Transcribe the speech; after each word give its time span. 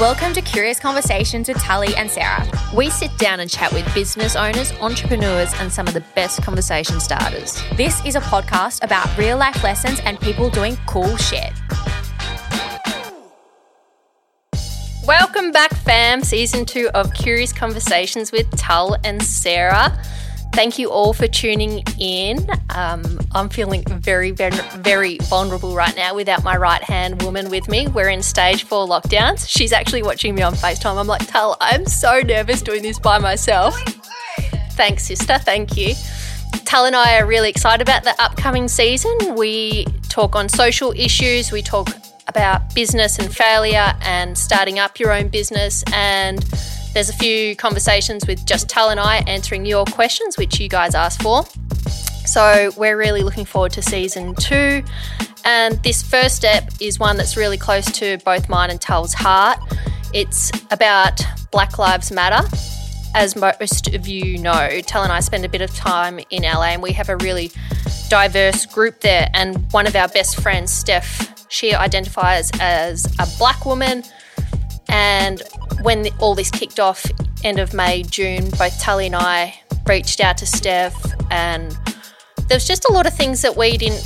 Welcome 0.00 0.32
to 0.32 0.42
Curious 0.42 0.80
Conversations 0.80 1.46
with 1.46 1.56
Tully 1.58 1.94
and 1.94 2.10
Sarah. 2.10 2.44
We 2.74 2.90
sit 2.90 3.16
down 3.16 3.38
and 3.38 3.48
chat 3.48 3.72
with 3.72 3.86
business 3.94 4.34
owners, 4.34 4.72
entrepreneurs, 4.80 5.54
and 5.60 5.72
some 5.72 5.86
of 5.86 5.94
the 5.94 6.00
best 6.16 6.42
conversation 6.42 6.98
starters. 6.98 7.62
This 7.76 8.04
is 8.04 8.16
a 8.16 8.20
podcast 8.20 8.82
about 8.82 9.16
real 9.16 9.38
life 9.38 9.62
lessons 9.62 10.00
and 10.04 10.18
people 10.18 10.50
doing 10.50 10.76
cool 10.86 11.16
shit. 11.16 11.52
Welcome 15.06 15.52
back, 15.52 15.72
fam. 15.72 16.24
Season 16.24 16.64
two 16.64 16.90
of 16.92 17.14
Curious 17.14 17.52
Conversations 17.52 18.32
with 18.32 18.50
Tull 18.56 18.96
and 19.04 19.22
Sarah. 19.22 19.96
Thank 20.54 20.78
you 20.78 20.88
all 20.88 21.12
for 21.12 21.26
tuning 21.26 21.82
in. 21.98 22.48
Um, 22.70 23.18
I'm 23.32 23.48
feeling 23.48 23.82
very, 23.86 24.30
very, 24.30 24.56
very 24.76 25.18
vulnerable 25.22 25.74
right 25.74 25.94
now 25.96 26.14
without 26.14 26.44
my 26.44 26.56
right 26.56 26.80
hand 26.80 27.22
woman 27.22 27.50
with 27.50 27.68
me. 27.68 27.88
We're 27.88 28.08
in 28.08 28.22
stage 28.22 28.62
four 28.62 28.86
lockdowns. 28.86 29.48
She's 29.48 29.72
actually 29.72 30.04
watching 30.04 30.32
me 30.32 30.42
on 30.42 30.54
FaceTime. 30.54 30.96
I'm 30.96 31.08
like, 31.08 31.26
Tull, 31.26 31.56
I'm 31.60 31.84
so 31.86 32.20
nervous 32.20 32.62
doing 32.62 32.82
this 32.82 33.00
by 33.00 33.18
myself. 33.18 33.76
Thanks, 34.74 35.06
sister. 35.06 35.38
Thank 35.38 35.76
you. 35.76 35.94
Tull 36.64 36.84
and 36.84 36.94
I 36.94 37.18
are 37.18 37.26
really 37.26 37.50
excited 37.50 37.82
about 37.82 38.04
the 38.04 38.14
upcoming 38.22 38.68
season. 38.68 39.34
We 39.34 39.86
talk 40.08 40.36
on 40.36 40.48
social 40.48 40.92
issues, 40.92 41.50
we 41.50 41.62
talk 41.62 41.88
about 42.28 42.72
business 42.76 43.18
and 43.18 43.34
failure 43.34 43.92
and 44.02 44.38
starting 44.38 44.78
up 44.78 45.00
your 45.00 45.12
own 45.12 45.28
business 45.28 45.82
and 45.92 46.44
there's 46.94 47.10
a 47.10 47.14
few 47.14 47.56
conversations 47.56 48.24
with 48.26 48.46
just 48.46 48.68
Tal 48.68 48.90
and 48.90 49.00
I 49.00 49.16
answering 49.26 49.66
your 49.66 49.84
questions, 49.84 50.38
which 50.38 50.60
you 50.60 50.68
guys 50.68 50.94
asked 50.94 51.20
for. 51.22 51.44
So 52.24 52.70
we're 52.76 52.96
really 52.96 53.22
looking 53.22 53.44
forward 53.44 53.72
to 53.72 53.82
season 53.82 54.34
two. 54.36 54.82
And 55.44 55.82
this 55.82 56.02
first 56.02 56.36
step 56.36 56.70
is 56.80 57.00
one 57.00 57.16
that's 57.16 57.36
really 57.36 57.58
close 57.58 57.84
to 57.98 58.18
both 58.18 58.48
mine 58.48 58.70
and 58.70 58.80
Tal's 58.80 59.12
heart. 59.12 59.58
It's 60.12 60.52
about 60.70 61.20
Black 61.50 61.78
Lives 61.78 62.12
Matter. 62.12 62.48
As 63.16 63.34
most 63.36 63.92
of 63.92 64.06
you 64.06 64.38
know, 64.38 64.80
Tal 64.86 65.02
and 65.02 65.12
I 65.12 65.18
spend 65.18 65.44
a 65.44 65.48
bit 65.48 65.62
of 65.62 65.74
time 65.74 66.20
in 66.30 66.44
LA 66.44 66.68
and 66.68 66.82
we 66.82 66.92
have 66.92 67.08
a 67.08 67.16
really 67.16 67.50
diverse 68.08 68.66
group 68.66 69.00
there. 69.00 69.28
And 69.34 69.70
one 69.72 69.88
of 69.88 69.96
our 69.96 70.08
best 70.08 70.40
friends, 70.40 70.70
Steph, 70.70 71.48
she 71.50 71.74
identifies 71.74 72.52
as 72.60 73.04
a 73.18 73.26
black 73.38 73.66
woman 73.66 74.04
and 74.88 75.42
when 75.82 76.08
all 76.18 76.34
this 76.34 76.50
kicked 76.50 76.80
off, 76.80 77.04
end 77.42 77.58
of 77.58 77.74
May, 77.74 78.02
June, 78.02 78.50
both 78.58 78.80
Tully 78.80 79.06
and 79.06 79.16
I 79.16 79.54
reached 79.86 80.20
out 80.20 80.38
to 80.38 80.46
Steph, 80.46 80.94
and 81.30 81.76
there 82.48 82.56
was 82.56 82.66
just 82.66 82.84
a 82.86 82.92
lot 82.92 83.06
of 83.06 83.14
things 83.14 83.42
that 83.42 83.56
we 83.56 83.76
didn't 83.76 84.02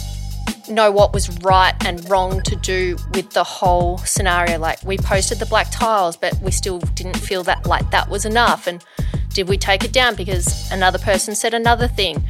know 0.69 0.91
what 0.91 1.13
was 1.13 1.31
right 1.43 1.75
and 1.87 2.09
wrong 2.11 2.43
to 2.43 2.57
do 2.57 2.97
with 3.15 3.31
the 3.31 3.45
whole 3.45 3.99
scenario. 3.99 4.59
Like 4.59 4.83
we 4.85 4.99
posted 4.99 5.39
the 5.39 5.47
black 5.47 5.69
tiles, 5.71 6.17
but 6.17 6.35
we 6.43 6.51
still 6.51 6.79
didn't 6.79 7.17
feel 7.17 7.43
that 7.45 7.67
like 7.67 7.91
that 7.91 8.09
was 8.09 8.25
enough. 8.25 8.67
And 8.67 8.85
did 9.31 9.49
we 9.49 9.57
take 9.57 9.85
it 9.85 9.93
down 9.93 10.15
because 10.15 10.71
another 10.71 10.99
person 10.99 11.35
said 11.35 11.55
another 11.55 11.89
thing? 11.89 12.23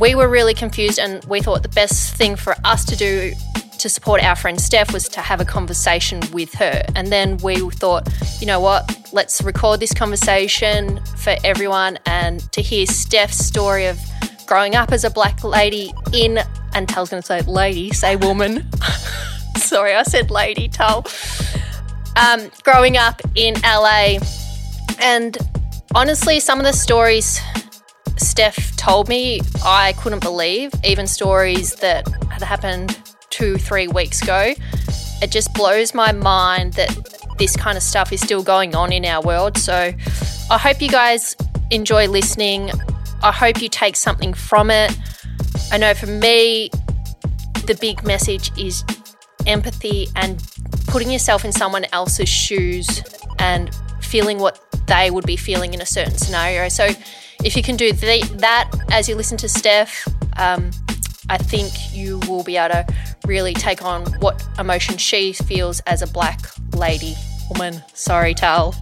We 0.00 0.14
were 0.14 0.28
really 0.28 0.54
confused, 0.54 0.98
and 0.98 1.24
we 1.24 1.40
thought 1.40 1.62
the 1.62 1.68
best 1.70 2.14
thing 2.14 2.36
for 2.36 2.54
us 2.64 2.84
to 2.86 2.96
do 2.96 3.32
to 3.78 3.88
support 3.88 4.22
our 4.22 4.36
friend 4.36 4.60
Steph 4.60 4.92
was 4.92 5.08
to 5.10 5.20
have 5.20 5.40
a 5.40 5.44
conversation 5.44 6.20
with 6.32 6.54
her. 6.54 6.82
And 6.94 7.08
then 7.08 7.36
we 7.38 7.56
thought, 7.70 8.08
you 8.40 8.46
know 8.46 8.60
what, 8.60 9.10
let's 9.12 9.42
record 9.42 9.80
this 9.80 9.92
conversation 9.92 11.00
for 11.16 11.36
everyone 11.44 11.98
and 12.06 12.40
to 12.52 12.62
hear 12.62 12.86
Steph's 12.86 13.38
story 13.38 13.86
of 13.86 13.98
growing 14.46 14.74
up 14.74 14.92
as 14.92 15.04
a 15.04 15.10
black 15.10 15.42
lady 15.44 15.92
in, 16.12 16.38
and 16.74 16.88
Tal's 16.88 17.10
going 17.10 17.22
to 17.22 17.26
say 17.26 17.40
lady, 17.42 17.90
say 17.92 18.16
woman. 18.16 18.70
Sorry, 19.56 19.94
I 19.94 20.02
said 20.04 20.30
lady, 20.30 20.68
Tal. 20.68 21.04
Um, 22.16 22.50
growing 22.62 22.96
up 22.96 23.20
in 23.34 23.54
LA. 23.62 24.18
And 25.00 25.36
honestly, 25.94 26.40
some 26.40 26.58
of 26.58 26.64
the 26.64 26.72
stories 26.72 27.40
Steph 28.16 28.74
told 28.76 29.08
me, 29.08 29.40
I 29.64 29.92
couldn't 29.98 30.22
believe, 30.22 30.72
even 30.84 31.06
stories 31.06 31.74
that 31.76 32.08
had 32.30 32.42
happened 32.42 32.98
two, 33.36 33.58
three 33.58 33.86
weeks 33.86 34.22
ago. 34.22 34.54
It 35.20 35.30
just 35.30 35.52
blows 35.52 35.92
my 35.92 36.10
mind 36.10 36.72
that 36.74 36.90
this 37.38 37.54
kind 37.54 37.76
of 37.76 37.82
stuff 37.82 38.10
is 38.10 38.22
still 38.22 38.42
going 38.42 38.74
on 38.74 38.94
in 38.94 39.04
our 39.04 39.22
world. 39.22 39.58
So 39.58 39.92
I 40.50 40.58
hope 40.58 40.80
you 40.80 40.88
guys 40.88 41.36
enjoy 41.70 42.08
listening. 42.08 42.70
I 43.22 43.32
hope 43.32 43.60
you 43.60 43.68
take 43.68 43.94
something 43.94 44.32
from 44.32 44.70
it. 44.70 44.96
I 45.70 45.76
know 45.76 45.92
for 45.92 46.06
me, 46.06 46.70
the 47.66 47.76
big 47.78 48.04
message 48.04 48.56
is 48.58 48.84
empathy 49.46 50.08
and 50.16 50.42
putting 50.86 51.10
yourself 51.10 51.44
in 51.44 51.52
someone 51.52 51.84
else's 51.92 52.30
shoes 52.30 53.02
and 53.38 53.74
feeling 54.00 54.38
what 54.38 54.64
they 54.86 55.10
would 55.10 55.26
be 55.26 55.36
feeling 55.36 55.74
in 55.74 55.82
a 55.82 55.86
certain 55.86 56.16
scenario. 56.16 56.70
So 56.70 56.88
if 57.44 57.54
you 57.54 57.62
can 57.62 57.76
do 57.76 57.92
the, 57.92 58.26
that 58.38 58.70
as 58.90 59.10
you 59.10 59.14
listen 59.14 59.36
to 59.38 59.48
Steph, 59.48 60.08
um, 60.38 60.70
I 61.28 61.38
think 61.38 61.94
you 61.94 62.18
will 62.28 62.44
be 62.44 62.56
able 62.56 62.74
to 62.74 62.94
really 63.26 63.54
take 63.54 63.82
on 63.82 64.04
what 64.20 64.46
emotion 64.58 64.96
she 64.96 65.32
feels 65.32 65.80
as 65.80 66.02
a 66.02 66.06
black 66.06 66.40
lady 66.74 67.14
woman. 67.50 67.82
Sorry, 67.94 68.34
Tal. 68.34 68.74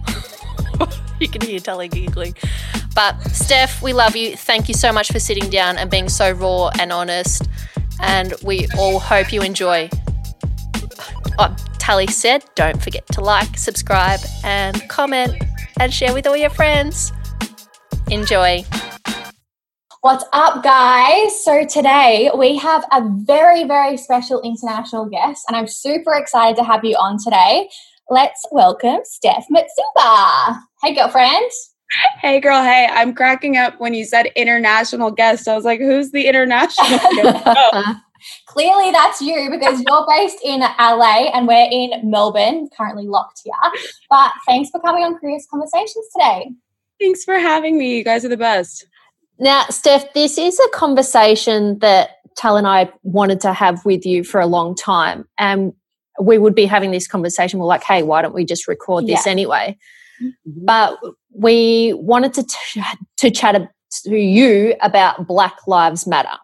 you 1.19 1.27
can 1.27 1.41
hear 1.41 1.59
Tally 1.59 1.87
giggling. 1.87 2.35
But 2.93 3.19
Steph, 3.31 3.81
we 3.81 3.93
love 3.93 4.15
you. 4.15 4.35
Thank 4.35 4.67
you 4.67 4.73
so 4.73 4.91
much 4.91 5.11
for 5.11 5.19
sitting 5.19 5.49
down 5.49 5.77
and 5.77 5.89
being 5.89 6.09
so 6.09 6.31
raw 6.31 6.69
and 6.79 6.91
honest. 6.91 7.47
And 8.01 8.33
we 8.43 8.67
all 8.77 8.99
hope 8.99 9.33
you 9.33 9.41
enjoy. 9.41 9.89
Oh, 11.39 11.55
Tally 11.77 12.07
said, 12.07 12.45
don't 12.55 12.81
forget 12.81 13.05
to 13.07 13.21
like, 13.21 13.57
subscribe, 13.57 14.19
and 14.43 14.87
comment 14.89 15.35
and 15.79 15.93
share 15.93 16.13
with 16.13 16.25
all 16.27 16.37
your 16.37 16.49
friends. 16.49 17.11
Enjoy. 18.09 18.63
What's 20.05 20.23
up, 20.33 20.63
guys? 20.63 21.43
So, 21.43 21.65
today 21.65 22.29
we 22.37 22.57
have 22.57 22.85
a 22.91 23.01
very, 23.25 23.63
very 23.63 23.97
special 23.97 24.39
international 24.41 25.07
guest, 25.07 25.45
and 25.47 25.57
I'm 25.57 25.65
super 25.65 26.13
excited 26.13 26.55
to 26.57 26.63
have 26.63 26.85
you 26.85 26.95
on 26.95 27.17
today. 27.17 27.67
Let's 28.11 28.45
welcome 28.51 28.99
Steph 29.03 29.47
Mitsuba. 29.51 30.59
Hey, 30.83 30.93
girlfriend. 30.93 31.49
Hey, 32.21 32.39
girl. 32.39 32.61
Hey, 32.61 32.87
I'm 32.87 33.15
cracking 33.15 33.57
up 33.57 33.79
when 33.79 33.95
you 33.95 34.05
said 34.05 34.27
international 34.35 35.09
guest. 35.09 35.47
I 35.47 35.55
was 35.55 35.65
like, 35.65 35.79
who's 35.79 36.11
the 36.11 36.27
international 36.27 36.87
guest? 37.15 37.43
Oh. 37.47 37.95
Clearly, 38.45 38.91
that's 38.91 39.21
you 39.21 39.49
because 39.49 39.81
you're 39.87 40.05
based 40.07 40.37
in 40.43 40.59
LA 40.59 41.31
and 41.33 41.47
we're 41.47 41.67
in 41.71 42.07
Melbourne, 42.07 42.69
currently 42.77 43.07
locked 43.07 43.41
here. 43.43 43.55
But 44.11 44.33
thanks 44.45 44.69
for 44.69 44.79
coming 44.81 45.03
on 45.03 45.17
Curious 45.17 45.47
Conversations 45.49 46.05
today. 46.13 46.51
Thanks 47.01 47.23
for 47.23 47.39
having 47.39 47.79
me. 47.79 47.97
You 47.97 48.03
guys 48.03 48.23
are 48.23 48.29
the 48.29 48.37
best. 48.37 48.85
Now, 49.39 49.63
Steph, 49.69 50.13
this 50.13 50.37
is 50.37 50.59
a 50.59 50.69
conversation 50.69 51.79
that 51.79 52.11
Tal 52.37 52.57
and 52.57 52.67
I 52.67 52.91
wanted 53.03 53.39
to 53.41 53.53
have 53.53 53.83
with 53.85 54.05
you 54.05 54.23
for 54.23 54.39
a 54.39 54.45
long 54.45 54.75
time. 54.75 55.25
And 55.37 55.73
we 56.19 56.37
would 56.37 56.55
be 56.55 56.65
having 56.65 56.91
this 56.91 57.07
conversation. 57.07 57.59
We're 57.59 57.65
like, 57.65 57.83
hey, 57.83 58.03
why 58.03 58.21
don't 58.21 58.33
we 58.33 58.45
just 58.45 58.67
record 58.67 59.07
this 59.07 59.25
Yeah. 59.25 59.31
anyway? 59.31 59.77
Mm-hmm. 60.21 60.65
But 60.65 60.97
we 61.33 61.93
wanted 61.93 62.33
to, 62.35 62.43
t- 62.43 62.81
to 63.17 63.31
chat 63.31 63.69
to 64.03 64.15
you 64.15 64.75
about 64.81 65.27
Black 65.27 65.55
Lives 65.67 66.07
Matter. 66.07 66.37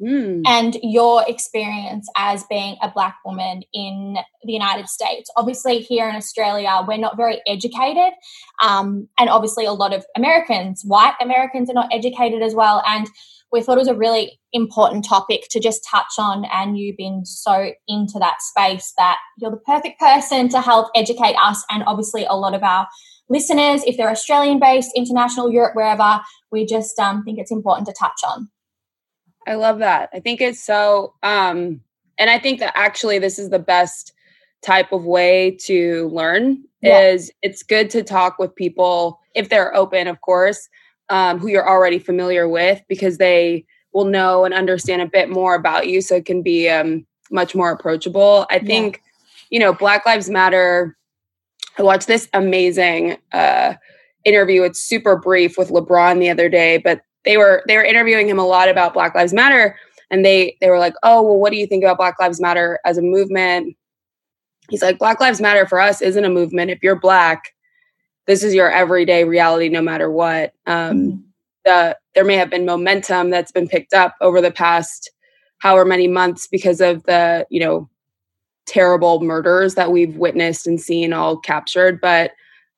Mm. 0.00 0.42
and 0.46 0.78
your 0.82 1.24
experience 1.28 2.08
as 2.16 2.44
being 2.44 2.76
a 2.80 2.90
black 2.90 3.18
woman 3.22 3.62
in 3.74 4.16
the 4.44 4.52
United 4.52 4.88
States. 4.88 5.30
Obviously, 5.36 5.80
here 5.80 6.08
in 6.08 6.16
Australia, 6.16 6.80
we're 6.88 6.96
not 6.96 7.18
very 7.18 7.42
educated, 7.46 8.14
um, 8.62 9.08
and 9.18 9.28
obviously, 9.28 9.66
a 9.66 9.72
lot 9.72 9.92
of 9.92 10.06
Americans, 10.16 10.82
white 10.86 11.16
Americans, 11.20 11.68
are 11.68 11.74
not 11.74 11.92
educated 11.92 12.40
as 12.40 12.54
well. 12.54 12.82
And 12.86 13.10
we 13.52 13.60
thought 13.60 13.76
it 13.76 13.80
was 13.80 13.88
a 13.88 13.94
really 13.94 14.40
important 14.54 15.04
topic 15.04 15.48
to 15.50 15.60
just 15.60 15.86
touch 15.90 16.14
on. 16.18 16.46
And 16.50 16.78
you've 16.78 16.96
been 16.96 17.26
so 17.26 17.72
into 17.86 18.18
that 18.20 18.40
space 18.40 18.94
that 18.96 19.18
you're 19.38 19.50
the 19.50 19.58
perfect 19.58 20.00
person 20.00 20.48
to 20.48 20.62
help 20.62 20.88
educate 20.94 21.34
us, 21.34 21.62
and 21.70 21.84
obviously, 21.86 22.24
a 22.24 22.36
lot 22.36 22.54
of 22.54 22.62
our 22.62 22.88
listeners, 23.28 23.82
if 23.84 23.98
they're 23.98 24.10
Australian 24.10 24.58
based, 24.58 24.92
international, 24.96 25.52
Europe, 25.52 25.74
wherever, 25.74 26.20
we 26.50 26.64
just 26.64 26.98
um, 26.98 27.22
think 27.22 27.38
it's 27.38 27.52
important 27.52 27.86
to 27.86 27.92
touch 27.92 28.20
on. 28.26 28.48
I 29.46 29.54
love 29.54 29.78
that. 29.78 30.10
I 30.12 30.20
think 30.20 30.40
it's 30.40 30.62
so 30.64 31.14
um 31.22 31.80
and 32.18 32.28
I 32.30 32.38
think 32.38 32.60
that 32.60 32.72
actually 32.76 33.18
this 33.18 33.38
is 33.38 33.50
the 33.50 33.58
best 33.58 34.12
type 34.62 34.92
of 34.92 35.04
way 35.06 35.56
to 35.62 36.08
learn 36.08 36.62
Yeah. 36.82 37.00
is 37.00 37.30
it's 37.42 37.62
good 37.62 37.88
to 37.90 38.02
talk 38.02 38.38
with 38.38 38.54
people 38.54 39.18
if 39.34 39.48
they're 39.48 39.74
open, 39.74 40.06
of 40.06 40.20
course, 40.20 40.68
um, 41.08 41.38
who 41.38 41.48
you're 41.48 41.68
already 41.68 41.98
familiar 41.98 42.46
with 42.48 42.82
because 42.88 43.16
they 43.18 43.64
will 43.94 44.04
know 44.04 44.44
and 44.44 44.52
understand 44.54 45.00
a 45.02 45.06
bit 45.06 45.30
more 45.30 45.54
about 45.54 45.88
you. 45.88 46.00
So 46.02 46.16
it 46.16 46.26
can 46.26 46.42
be 46.42 46.68
um, 46.68 47.06
much 47.30 47.54
more 47.54 47.70
approachable. 47.70 48.46
I 48.50 48.56
Yeah. 48.56 48.66
think, 48.66 49.02
you 49.50 49.58
know, 49.58 49.72
Black 49.72 50.04
Lives 50.04 50.28
Matter. 50.28 50.96
I 51.78 51.82
watched 51.82 52.06
this 52.06 52.28
amazing 52.34 53.16
uh, 53.32 53.74
interview. 54.24 54.62
It's 54.64 54.82
super 54.82 55.16
brief 55.16 55.56
with 55.56 55.70
LeBron 55.70 56.20
the 56.20 56.28
other 56.30 56.48
day, 56.50 56.76
but 56.78 57.00
they 57.24 57.36
were 57.36 57.62
they 57.66 57.76
were 57.76 57.84
interviewing 57.84 58.28
him 58.28 58.38
a 58.38 58.46
lot 58.46 58.68
about 58.68 58.94
Black 58.94 59.14
Lives 59.14 59.32
Matter, 59.32 59.76
and 60.10 60.24
they 60.24 60.56
they 60.60 60.70
were 60.70 60.78
like, 60.78 60.94
"Oh, 61.02 61.22
well, 61.22 61.38
what 61.38 61.50
do 61.52 61.58
you 61.58 61.66
think 61.66 61.84
about 61.84 61.98
Black 61.98 62.18
Lives 62.20 62.40
Matter 62.40 62.78
as 62.84 62.98
a 62.98 63.02
movement?" 63.02 63.76
He's 64.68 64.82
like, 64.82 64.98
"Black 64.98 65.20
Lives 65.20 65.40
Matter 65.40 65.66
for 65.66 65.80
us 65.80 66.00
isn't 66.02 66.24
a 66.24 66.30
movement. 66.30 66.70
If 66.70 66.82
you're 66.82 66.98
black, 66.98 67.54
this 68.26 68.42
is 68.44 68.54
your 68.54 68.70
everyday 68.70 69.24
reality, 69.24 69.68
no 69.68 69.82
matter 69.82 70.10
what." 70.10 70.52
Um, 70.66 70.96
Mhm. 70.98 71.22
the 71.64 71.98
there 72.14 72.24
may 72.24 72.36
have 72.36 72.50
been 72.50 72.64
momentum 72.66 73.30
that's 73.30 73.52
been 73.52 73.68
picked 73.68 73.94
up 73.94 74.14
over 74.20 74.40
the 74.40 74.50
past 74.50 75.10
however 75.58 75.84
many 75.84 76.08
months 76.08 76.46
because 76.46 76.80
of 76.80 77.02
the 77.04 77.46
you 77.50 77.60
know 77.60 77.88
terrible 78.66 79.20
murders 79.20 79.74
that 79.74 79.90
we've 79.92 80.16
witnessed 80.16 80.66
and 80.66 80.80
seen 80.80 81.12
all 81.12 81.36
captured 81.36 82.00
but 82.00 82.32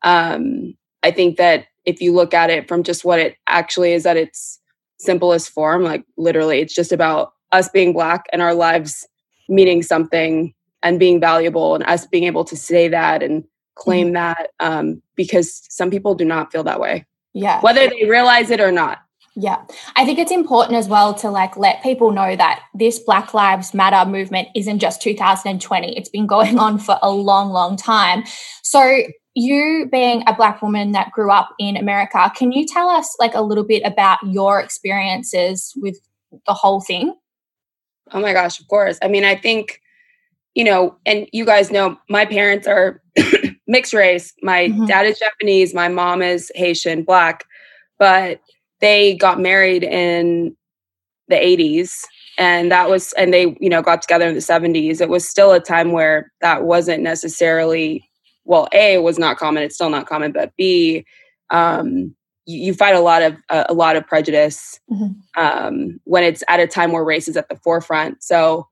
um 0.05 0.75
i 1.03 1.11
think 1.11 1.37
that 1.37 1.67
if 1.85 2.01
you 2.01 2.13
look 2.13 2.33
at 2.35 2.51
it 2.51 2.69
from 2.69 2.83
just 2.83 3.05
what 3.05 3.19
it 3.19 3.37
actually 3.47 3.93
is 3.93 4.07
at 4.07 4.17
its 4.17 4.61
simplest 4.99 5.51
form 5.51 5.83
like 5.83 6.05
literally 6.17 6.61
it's 6.61 6.75
just 6.75 6.93
about 6.93 7.33
us 7.51 7.69
being 7.69 7.93
black 7.93 8.27
and 8.33 8.41
our 8.41 8.55
lives 8.55 9.07
meaning 9.49 9.83
something 9.83 10.55
and 10.83 10.99
being 10.99 11.21
valuable 11.21 11.75
and 11.75 11.85
us 11.85 12.07
being 12.07 12.25
able 12.25 12.45
to 12.45 12.57
say 12.57 12.89
that 12.89 13.23
and 13.23 13.45
claim 13.75 14.13
that 14.13 14.51
um, 14.61 15.01
because 15.17 15.63
some 15.69 15.91
people 15.91 16.15
do 16.15 16.25
not 16.25 16.53
feel 16.53 16.63
that 16.63 16.79
way 16.81 17.05
Yeah. 17.33 17.61
whether 17.63 17.89
they 17.89 18.05
realize 18.09 18.51
it 18.51 18.61
or 18.61 18.71
not 18.71 18.99
Yeah. 19.35 19.63
I 19.97 20.05
think 20.05 20.19
it's 20.19 20.31
important 20.31 20.77
as 20.77 20.89
well 20.89 21.15
to 21.15 21.31
like 21.31 21.57
let 21.57 21.83
people 21.83 22.13
know 22.13 22.37
that 22.37 22.61
this 22.75 22.99
Black 22.99 23.33
Lives 23.35 23.73
Matter 23.73 24.09
movement 24.09 24.49
isn't 24.55 24.79
just 24.79 25.01
2020. 25.01 25.97
It's 25.97 26.11
been 26.11 26.27
going 26.27 26.59
on 26.59 26.79
for 26.79 26.99
a 27.01 27.11
long, 27.11 27.51
long 27.51 27.77
time. 27.77 28.25
So 28.63 29.05
you 29.35 29.89
being 29.91 30.23
a 30.27 30.35
black 30.35 30.61
woman 30.63 30.93
that 30.93 31.11
grew 31.13 31.31
up 31.31 31.51
in 31.59 31.77
America, 31.77 32.31
can 32.37 32.53
you 32.53 32.67
tell 32.67 32.89
us 32.89 33.15
like 33.19 33.35
a 33.35 33.41
little 33.43 33.65
bit 33.65 33.83
about 33.85 34.19
your 34.27 34.61
experiences 34.61 35.73
with 35.77 35.99
the 36.47 36.55
whole 36.55 36.81
thing? 36.81 37.15
Oh 38.13 38.21
my 38.21 38.33
gosh, 38.33 38.61
of 38.61 38.69
course. 38.69 38.99
I 39.03 39.09
mean, 39.09 39.25
I 39.25 39.35
think, 39.35 39.81
you 40.55 40.65
know, 40.65 40.97
and 41.07 41.27
you 41.33 41.45
guys 41.47 41.71
know 41.71 41.97
my 42.09 42.27
parents 42.27 42.67
are 42.67 43.01
mixed 43.67 43.95
race. 43.95 44.33
My 44.43 44.69
Mhm. 44.69 44.87
dad 44.87 45.07
is 45.07 45.19
Japanese, 45.19 45.73
my 45.75 45.89
mom 45.89 46.21
is 46.23 46.51
Haitian, 46.55 47.03
black, 47.05 47.45
but 47.99 48.41
they 48.81 49.15
got 49.15 49.41
married 49.41 49.85
in 49.85 50.55
the 51.29 51.37
80s 51.37 52.05
and 52.39 52.71
that 52.73 52.91
was 52.91 53.13
and 53.15 53.33
they, 53.33 53.57
you 53.61 53.71
know, 53.71 53.81
got 53.83 54.03
together 54.03 54.29
in 54.29 54.35
the 54.35 54.41
70s. 54.41 55.01
It 55.01 55.09
was 55.09 55.27
still 55.27 55.53
a 55.53 55.61
time 55.61 55.93
where 55.93 56.33
that 56.41 56.65
wasn't 56.65 57.03
necessarily 57.03 58.09
well, 58.45 58.69
A 58.73 58.99
was 58.99 59.19
not 59.19 59.37
common, 59.39 59.63
it's 59.63 59.75
still 59.75 59.91
not 59.91 60.07
common, 60.07 60.33
but 60.33 60.53
B 60.57 61.05
um 61.51 62.15
you, 62.47 62.59
you 62.59 62.75
fight 62.75 62.95
a 62.95 63.01
lot 63.01 63.23
of 63.23 63.37
uh, 63.51 63.65
a 63.69 63.75
lot 63.75 63.95
of 63.97 64.07
prejudice 64.07 64.81
Mhm. 64.91 65.15
um, 65.37 66.01
when 66.05 66.25
it's 66.25 66.43
at 66.49 66.61
a 66.61 66.67
time 66.67 66.91
where 66.93 67.05
race 67.05 67.29
is 67.29 67.37
at 67.37 67.49
the 67.49 67.57
forefront. 67.57 68.23
So 68.23 68.67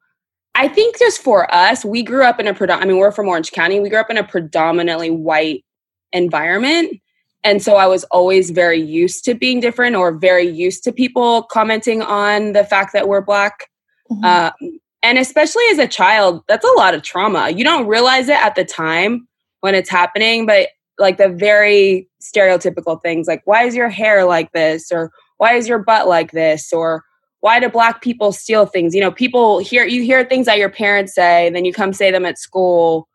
I 0.56 0.66
think 0.66 0.98
just 0.98 1.22
for 1.22 1.52
us, 1.54 1.84
we 1.84 2.02
grew 2.02 2.24
up 2.24 2.40
in 2.40 2.48
a 2.48 2.52
predom- 2.54 2.82
I 2.82 2.84
mean, 2.84 2.96
we're 2.98 3.12
from 3.12 3.28
Orange 3.28 3.52
County. 3.52 3.78
We 3.78 3.88
grew 3.88 4.00
up 4.00 4.10
in 4.10 4.18
a 4.18 4.24
predominantly 4.24 5.10
white 5.10 5.64
environment. 6.12 7.00
And 7.44 7.62
so 7.62 7.76
I 7.76 7.86
was 7.86 8.02
always 8.10 8.50
very 8.50 8.80
used 8.80 9.24
to 9.26 9.34
being 9.34 9.60
different 9.60 9.94
or 9.96 10.12
very 10.12 10.46
used 10.48 10.82
to 10.84 10.92
people 10.92 11.44
commenting 11.44 12.02
on 12.02 12.52
the 12.52 12.64
fact 12.64 12.92
that 12.92 13.08
we're 13.08 13.20
black. 13.22 13.68
Mhm. 14.10 14.24
Um, 14.24 14.80
and 15.02 15.16
especially 15.16 15.62
as 15.70 15.78
a 15.78 15.86
child, 15.86 16.42
that's 16.48 16.64
a 16.66 16.72
lot 16.76 16.92
of 16.94 17.02
trauma. 17.02 17.50
You 17.50 17.62
don't 17.64 17.86
realize 17.86 18.28
it 18.28 18.36
at 18.36 18.56
the 18.56 18.64
time 18.64 19.28
when 19.60 19.74
it's 19.74 19.90
happening, 19.90 20.46
but 20.46 20.68
like 20.98 21.16
the 21.16 21.28
very 21.28 22.08
stereotypical 22.20 23.00
things 23.02 23.26
like, 23.26 23.42
why 23.44 23.64
is 23.64 23.74
your 23.74 23.88
hair 23.88 24.24
like 24.24 24.52
this? 24.52 24.92
Or 24.92 25.10
why 25.38 25.54
is 25.54 25.66
your 25.66 25.78
butt 25.78 26.06
like 26.06 26.32
this? 26.32 26.72
Or 26.72 27.02
why 27.40 27.58
do 27.58 27.68
black 27.68 28.02
people 28.02 28.32
steal 28.32 28.66
things? 28.66 28.94
You 28.94 29.00
know, 29.00 29.10
people 29.10 29.58
hear, 29.58 29.84
you 29.84 30.02
hear 30.02 30.24
things 30.24 30.46
that 30.46 30.58
your 30.58 30.68
parents 30.68 31.14
say, 31.14 31.46
and 31.46 31.56
then 31.56 31.64
you 31.64 31.72
come 31.72 31.92
say 31.92 32.10
them 32.10 32.26
at 32.26 32.38
school. 32.38 33.08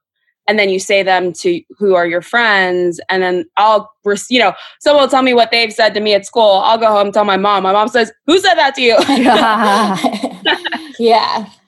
And 0.48 0.60
then 0.60 0.70
you 0.70 0.80
say 0.80 1.02
them 1.02 1.34
to 1.34 1.60
who 1.80 1.96
are 1.96 2.06
your 2.06 2.22
friends, 2.22 3.02
and 3.10 3.24
then 3.24 3.46
I'll, 3.58 3.92
you 4.30 4.38
know, 4.38 4.54
someone 4.80 5.02
will 5.02 5.10
tell 5.10 5.24
me 5.24 5.34
what 5.34 5.50
they've 5.50 5.74
said 5.74 5.96
to 5.96 6.00
me 6.00 6.14
at 6.14 6.24
school. 6.24 6.62
I'll 6.64 6.78
go 6.78 6.86
home 6.86 7.08
and 7.08 7.14
tell 7.16 7.26
my 7.26 7.36
mom. 7.36 7.64
My 7.64 7.72
mom 7.72 7.88
says, 7.88 8.12
"Who 8.28 8.38
said 8.38 8.54
that 8.54 8.76
to 8.76 8.82
you?" 8.84 8.96
yeah. 11.00 11.50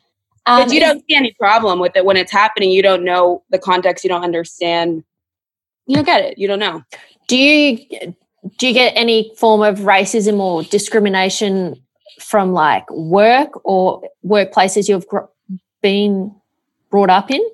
but 0.47 0.71
you 0.71 0.79
don't 0.79 1.03
see 1.07 1.15
any 1.15 1.33
problem 1.33 1.79
with 1.79 1.95
it 1.95 2.05
when 2.05 2.17
it's 2.17 2.31
happening. 2.31 2.71
You 2.71 2.81
don't 2.81 3.03
know 3.03 3.43
the 3.49 3.59
context. 3.59 4.03
You 4.03 4.09
don't 4.09 4.23
understand. 4.23 5.03
You 5.85 5.95
don't 5.95 6.05
get 6.05 6.23
it. 6.23 6.37
You 6.37 6.47
don't 6.47 6.59
know. 6.59 6.83
Do 7.27 7.37
you 7.37 8.15
do 8.57 8.67
you 8.67 8.73
get 8.73 8.93
any 8.95 9.33
form 9.37 9.61
of 9.61 9.79
racism 9.79 10.39
or 10.39 10.63
discrimination 10.63 11.75
from 12.19 12.53
like 12.53 12.89
work 12.89 13.49
or 13.65 14.01
workplaces 14.25 14.87
you've 14.87 15.07
gr- 15.07 15.29
been 15.81 16.33
brought 16.89 17.09
up 17.09 17.29
in? 17.29 17.45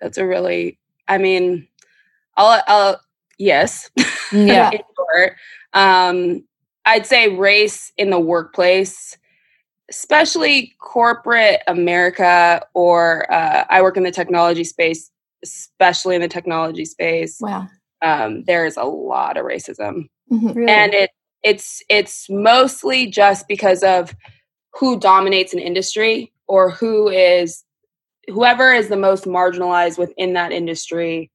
That's 0.00 0.18
a 0.18 0.26
really. 0.26 0.78
I 1.08 1.18
mean, 1.18 1.68
I'll. 2.36 2.62
I'll 2.66 3.00
yes. 3.38 3.90
Yeah. 4.32 4.72
um, 5.72 6.44
I'd 6.84 7.06
say 7.06 7.28
race 7.28 7.92
in 7.96 8.10
the 8.10 8.20
workplace, 8.20 9.18
especially 9.90 10.74
corporate 10.80 11.60
America, 11.66 12.62
or 12.74 13.30
uh, 13.32 13.64
I 13.68 13.82
work 13.82 13.96
in 13.96 14.02
the 14.02 14.10
technology 14.10 14.64
space, 14.64 15.10
especially 15.42 16.16
in 16.16 16.22
the 16.22 16.28
technology 16.28 16.84
space. 16.84 17.38
Wow. 17.40 17.68
Um, 18.02 18.44
there 18.44 18.66
is 18.66 18.76
a 18.76 18.84
lot 18.84 19.36
of 19.36 19.44
racism. 19.44 20.08
Mhm. 20.32 20.56
Really? 20.56 20.72
and 20.72 20.94
it 20.94 21.10
it's 21.42 21.82
it's 21.88 22.28
mostly 22.28 23.06
just 23.06 23.46
because 23.46 23.82
of 23.82 24.14
who 24.74 24.98
dominates 24.98 25.52
an 25.52 25.60
industry 25.60 26.32
or 26.48 26.70
who 26.70 27.08
is 27.08 27.64
whoever 28.28 28.72
is 28.72 28.88
the 28.88 28.96
most 28.96 29.24
marginalized 29.24 29.98
within 29.98 30.32
that 30.32 30.50
industry 30.50 31.30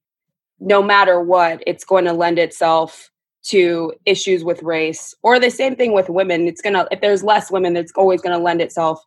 no 0.59 0.83
matter 0.83 1.21
what 1.21 1.63
it's 1.65 1.85
going 1.85 2.05
to 2.05 2.13
lend 2.13 2.37
itself 2.37 3.10
to 3.43 3.93
issues 4.05 4.43
with 4.43 4.61
race 4.63 5.15
or 5.23 5.39
the 5.39 5.49
same 5.49 5.75
thing 5.75 5.93
with 5.93 6.09
women. 6.09 6.47
It's 6.47 6.61
going 6.61 6.73
to 6.73 6.87
if 6.91 7.01
there's 7.01 7.23
less 7.23 7.51
women 7.51 7.75
it's 7.75 7.91
always 7.95 8.21
going 8.21 8.37
to 8.37 8.43
lend 8.43 8.61
itself 8.61 9.03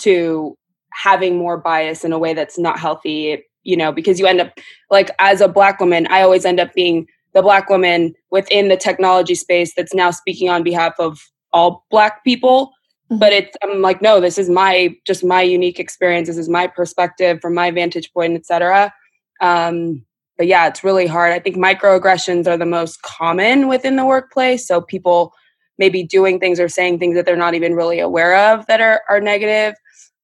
to 0.00 0.56
having 0.92 1.36
more 1.36 1.56
bias 1.56 2.04
in 2.04 2.12
a 2.12 2.18
way 2.18 2.34
that's 2.34 2.58
not 2.58 2.78
healthy 2.78 3.42
you 3.64 3.76
know 3.76 3.90
because 3.90 4.20
you 4.20 4.26
end 4.26 4.40
up 4.40 4.52
like 4.90 5.10
as 5.18 5.40
a 5.40 5.48
black 5.48 5.80
woman 5.80 6.06
i 6.08 6.22
always 6.22 6.44
end 6.44 6.60
up 6.60 6.72
being 6.74 7.06
the 7.32 7.42
black 7.42 7.68
woman 7.68 8.14
within 8.30 8.68
the 8.68 8.76
technology 8.76 9.34
space 9.34 9.74
that's 9.74 9.94
now 9.94 10.10
speaking 10.10 10.48
on 10.48 10.62
behalf 10.62 10.94
of 10.98 11.20
all 11.52 11.84
black 11.90 12.22
people. 12.24 12.72
Mhm. 13.10 13.18
but 13.18 13.32
it's 13.32 13.56
i'm 13.62 13.82
like 13.82 14.00
no 14.00 14.20
this 14.20 14.38
is 14.38 14.48
my 14.48 14.94
just 15.06 15.24
my 15.24 15.42
unique 15.42 15.78
experience. 15.78 16.28
This 16.28 16.38
is 16.38 16.48
my 16.48 16.66
perspective 16.66 17.40
from 17.42 17.54
my 17.54 17.70
vantage 17.70 18.12
point 18.12 18.34
etc 18.34 18.92
um 19.40 20.04
but 20.36 20.46
yeah 20.46 20.66
it's 20.66 20.84
really 20.84 21.06
hard. 21.06 21.32
I 21.32 21.38
think 21.38 21.56
microaggressions 21.56 22.46
are 22.46 22.56
the 22.56 22.66
most 22.66 23.02
common 23.02 23.68
within 23.68 23.96
the 23.96 24.06
workplace. 24.06 24.66
So 24.66 24.80
people 24.80 25.32
maybe 25.78 26.02
doing 26.02 26.38
things 26.40 26.60
or 26.60 26.68
saying 26.68 26.98
things 26.98 27.16
that 27.16 27.26
they're 27.26 27.36
not 27.36 27.54
even 27.54 27.74
really 27.74 28.00
aware 28.00 28.52
of 28.52 28.66
that 28.66 28.80
are 28.80 29.02
are 29.08 29.20
negative. 29.20 29.74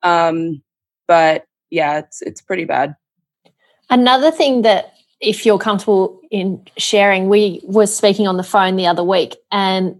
Um 0.02 0.62
but 1.06 1.44
yeah 1.70 1.98
it's 1.98 2.22
it's 2.22 2.40
pretty 2.40 2.64
bad. 2.64 2.94
Another 3.88 4.30
thing 4.30 4.62
that, 4.62 4.94
if 5.20 5.44
you're 5.44 5.58
comfortable 5.58 6.20
in 6.30 6.64
sharing, 6.78 7.28
we 7.28 7.60
were 7.64 7.86
speaking 7.86 8.28
on 8.28 8.36
the 8.36 8.44
phone 8.44 8.76
the 8.76 8.86
other 8.86 9.02
week, 9.02 9.36
and 9.50 9.96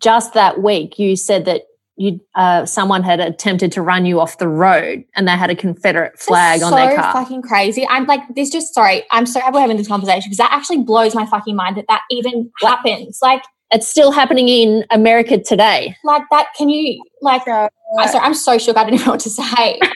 just 0.00 0.34
that 0.34 0.62
week, 0.62 0.98
you 0.98 1.16
said 1.16 1.46
that 1.46 1.62
you 1.96 2.20
uh, 2.34 2.66
someone 2.66 3.02
had 3.02 3.20
attempted 3.20 3.72
to 3.72 3.82
run 3.82 4.04
you 4.06 4.20
off 4.20 4.38
the 4.38 4.48
road, 4.48 5.04
and 5.14 5.28
they 5.28 5.32
had 5.32 5.50
a 5.50 5.54
Confederate 5.54 6.18
flag 6.18 6.60
That's 6.60 6.72
on 6.72 6.78
their 6.78 6.96
so 6.96 7.02
car. 7.02 7.12
fucking 7.12 7.42
crazy. 7.42 7.86
I'm 7.88 8.06
like, 8.06 8.22
this 8.34 8.50
just 8.50 8.74
sorry. 8.74 9.04
I'm 9.10 9.26
so 9.26 9.40
happy 9.40 9.54
we're 9.54 9.60
having 9.60 9.76
this 9.76 9.88
conversation 9.88 10.22
because 10.30 10.38
that 10.38 10.52
actually 10.52 10.82
blows 10.82 11.14
my 11.14 11.26
fucking 11.26 11.54
mind 11.54 11.76
that 11.76 11.86
that 11.88 12.02
even 12.10 12.50
happens. 12.60 13.20
Like, 13.22 13.42
it's 13.70 13.88
still 13.88 14.10
happening 14.12 14.48
in 14.48 14.84
America 14.90 15.38
today. 15.38 15.96
like 16.04 16.22
that. 16.30 16.48
Can 16.56 16.68
you 16.68 17.02
like? 17.22 17.42
Yeah. 17.46 17.68
I'm 17.98 18.08
sorry. 18.08 18.24
I'm 18.24 18.34
so 18.34 18.58
shook. 18.58 18.76
I 18.76 18.84
don't 18.84 18.94
even 18.94 19.06
know 19.06 19.12
what 19.12 19.20
to 19.20 19.30
say. 19.30 19.80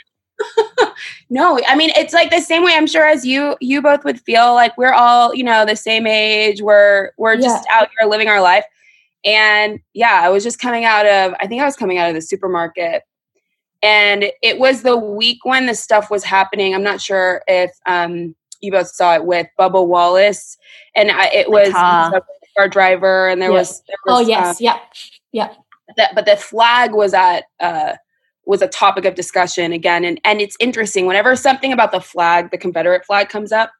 No, 1.31 1.61
I 1.69 1.77
mean 1.77 1.91
it's 1.91 2.15
like 2.15 2.31
the 2.31 2.41
same 2.41 2.65
way 2.65 2.73
I'm 2.75 2.87
sure 2.87 3.05
as 3.05 3.27
you 3.27 3.57
you 3.61 3.83
both 3.83 4.03
would 4.05 4.19
feel 4.21 4.55
like 4.55 4.77
we're 4.79 4.93
all, 4.95 5.35
you 5.35 5.45
know, 5.45 5.67
the 5.67 5.77
same 5.77 6.07
age. 6.07 6.63
We're 6.63 7.11
we're 7.19 7.37
just 7.37 7.67
out 7.71 7.89
here 7.99 8.09
living 8.09 8.29
our 8.29 8.41
life. 8.41 8.65
And 9.25 9.81
yeah, 9.95 10.21
I 10.23 10.29
was 10.29 10.45
just 10.45 10.59
coming 10.61 10.85
out 10.85 11.07
of 11.07 11.35
I 11.41 11.47
think 11.47 11.61
I 11.61 11.65
was 11.65 11.77
coming 11.77 11.99
out 11.99 12.09
of 12.09 12.15
the 12.15 12.23
supermarket 12.23 13.03
and 13.83 14.31
it 14.43 14.59
was 14.59 14.83
the 14.83 14.97
week 14.97 15.45
when 15.45 15.67
the 15.67 15.75
stuff 15.75 16.11
was 16.11 16.25
happening. 16.25 16.75
I'm 16.75 16.83
not 16.83 17.01
sure 17.01 17.43
if 17.47 17.71
um, 17.87 18.35
you 18.61 18.73
both 18.73 18.89
saw 18.89 19.15
it 19.15 19.25
with 19.25 19.47
Bubba 19.59 19.87
Wallace, 19.87 20.57
and 20.97 21.11
I, 21.11 21.27
it 21.27 21.51
was 21.51 21.73
car 21.73 22.69
driver, 22.69 23.29
and 23.29 23.41
there, 23.41 23.51
Yeah. 23.51 23.59
was, 23.59 23.83
there 23.87 23.97
was. 24.07 24.25
Oh 24.25 24.29
yes, 24.29 24.49
um, 24.49 24.57
yep, 24.61 24.81
yep. 25.33 25.57
that, 25.97 26.15
but 26.15 26.27
the 26.27 26.37
flag 26.37 26.93
was 26.93 27.15
at 27.15 27.45
uh, 27.61 27.95
was 28.47 28.63
a 28.63 28.69
topic 28.69 29.05
of 29.05 29.15
discussion 29.15 29.73
again, 29.73 30.05
and 30.05 30.21
and 30.25 30.41
it's 30.41 30.57
interesting. 30.59 31.07
Whenever 31.07 31.37
something 31.37 31.73
about 31.73 31.93
the 31.93 32.01
flag, 32.01 32.51
the 32.51 32.59
Confederate 32.59 33.05
flag, 33.07 33.29
comes 33.29 33.53
up, 33.53 33.71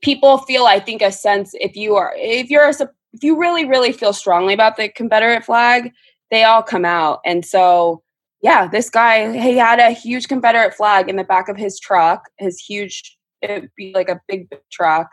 people 0.00 0.38
feel, 0.38 0.64
I 0.64 0.80
think, 0.80 1.02
a 1.02 1.12
sense 1.12 1.50
if 1.54 1.76
you 1.76 1.96
are 1.96 2.14
if 2.16 2.48
you're 2.48 2.68
a, 2.70 2.88
if 3.16 3.24
you 3.24 3.38
really 3.38 3.64
really 3.64 3.92
feel 3.92 4.12
strongly 4.12 4.54
about 4.54 4.76
the 4.76 4.88
Confederate 4.88 5.44
flag, 5.44 5.92
they 6.30 6.44
all 6.44 6.62
come 6.62 6.84
out, 6.84 7.20
and 7.24 7.44
so 7.44 8.02
yeah, 8.42 8.66
this 8.68 8.90
guy 8.90 9.32
he 9.36 9.56
had 9.56 9.78
a 9.78 9.90
huge 9.90 10.28
Confederate 10.28 10.74
flag 10.74 11.08
in 11.08 11.16
the 11.16 11.24
back 11.24 11.48
of 11.48 11.56
his 11.56 11.80
truck, 11.80 12.28
his 12.38 12.60
huge 12.60 13.16
it'd 13.42 13.70
be 13.76 13.92
like 13.94 14.08
a 14.08 14.20
big 14.28 14.48
truck. 14.70 15.08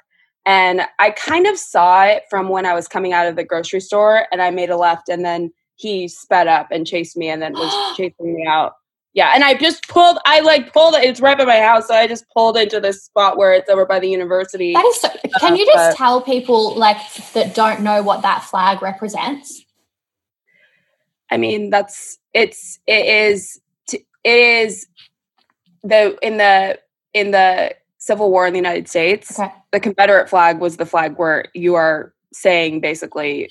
And 0.46 0.82
I 1.00 1.12
kind 1.12 1.48
of 1.48 1.58
saw 1.58 2.04
it 2.04 2.24
from 2.30 2.50
when 2.50 2.66
I 2.66 2.74
was 2.74 2.88
coming 2.88 3.14
out 3.14 3.28
of 3.28 3.36
the 3.36 3.46
grocery 3.46 3.80
store 3.80 4.28
and 4.32 4.42
I 4.42 4.52
made 4.52 4.70
a 4.70 4.78
left 4.78 5.08
and 5.08 5.24
then 5.24 5.52
he 5.76 6.08
sped 6.08 6.48
up 6.48 6.68
and 6.70 6.86
chased 6.86 7.16
me 7.16 7.30
and 7.30 7.42
then 7.42 7.54
was 7.54 7.98
chasing 7.98 8.36
me 8.36 8.46
out. 8.48 8.74
Yeah, 9.16 9.32
and 9.36 9.44
I 9.44 9.54
just 9.54 9.88
pulled 9.88 10.18
I 10.26 10.40
like 10.40 10.74
pulled 10.74 10.96
it, 10.96 11.04
it's 11.04 11.22
right 11.22 11.38
by 11.38 11.46
my 11.46 11.60
house, 11.60 11.88
so 11.88 11.94
I 11.94 12.08
just 12.08 12.26
pulled 12.36 12.58
into 12.58 12.80
this 12.80 13.04
spot 13.04 13.38
where 13.38 13.54
it's 13.54 13.70
over 13.70 13.86
by 13.86 14.00
the 14.00 14.10
university. 14.10 14.74
That 14.74 14.86
is. 14.86 15.00
So, 15.02 15.10
can 15.40 15.54
Uh, 15.54 15.56
you 15.56 15.66
just 15.68 15.92
but- 15.92 15.96
tell 15.98 16.22
people 16.22 16.74
like 16.76 16.98
that 17.34 17.54
don't 17.54 17.82
know 17.82 18.02
what 18.02 18.24
that 18.24 18.44
flag 18.44 18.82
represents? 18.82 19.64
I 21.30 21.38
mean, 21.38 21.70
that's 21.70 22.18
it's 22.34 22.80
it 22.88 23.06
is 23.06 23.60
it 23.88 24.04
is 24.24 24.88
the 25.84 26.18
in 26.22 26.38
the 26.38 26.80
in 27.14 27.32
the 27.32 27.76
Civil 28.00 28.32
War 28.32 28.48
in 28.48 28.54
the 28.54 28.60
United 28.60 28.88
States. 28.90 29.40
Okay. 29.40 29.52
The 29.72 29.80
Confederate 29.80 30.30
flag 30.30 30.60
was 30.60 30.78
the 30.78 30.86
flag 30.86 31.18
where 31.18 31.46
you 31.54 31.76
are 31.76 32.14
saying 32.34 32.82
basically 32.82 33.50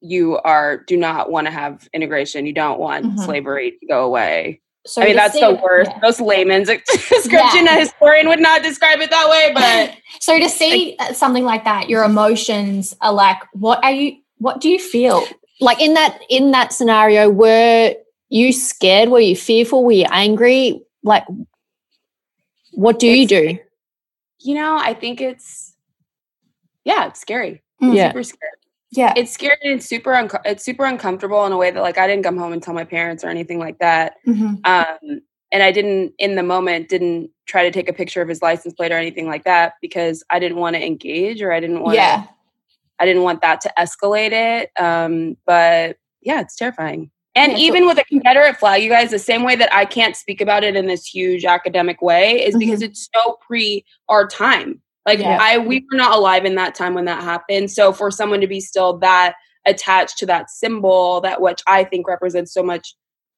you 0.00 0.38
are 0.38 0.78
do 0.78 0.96
not 0.96 1.30
want 1.30 1.46
to 1.46 1.50
have 1.50 1.88
integration. 1.92 2.46
You 2.46 2.52
don't 2.54 2.78
want 2.80 3.04
Mhm. 3.04 3.24
slavery 3.24 3.72
to 3.80 3.86
go 3.86 4.04
away. 4.04 4.60
So 4.86 5.02
I 5.02 5.06
mean, 5.06 5.16
that's 5.16 5.34
see- 5.34 5.40
the 5.40 5.60
worst. 5.62 5.90
yeah. 5.90 5.98
Most 6.02 6.20
layman's 6.20 6.68
description. 6.92 7.66
Yeah. 7.66 7.76
A 7.76 7.80
historian 7.80 8.28
would 8.28 8.40
not 8.40 8.62
describe 8.62 9.00
it 9.00 9.10
that 9.10 9.28
way, 9.28 9.50
but 9.52 9.96
So 10.20 10.38
to 10.38 10.48
see 10.48 10.96
something 11.12 11.44
like 11.44 11.64
that, 11.64 11.88
your 11.88 12.04
emotions 12.04 12.96
are 13.00 13.12
like, 13.12 13.38
what 13.52 13.82
are 13.84 13.92
you? 13.92 14.16
What 14.38 14.60
do 14.60 14.68
you 14.68 14.78
feel? 14.78 15.24
Like 15.60 15.80
in 15.80 15.94
that 15.94 16.18
in 16.30 16.52
that 16.52 16.72
scenario, 16.72 17.28
were 17.28 17.94
you 18.30 18.52
scared? 18.52 19.10
Were 19.10 19.20
you 19.20 19.36
fearful? 19.36 19.84
Were 19.84 19.92
you 19.92 20.06
angry? 20.10 20.80
Like, 21.02 21.24
what 22.72 22.98
do 22.98 23.06
you 23.06 23.26
do? 23.26 23.58
you 24.42 24.54
know, 24.54 24.76
I 24.76 24.94
think 24.94 25.20
it's 25.20 25.74
yeah, 26.84 27.08
it's 27.08 27.20
scary. 27.20 27.62
Mm. 27.82 27.94
Yeah. 27.94 28.08
Super 28.08 28.22
scary. 28.22 28.52
Yeah, 28.92 29.12
it's 29.16 29.32
scary 29.32 29.56
and 29.62 29.74
it's 29.74 29.86
super 29.86 30.14
unco- 30.14 30.40
it's 30.44 30.64
super 30.64 30.84
uncomfortable 30.84 31.44
in 31.46 31.52
a 31.52 31.56
way 31.56 31.70
that 31.70 31.80
like 31.80 31.98
I 31.98 32.06
didn't 32.06 32.24
come 32.24 32.36
home 32.36 32.52
and 32.52 32.62
tell 32.62 32.74
my 32.74 32.84
parents 32.84 33.22
or 33.22 33.28
anything 33.28 33.58
like 33.58 33.78
that. 33.78 34.16
Mhm. 34.26 34.66
Um, 34.66 35.20
and 35.52 35.62
I 35.62 35.72
didn't 35.72 36.12
in 36.18 36.34
the 36.34 36.42
moment 36.42 36.88
didn't 36.88 37.30
try 37.46 37.62
to 37.62 37.70
take 37.70 37.88
a 37.88 37.92
picture 37.92 38.22
of 38.22 38.28
his 38.28 38.42
license 38.42 38.74
plate 38.74 38.92
or 38.92 38.96
anything 38.96 39.26
like 39.26 39.44
that 39.44 39.74
because 39.80 40.24
I 40.30 40.38
didn't 40.38 40.58
want 40.58 40.76
to 40.76 40.84
engage 40.84 41.42
or 41.42 41.52
I 41.52 41.60
didn't 41.60 41.82
want 41.82 41.96
yeah. 41.96 42.24
I 42.98 43.06
didn't 43.06 43.22
want 43.22 43.40
that 43.42 43.60
to 43.62 43.72
escalate 43.78 44.32
it. 44.32 44.70
Um, 44.78 45.36
but 45.46 45.96
yeah, 46.20 46.40
it's 46.40 46.56
terrifying. 46.56 47.10
And 47.34 47.56
even 47.56 47.86
with 47.86 47.96
a 47.98 48.04
Confederate 48.04 48.56
flag, 48.58 48.82
you 48.82 48.90
guys, 48.90 49.10
the 49.10 49.18
same 49.18 49.44
way 49.44 49.54
that 49.56 49.72
I 49.72 49.84
can't 49.84 50.16
speak 50.16 50.40
about 50.40 50.64
it 50.64 50.76
in 50.76 50.86
this 50.86 51.06
huge 51.06 51.44
academic 51.44 52.02
way 52.02 52.44
is 52.44 52.56
because 52.56 52.82
it's 52.82 53.08
so 53.14 53.38
pre 53.40 53.84
our 54.08 54.26
time. 54.26 54.82
Like 55.06 55.18
Yeah. 55.20 55.38
I 55.40 55.58
we 55.58 55.84
were 55.90 55.96
not 55.96 56.16
alive 56.16 56.44
in 56.44 56.54
that 56.56 56.74
time 56.74 56.94
when 56.94 57.06
that 57.06 57.22
happened. 57.22 57.70
So 57.70 57.92
for 57.92 58.10
someone 58.10 58.40
to 58.40 58.46
be 58.46 58.60
still 58.60 58.98
that 58.98 59.34
attached 59.66 60.18
to 60.18 60.26
that 60.26 60.50
symbol, 60.50 61.20
that 61.22 61.40
which 61.40 61.62
I 61.66 61.84
think 61.84 62.06
represents 62.08 62.52
so 62.52 62.62
much 62.62 62.94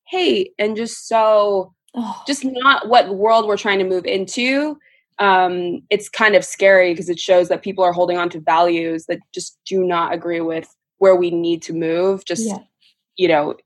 hate 0.07 0.53
and 0.59 0.77
just 0.77 1.09
so 1.09 1.73
Oh, 1.95 2.23
just 2.27 2.43
not 2.43 2.89
what 2.89 3.15
world 3.17 3.47
we're 3.47 3.59
trying 3.59 3.79
to 3.79 3.85
move 3.85 4.07
into 4.07 4.79
um 5.19 5.83
it's 5.91 6.09
kind 6.09 6.35
of 6.35 6.43
scary 6.43 6.91
because 6.93 7.11
it 7.11 7.19
shows 7.21 7.51
that 7.51 7.61
people 7.61 7.85
are 7.85 7.93
holding 7.93 8.17
on 8.17 8.31
to 8.31 8.41
values 8.41 9.05
that 9.09 9.19
just 9.35 9.59
do 9.67 9.85
not 9.85 10.15
agree 10.15 10.41
with 10.41 10.75
where 10.99 11.15
we 11.15 11.31
need 11.31 11.61
to 11.61 11.75
move 11.75 12.25
just 12.25 12.47
Yeah. 12.47 12.61
you 13.17 13.29
know 13.29 13.57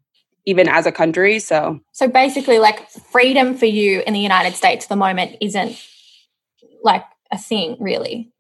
even 0.44 0.68
as 0.68 0.86
a 0.86 0.92
country 0.92 1.38
so 1.38 1.78
so 1.92 2.08
basically, 2.08 2.58
like 2.58 2.90
freedom 2.90 3.56
for 3.56 3.66
you 3.66 4.02
in 4.04 4.12
the 4.12 4.18
United 4.18 4.56
States 4.56 4.86
at 4.86 4.88
the 4.88 4.96
moment 4.96 5.36
isn't 5.40 5.80
like 6.82 7.04
a 7.32 7.38
thing, 7.38 7.76
really. 7.80 8.30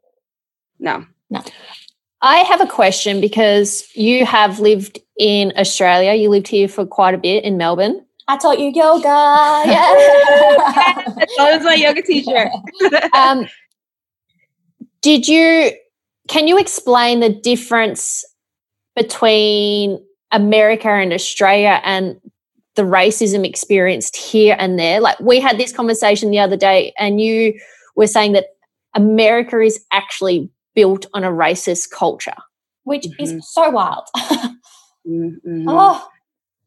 no 0.78 1.04
No. 1.30 1.42
I 2.22 2.38
have 2.38 2.60
a 2.60 2.66
question 2.66 3.20
because 3.20 3.86
you 3.94 4.24
have 4.24 4.58
lived 4.58 4.98
in 5.18 5.52
Australia. 5.56 6.14
You 6.14 6.30
lived 6.30 6.48
here 6.48 6.66
for 6.66 6.86
quite 6.86 7.14
a 7.14 7.18
bit 7.18 7.44
in 7.44 7.56
Melbourne. 7.56 8.04
I 8.28 8.36
taught 8.36 8.58
you 8.58 8.72
yoga. 8.74 9.08
Yeah. 9.66 9.94
that 11.36 11.56
was 11.56 11.62
my 11.62 11.74
yoga 11.74 12.02
teacher 12.02 12.50
Um, 13.12 13.46
did 15.02 15.28
you? 15.28 15.70
Can 16.28 16.48
you 16.48 16.58
explain 16.58 17.20
the 17.20 17.28
difference 17.28 18.24
between 18.96 20.04
America 20.32 20.88
and 20.88 21.12
Australia 21.12 21.80
and 21.84 22.20
the 22.74 22.82
racism 22.82 23.46
experienced 23.46 24.16
here 24.16 24.56
and 24.58 24.76
there? 24.76 25.00
Like 25.00 25.20
we 25.20 25.38
had 25.38 25.58
this 25.58 25.72
conversation 25.72 26.32
the 26.32 26.40
other 26.40 26.56
day, 26.56 26.92
and 26.98 27.20
you 27.20 27.54
were 27.94 28.08
saying 28.08 28.32
that 28.32 28.55
America 28.96 29.60
is 29.60 29.84
actually 29.92 30.50
built 30.74 31.06
on 31.14 31.22
a 31.22 31.30
racist 31.30 31.90
culture. 31.90 32.34
Which 32.84 33.04
Mhm. 33.06 33.14
is 33.20 33.52
so 33.52 33.70
wild. 33.70 34.04
Mhm. 35.06 35.64
oh, 35.68 36.08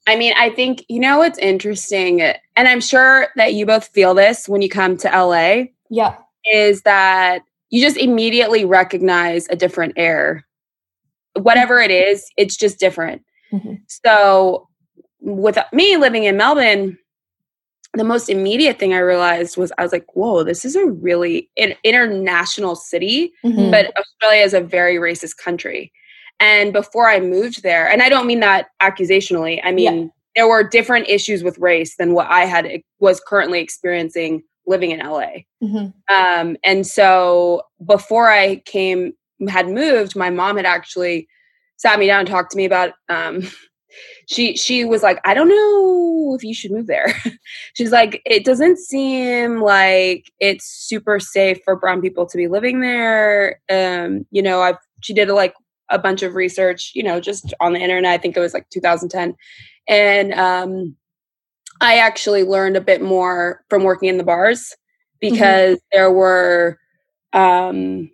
I 0.07 0.15
mean, 0.15 0.33
I 0.38 0.50
think, 0.50 0.86
you 0.88 1.00
know, 1.00 1.21
it's 1.21 1.38
interesting, 1.39 2.21
and 2.21 2.38
I'm 2.55 2.79
sure 2.79 3.27
that 3.36 3.53
you 3.53 3.65
both 3.65 3.88
feel 3.89 4.13
this 4.13 4.48
when 4.48 4.62
you 4.62 4.69
come 4.69 4.95
to 4.98 5.09
LA, 5.13 5.65
yeah. 5.89 6.15
is 6.45 6.81
that 6.83 7.41
you 7.69 7.81
just 7.81 7.98
immediately 7.98 8.63
recognize 8.65 9.45
a 9.50 9.55
different 9.57 9.93
air. 9.98 10.45
Whatever 11.38 11.79
it 11.81 11.91
is, 11.91 12.25
it's 12.38 12.55
just 12.57 12.79
different. 12.79 13.24
Mhm. 13.53 13.81
So, 13.88 14.67
with 15.21 15.57
me 15.74 15.98
living 15.98 16.24
in 16.24 16.38
Melbourne, 16.38 16.98
the 17.93 18.03
most 18.03 18.29
immediate 18.29 18.77
thing 18.79 18.93
I 18.93 19.00
realized 19.00 19.58
was 19.58 19.72
I 19.77 19.84
was 19.84 19.91
like, 19.91 20.05
whoa, 20.13 20.43
this 20.43 20.63
is 20.63 20.75
a 20.75 20.86
really 20.86 21.50
an 21.58 21.74
international 21.84 22.75
city 22.75 23.31
Mhm. 23.43 23.72
but 23.72 23.91
Australia 23.98 24.43
is 24.43 24.53
a 24.53 24.62
very 24.62 24.96
racist 24.98 25.38
country. 25.38 25.91
And 26.39 26.72
before 26.72 27.10
I 27.10 27.19
moved 27.19 27.63
there, 27.63 27.89
and 27.89 28.01
I 28.01 28.08
don't 28.10 28.27
mean 28.27 28.39
that 28.41 28.67
accusationally, 28.81 29.60
I 29.63 29.72
mean 29.72 30.01
Yeah. 30.03 30.08
there 30.36 30.48
were 30.48 30.63
different 30.63 31.10
issues 31.10 31.43
with 31.43 31.58
race 31.58 31.96
than 31.98 32.13
what 32.13 32.27
I 32.29 32.46
had 32.46 32.81
was 33.00 33.19
currently 33.19 33.60
experiencing 33.60 34.43
living 34.67 34.91
in 34.91 35.00
LA. 35.01 35.46
Mhm. 35.63 35.93
Um, 36.10 36.58
and 36.63 36.86
so 36.86 37.63
before 37.86 38.29
I 38.29 38.58
came 38.65 39.13
had 39.48 39.67
moved, 39.67 40.15
my 40.15 40.29
mom 40.29 40.58
had 40.58 40.65
actually 40.65 41.27
sat 41.77 41.98
me 41.98 42.05
down 42.08 42.19
and 42.19 42.27
talked 42.29 42.51
to 42.51 42.58
me 42.58 42.65
about 42.65 42.93
um 43.10 43.50
she 44.27 44.55
she 44.55 44.86
was 44.86 45.03
like, 45.03 45.19
I 45.25 45.34
don't 45.34 45.50
know 45.50 46.36
if 46.36 46.43
you 46.43 46.53
should 46.53 46.72
move 46.72 46.88
there. 46.88 47.13
She's 47.75 47.91
like, 47.91 48.22
it 48.25 48.46
doesn't 48.46 48.77
seem 48.77 49.62
like 49.62 50.31
it's 50.39 50.65
super 50.65 51.19
safe 51.19 51.60
for 51.63 51.75
brown 51.75 52.01
people 52.01 52.25
to 52.27 52.38
be 52.38 52.48
living 52.48 52.81
there. 52.81 53.60
Um, 53.69 54.25
you 54.31 54.41
know, 54.41 54.62
I've 54.62 54.77
she 55.01 55.13
did 55.13 55.29
like 55.29 55.53
a 55.89 56.00
bunch 56.00 56.24
of 56.24 56.36
research, 56.36 56.91
you 56.93 57.03
know, 57.03 57.19
just 57.19 57.53
on 57.60 57.74
the 57.74 57.79
internet. 57.79 58.12
I 58.12 58.17
think 58.17 58.38
it 58.38 58.41
was 58.41 58.53
like 58.53 58.69
2010. 58.69 59.36
And 59.88 60.34
um 60.34 60.96
I 61.81 61.98
actually 61.98 62.43
learned 62.43 62.75
a 62.75 62.81
bit 62.81 63.01
more 63.01 63.63
from 63.69 63.84
working 63.84 64.10
in 64.10 64.17
the 64.17 64.24
bars 64.24 64.75
because 65.19 65.79
there 65.91 66.12
were 66.12 66.77
um 67.34 68.10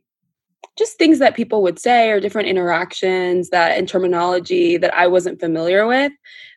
just 0.78 0.98
things 0.98 1.20
that 1.20 1.36
people 1.36 1.62
would 1.64 1.80
say 1.80 2.10
or 2.12 2.20
different 2.20 2.48
interactions 2.50 3.50
that 3.50 3.78
and 3.78 3.88
terminology 3.88 4.78
that 4.78 4.94
I 4.96 5.08
wasn't 5.08 5.40
familiar 5.40 5.88
with 5.88 6.12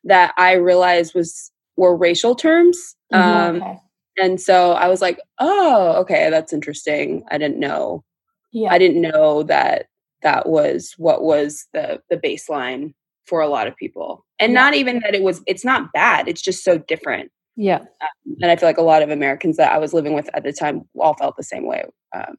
that 0.04 0.34
I 0.36 0.52
realized 0.54 1.14
was 1.14 1.50
were 1.76 1.96
racial 1.96 2.34
terms. 2.34 2.96
Um 3.12 3.56
Mm-hmm. 3.56 3.62
okay. 3.62 3.78
and 4.18 4.40
so 4.40 4.72
I 4.72 4.88
was 4.88 5.00
like, 5.02 5.18
"Oh, 5.40 5.94
okay, 6.02 6.30
that's 6.30 6.52
interesting. 6.52 7.24
I 7.30 7.38
didn't 7.38 7.58
know. 7.60 8.04
Yeah. 8.52 8.70
I 8.72 8.78
didn't 8.78 9.00
know 9.02 9.44
that 9.44 9.86
that 10.22 10.48
was 10.48 10.94
what 10.98 11.22
was 11.22 11.66
the 11.74 12.00
the 12.10 12.16
baseline 12.16 12.94
for 13.26 13.40
a 13.40 13.48
lot 13.48 13.66
of 13.68 13.76
people. 13.76 14.24
And 14.40 14.52
Yeah. 14.52 14.60
not 14.62 14.74
even 14.74 15.00
that 15.00 15.14
it 15.14 15.22
was 15.22 15.42
it's 15.46 15.64
not 15.64 15.92
bad. 15.92 16.28
It's 16.28 16.42
just 16.42 16.64
so 16.64 16.78
different 16.78 17.30
Yeah. 17.56 17.80
and 18.42 18.50
I 18.50 18.56
feel 18.56 18.68
like 18.68 18.78
a 18.78 18.82
lot 18.82 19.02
of 19.02 19.10
Americans 19.10 19.56
that 19.58 19.72
I 19.72 19.78
was 19.78 19.92
living 19.94 20.14
with 20.14 20.28
at 20.34 20.44
the 20.44 20.52
time 20.52 20.88
all 21.00 21.14
felt 21.14 21.36
the 21.36 21.42
same 21.44 21.66
way. 21.66 21.84
Um, 22.14 22.36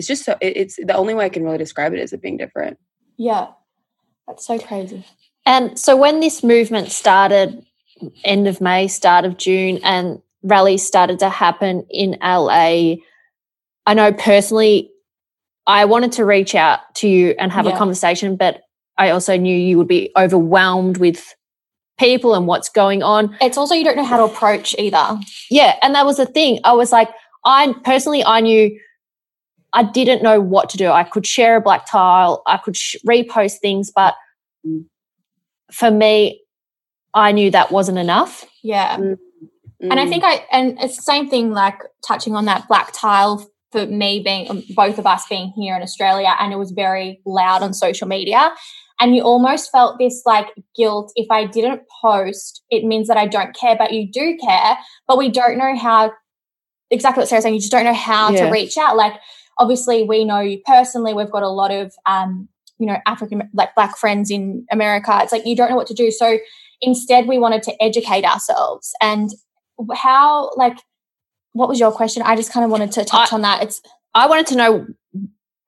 it's 0.00 0.08
just 0.08 0.24
so 0.24 0.36
it, 0.40 0.56
it's 0.56 0.76
the 0.76 0.96
only 0.96 1.12
way 1.12 1.26
I 1.26 1.28
can 1.28 1.44
really 1.44 1.58
describe 1.58 1.92
it 1.92 1.98
is 1.98 2.12
it 2.12 2.22
being 2.22 2.36
different. 2.36 2.78
yeah. 3.16 3.48
That's 4.26 4.46
so 4.46 4.60
crazy. 4.60 5.04
And 5.44 5.76
so 5.76 5.96
when 5.96 6.20
this 6.20 6.44
movement 6.44 6.92
started 6.92 7.66
end 8.24 8.48
of 8.48 8.60
May, 8.60 8.88
start 8.88 9.24
of 9.24 9.36
June, 9.36 9.80
and 9.82 10.22
rallies 10.42 10.86
started 10.86 11.18
to 11.18 11.28
happen 11.28 11.86
in 11.90 12.16
LA. 12.22 12.96
I 13.86 13.94
know 13.94 14.12
personally, 14.12 14.90
I 15.66 15.84
wanted 15.84 16.12
to 16.12 16.24
reach 16.24 16.54
out 16.54 16.80
to 16.96 17.08
you 17.08 17.34
and 17.38 17.52
have 17.52 17.66
yeah. 17.66 17.74
a 17.74 17.78
conversation, 17.78 18.36
but 18.36 18.62
I 18.96 19.10
also 19.10 19.36
knew 19.36 19.54
you 19.54 19.78
would 19.78 19.88
be 19.88 20.10
overwhelmed 20.16 20.96
with 20.98 21.34
people 21.98 22.34
and 22.34 22.46
what's 22.46 22.68
going 22.68 23.02
on. 23.02 23.36
It's 23.40 23.58
also 23.58 23.74
you 23.74 23.84
don't 23.84 23.96
know 23.96 24.04
how 24.04 24.16
to 24.16 24.32
approach 24.32 24.74
either. 24.78 25.18
Yeah, 25.50 25.76
and 25.82 25.94
that 25.94 26.06
was 26.06 26.16
the 26.16 26.26
thing. 26.26 26.60
I 26.64 26.72
was 26.72 26.92
like, 26.92 27.10
I 27.44 27.74
personally, 27.84 28.24
I 28.24 28.40
knew 28.40 28.78
I 29.72 29.84
didn't 29.84 30.22
know 30.22 30.40
what 30.40 30.68
to 30.70 30.76
do. 30.76 30.90
I 30.90 31.04
could 31.04 31.26
share 31.26 31.56
a 31.56 31.60
black 31.60 31.86
tile, 31.90 32.42
I 32.46 32.56
could 32.56 32.76
sh- 32.76 32.96
repost 33.06 33.58
things, 33.60 33.90
but 33.94 34.14
for 35.72 35.90
me, 35.90 36.42
I 37.14 37.32
knew 37.32 37.50
that 37.50 37.72
wasn't 37.72 37.98
enough. 37.98 38.44
Yeah. 38.62 38.96
Mm. 38.96 39.18
And 39.82 39.98
I 39.98 40.06
think 40.06 40.24
I, 40.24 40.44
and 40.52 40.78
it's 40.80 40.96
the 40.96 41.02
same 41.02 41.30
thing 41.30 41.52
like 41.52 41.78
touching 42.06 42.34
on 42.34 42.44
that 42.44 42.68
black 42.68 42.92
tile 42.92 43.48
for 43.72 43.86
me 43.86 44.20
being, 44.20 44.50
um, 44.50 44.62
both 44.70 44.98
of 44.98 45.06
us 45.06 45.24
being 45.28 45.52
here 45.56 45.76
in 45.76 45.82
Australia, 45.82 46.34
and 46.38 46.52
it 46.52 46.56
was 46.56 46.72
very 46.72 47.20
loud 47.24 47.62
on 47.62 47.72
social 47.72 48.06
media. 48.06 48.52
And 49.00 49.16
you 49.16 49.22
almost 49.22 49.70
felt 49.70 49.98
this 49.98 50.22
like 50.26 50.48
guilt 50.76 51.12
if 51.16 51.30
I 51.30 51.46
didn't 51.46 51.82
post, 52.02 52.62
it 52.68 52.84
means 52.84 53.08
that 53.08 53.16
I 53.16 53.26
don't 53.26 53.56
care, 53.56 53.76
but 53.76 53.92
you 53.92 54.10
do 54.10 54.36
care, 54.36 54.76
but 55.08 55.16
we 55.16 55.30
don't 55.30 55.56
know 55.56 55.74
how 55.76 56.12
exactly 56.90 57.22
what 57.22 57.28
Sarah's 57.28 57.44
saying, 57.44 57.54
you 57.54 57.60
just 57.60 57.72
don't 57.72 57.84
know 57.84 57.94
how 57.94 58.30
yeah. 58.30 58.46
to 58.46 58.50
reach 58.50 58.76
out. 58.76 58.96
Like 58.96 59.14
obviously 59.60 60.02
we 60.02 60.24
know 60.24 60.40
you 60.40 60.60
personally, 60.66 61.14
we've 61.14 61.30
got 61.30 61.44
a 61.44 61.48
lot 61.48 61.70
of 61.70 61.94
um, 62.06 62.48
you 62.78 62.86
know, 62.86 62.96
African 63.06 63.48
like 63.54 63.74
black 63.76 63.96
friends 63.96 64.30
in 64.30 64.66
America. 64.72 65.16
It's 65.22 65.32
like 65.32 65.46
you 65.46 65.54
don't 65.54 65.70
know 65.70 65.76
what 65.76 65.86
to 65.86 65.94
do. 65.94 66.10
So 66.10 66.38
instead 66.80 67.28
we 67.28 67.38
wanted 67.38 67.62
to 67.64 67.82
educate 67.82 68.24
ourselves. 68.24 68.92
And 69.00 69.30
how 69.94 70.50
like 70.56 70.78
what 71.52 71.68
was 71.68 71.78
your 71.78 71.92
question? 71.92 72.22
I 72.24 72.34
just 72.36 72.52
kind 72.52 72.64
of 72.64 72.70
wanted 72.70 72.90
to 72.92 73.04
touch 73.04 73.32
I, 73.32 73.36
on 73.36 73.42
that. 73.42 73.62
It's 73.62 73.80
I 74.14 74.26
wanted 74.26 74.48
to 74.48 74.56
know 74.56 74.86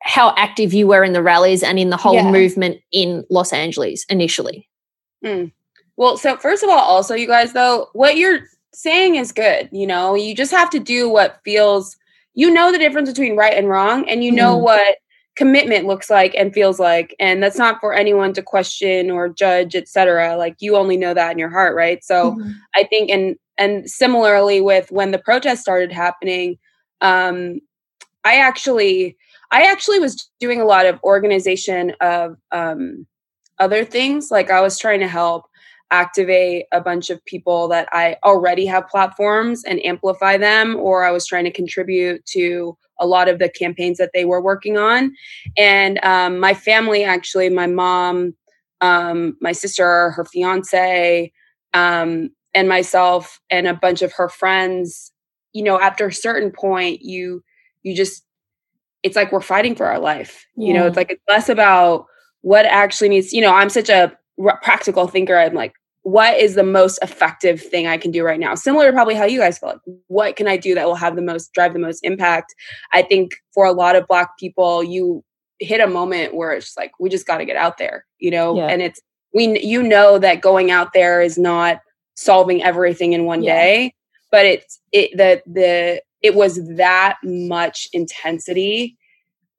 how 0.02 0.34
active 0.36 0.72
you 0.72 0.86
were 0.86 1.04
in 1.04 1.12
the 1.12 1.22
rallies 1.22 1.62
and 1.62 1.78
in 1.78 1.90
the 1.90 1.96
whole 1.96 2.14
yeah. 2.14 2.30
movement 2.30 2.78
in 2.90 3.24
Los 3.30 3.52
Angeles 3.52 4.04
initially. 4.08 4.68
Mm. 5.24 5.52
Well, 5.96 6.16
so 6.16 6.36
first 6.36 6.64
of 6.64 6.70
all, 6.70 6.78
also, 6.78 7.14
you 7.14 7.26
guys, 7.26 7.52
though, 7.52 7.88
what 7.92 8.16
you're 8.16 8.40
saying 8.72 9.16
is 9.16 9.30
good. 9.30 9.68
You 9.70 9.86
know, 9.86 10.14
you 10.14 10.34
just 10.34 10.50
have 10.50 10.70
to 10.70 10.80
do 10.80 11.08
what 11.08 11.40
feels, 11.44 11.96
you 12.34 12.50
know, 12.50 12.72
the 12.72 12.78
difference 12.78 13.08
between 13.08 13.36
right 13.36 13.54
and 13.54 13.68
wrong, 13.68 14.08
and 14.08 14.24
you 14.24 14.32
know 14.32 14.58
mm. 14.58 14.62
what 14.62 14.96
commitment 15.34 15.86
looks 15.86 16.10
like 16.10 16.34
and 16.34 16.52
feels 16.52 16.78
like 16.78 17.16
and 17.18 17.42
that's 17.42 17.56
not 17.56 17.80
for 17.80 17.94
anyone 17.94 18.34
to 18.34 18.42
question 18.42 19.10
or 19.10 19.30
judge 19.30 19.74
etc 19.74 20.36
like 20.36 20.54
you 20.60 20.76
only 20.76 20.94
know 20.94 21.14
that 21.14 21.32
in 21.32 21.38
your 21.38 21.48
heart 21.48 21.74
right 21.74 22.04
so 22.04 22.32
mm-hmm. 22.32 22.50
i 22.76 22.84
think 22.84 23.08
and 23.08 23.34
and 23.56 23.88
similarly 23.88 24.60
with 24.60 24.90
when 24.90 25.10
the 25.10 25.18
protest 25.18 25.62
started 25.62 25.90
happening 25.90 26.58
um 27.00 27.58
i 28.24 28.36
actually 28.36 29.16
I 29.52 29.64
actually 29.64 30.00
was 30.00 30.30
doing 30.40 30.60
a 30.60 30.64
lot 30.64 30.86
of 30.86 30.98
organization 31.04 31.94
of 32.00 32.38
um, 32.52 33.06
other 33.58 33.84
things. 33.84 34.30
Like 34.30 34.50
I 34.50 34.62
was 34.62 34.78
trying 34.78 35.00
to 35.00 35.08
help 35.08 35.44
activate 35.92 36.66
a 36.72 36.80
bunch 36.80 37.10
of 37.10 37.24
people 37.26 37.68
that 37.68 37.88
I 37.92 38.16
already 38.24 38.66
have 38.66 38.88
platforms 38.88 39.62
and 39.64 39.84
amplify 39.84 40.38
them, 40.38 40.76
or 40.76 41.04
I 41.04 41.12
was 41.12 41.26
trying 41.26 41.44
to 41.44 41.50
contribute 41.52 42.24
to 42.26 42.76
a 42.98 43.06
lot 43.06 43.28
of 43.28 43.38
the 43.38 43.48
campaigns 43.48 43.98
that 43.98 44.10
they 44.14 44.24
were 44.24 44.40
working 44.40 44.78
on. 44.78 45.14
And 45.56 46.02
um, 46.04 46.40
my 46.40 46.54
family, 46.54 47.04
actually, 47.04 47.48
my 47.50 47.66
mom, 47.66 48.34
um, 48.80 49.36
my 49.40 49.52
sister, 49.52 50.10
her 50.10 50.24
fiance, 50.24 51.32
um, 51.74 52.30
and 52.54 52.68
myself, 52.68 53.40
and 53.50 53.66
a 53.66 53.74
bunch 53.74 54.02
of 54.02 54.12
her 54.12 54.28
friends, 54.28 55.12
you 55.52 55.62
know, 55.62 55.80
after 55.80 56.06
a 56.06 56.12
certain 56.12 56.50
point, 56.50 57.02
you 57.02 57.42
you 57.82 57.94
just 57.94 58.24
it's 59.02 59.16
like 59.16 59.32
we're 59.32 59.40
fighting 59.40 59.74
for 59.74 59.86
our 59.86 59.98
life. 59.98 60.46
Yeah. 60.56 60.68
You 60.68 60.74
know, 60.74 60.86
it's 60.86 60.96
like 60.96 61.10
it's 61.10 61.22
less 61.28 61.48
about 61.48 62.06
what 62.42 62.66
actually 62.66 63.08
needs, 63.08 63.32
you 63.32 63.40
know, 63.40 63.54
I'm 63.54 63.70
such 63.70 63.88
a 63.88 64.16
r- 64.42 64.60
practical 64.62 65.08
thinker. 65.08 65.36
I'm 65.36 65.54
like, 65.54 65.74
what 66.02 66.38
is 66.38 66.54
the 66.54 66.64
most 66.64 66.98
effective 67.00 67.60
thing 67.60 67.86
I 67.86 67.96
can 67.96 68.10
do 68.10 68.24
right 68.24 68.40
now? 68.40 68.54
Similar 68.54 68.86
to 68.86 68.92
probably 68.92 69.14
how 69.14 69.24
you 69.24 69.38
guys 69.38 69.58
feel 69.58 69.70
like, 69.70 69.96
what 70.08 70.36
can 70.36 70.48
I 70.48 70.56
do 70.56 70.74
that 70.74 70.86
will 70.86 70.96
have 70.96 71.16
the 71.16 71.22
most, 71.22 71.52
drive 71.52 71.72
the 71.72 71.78
most 71.78 72.00
impact? 72.02 72.54
I 72.92 73.02
think 73.02 73.32
for 73.54 73.64
a 73.64 73.72
lot 73.72 73.94
of 73.94 74.06
Black 74.08 74.36
people, 74.38 74.82
you 74.82 75.24
hit 75.60 75.80
a 75.80 75.86
moment 75.86 76.34
where 76.34 76.52
it's 76.52 76.76
like, 76.76 76.90
we 76.98 77.08
just 77.08 77.26
got 77.26 77.38
to 77.38 77.44
get 77.44 77.56
out 77.56 77.78
there, 77.78 78.04
you 78.18 78.32
know? 78.32 78.56
Yeah. 78.56 78.66
And 78.66 78.82
it's, 78.82 79.00
we, 79.32 79.60
you 79.60 79.82
know, 79.82 80.18
that 80.18 80.40
going 80.40 80.70
out 80.70 80.92
there 80.92 81.22
is 81.22 81.38
not 81.38 81.78
solving 82.16 82.62
everything 82.62 83.12
in 83.12 83.24
one 83.24 83.42
yeah. 83.42 83.54
day, 83.54 83.94
but 84.32 84.44
it's, 84.44 84.80
it, 84.90 85.16
the, 85.16 85.40
the, 85.46 86.02
it 86.20 86.34
was 86.34 86.60
that 86.76 87.18
much 87.22 87.88
intensity 87.92 88.96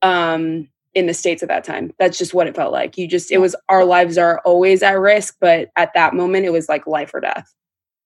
um, 0.02 0.68
in 0.96 1.08
the 1.08 1.14
states 1.14 1.42
at 1.42 1.50
that 1.50 1.64
time. 1.64 1.92
That's 2.00 2.18
just 2.18 2.34
what 2.34 2.48
it 2.48 2.56
felt 2.56 2.72
like. 2.72 2.98
You 2.98 3.08
just 3.08 3.32
it 3.32 3.40
was 3.40 3.56
our 3.70 3.86
lives 3.86 4.18
are 4.18 4.40
always 4.46 4.84
at 4.84 5.00
risk, 5.00 5.36
but 5.40 5.70
at 5.76 5.92
that 5.96 6.14
moment 6.14 6.46
it 6.46 6.52
was 6.52 6.70
like 6.70 6.88
life 6.88 7.12
or 7.14 7.20
death. 7.20 7.54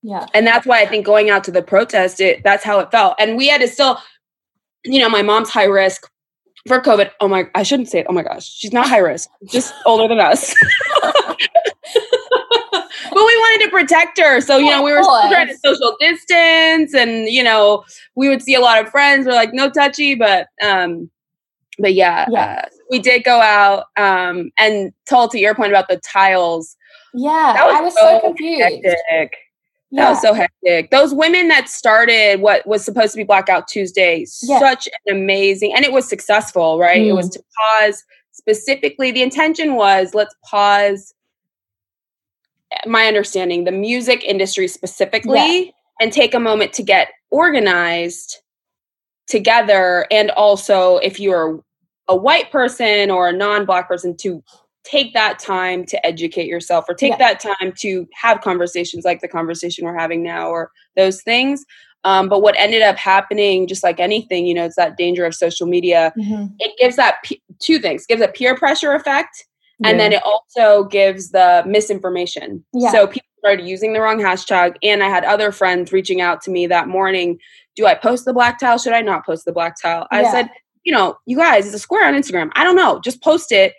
Yeah. 0.03 0.25
And 0.33 0.47
that's 0.47 0.65
why 0.65 0.81
I 0.81 0.85
think 0.85 1.05
going 1.05 1.29
out 1.29 1.43
to 1.45 1.51
the 1.51 1.61
protest, 1.61 2.21
it 2.21 2.43
that's 2.43 2.63
how 2.63 2.79
it 2.79 2.91
felt. 2.91 3.15
And 3.19 3.37
we 3.37 3.47
had 3.47 3.61
to 3.61 3.67
still, 3.67 3.99
you 4.85 4.99
know, 4.99 5.09
my 5.09 5.21
mom's 5.21 5.49
high 5.49 5.65
risk 5.65 6.09
for 6.67 6.79
COVID. 6.79 7.11
Oh 7.19 7.27
my 7.27 7.49
I 7.55 7.63
shouldn't 7.63 7.89
say 7.89 7.99
it. 7.99 8.07
Oh 8.09 8.13
my 8.13 8.23
gosh. 8.23 8.47
She's 8.47 8.73
not 8.73 8.87
high 8.87 8.99
risk, 8.99 9.29
just 9.45 9.73
older 9.85 10.07
than 10.07 10.19
us. 10.19 10.53
but 11.03 11.37
we 13.25 13.37
wanted 13.37 13.65
to 13.65 13.71
protect 13.71 14.19
her. 14.19 14.41
So, 14.41 14.57
you 14.57 14.69
know, 14.69 14.83
we 14.83 14.93
were 14.93 15.01
trying 15.01 15.47
to 15.47 15.57
social 15.57 15.95
distance 15.99 16.93
and, 16.93 17.27
you 17.27 17.43
know, 17.43 17.83
we 18.15 18.29
would 18.29 18.41
see 18.41 18.53
a 18.53 18.59
lot 18.59 18.83
of 18.83 18.89
friends. 18.89 19.25
We're 19.25 19.33
like, 19.33 19.53
no 19.53 19.69
touchy, 19.69 20.15
but, 20.15 20.47
um, 20.63 21.09
but 21.79 21.93
yeah, 21.93 22.25
yeah. 22.29 22.63
Uh, 22.63 22.69
we 22.89 22.99
did 22.99 23.23
go 23.23 23.41
out 23.41 23.85
um, 23.97 24.51
and 24.57 24.93
told 25.07 25.31
to 25.31 25.39
your 25.39 25.55
point 25.55 25.71
about 25.71 25.87
the 25.87 25.97
tiles. 25.97 26.75
Yeah, 27.13 27.53
was 27.65 27.75
I 27.75 27.81
was 27.81 27.93
so, 27.93 28.01
so 28.01 28.19
confused. 28.21 28.61
Hectic. 28.61 29.33
Yeah. 29.89 30.03
That 30.03 30.09
was 30.09 30.21
so 30.21 30.33
hectic. 30.33 30.91
Those 30.91 31.13
women 31.13 31.47
that 31.47 31.69
started 31.69 32.41
what 32.41 32.67
was 32.67 32.83
supposed 32.83 33.13
to 33.13 33.17
be 33.17 33.23
Blackout 33.23 33.67
Tuesday, 33.67 34.25
yeah. 34.43 34.59
such 34.59 34.87
an 34.87 35.15
amazing, 35.15 35.73
and 35.73 35.85
it 35.85 35.91
was 35.93 36.07
successful, 36.07 36.77
right? 36.77 37.01
Mm. 37.01 37.07
It 37.07 37.13
was 37.13 37.29
mm. 37.29 37.33
to 37.33 37.43
pause 37.57 38.03
specifically. 38.31 39.11
The 39.11 39.21
intention 39.21 39.75
was 39.75 40.13
let's 40.13 40.35
pause 40.43 41.13
my 42.85 43.05
understanding, 43.05 43.63
the 43.63 43.71
music 43.71 44.23
industry 44.23 44.67
specifically, 44.67 45.65
yeah. 45.65 45.71
and 46.01 46.11
take 46.11 46.33
a 46.33 46.39
moment 46.39 46.73
to 46.73 46.83
get 46.83 47.09
organized 47.31 48.41
together. 49.27 50.05
And 50.11 50.31
also, 50.31 50.97
if 50.97 51.19
you're 51.19 51.63
a 52.07 52.15
white 52.15 52.51
person 52.51 53.11
or 53.11 53.27
a 53.29 53.33
non 53.33 53.65
black 53.65 53.87
person, 53.87 54.15
to 54.17 54.43
take 54.83 55.13
that 55.13 55.37
time 55.39 55.85
to 55.85 56.05
educate 56.05 56.47
yourself 56.47 56.85
or 56.87 56.93
take 56.93 57.11
yeah. 57.11 57.17
that 57.17 57.39
time 57.39 57.73
to 57.77 58.07
have 58.13 58.41
conversations 58.41 59.03
like 59.03 59.19
the 59.19 59.27
conversation 59.27 59.83
we're 59.83 59.97
having 59.97 60.23
now 60.23 60.47
or 60.47 60.71
those 60.95 61.21
things. 61.21 61.65
Um, 62.05 62.29
but 62.29 62.41
what 62.41 62.55
ended 62.57 62.83
up 62.83 62.95
happening, 62.95 63.67
just 63.67 63.83
like 63.83 63.99
anything, 63.99 64.45
you 64.45 64.53
know, 64.53 64.63
it's 64.63 64.77
that 64.77 64.95
danger 64.95 65.25
of 65.25 65.35
social 65.35 65.67
media. 65.67 66.13
Mm-hmm. 66.17 66.53
It 66.59 66.77
gives 66.77 66.95
that 66.95 67.15
p- 67.23 67.41
two 67.59 67.79
things: 67.79 68.05
gives 68.05 68.21
a 68.21 68.29
peer 68.29 68.55
pressure 68.55 68.93
effect, 68.93 69.45
yeah. 69.79 69.89
And 69.89 69.99
then 69.99 70.13
it 70.13 70.23
also 70.23 70.85
gives 70.85 71.31
the 71.31 71.63
misinformation. 71.65 72.63
Yeah. 72.73 72.91
So 72.91 73.07
people 73.07 73.27
started 73.39 73.67
using 73.67 73.93
the 73.93 74.01
wrong 74.01 74.19
hashtag. 74.19 74.75
And 74.81 75.03
I 75.03 75.09
had 75.09 75.23
other 75.23 75.51
friends 75.51 75.91
reaching 75.91 76.21
out 76.21 76.41
to 76.43 76.51
me 76.51 76.67
that 76.67 76.87
morning 76.87 77.39
Do 77.75 77.85
I 77.85 77.93
post 77.93 78.25
the 78.25 78.33
black 78.33 78.59
tile? 78.59 78.79
Should 78.79 78.93
I 78.93 79.01
not 79.01 79.25
post 79.25 79.45
the 79.45 79.51
black 79.51 79.75
tile? 79.79 80.07
I 80.11 80.29
said, 80.31 80.49
you 80.87 80.93
know, 80.93 81.17
you 81.25 81.35
guys, 81.35 81.65
it's 81.65 81.75
a 81.75 81.79
square 81.79 82.07
on 82.07 82.13
Instagram. 82.13 82.49
I 82.55 82.63
don't 82.63 82.77
know. 82.77 83.01
Just 83.01 83.21
post 83.21 83.51
it. 83.51 83.73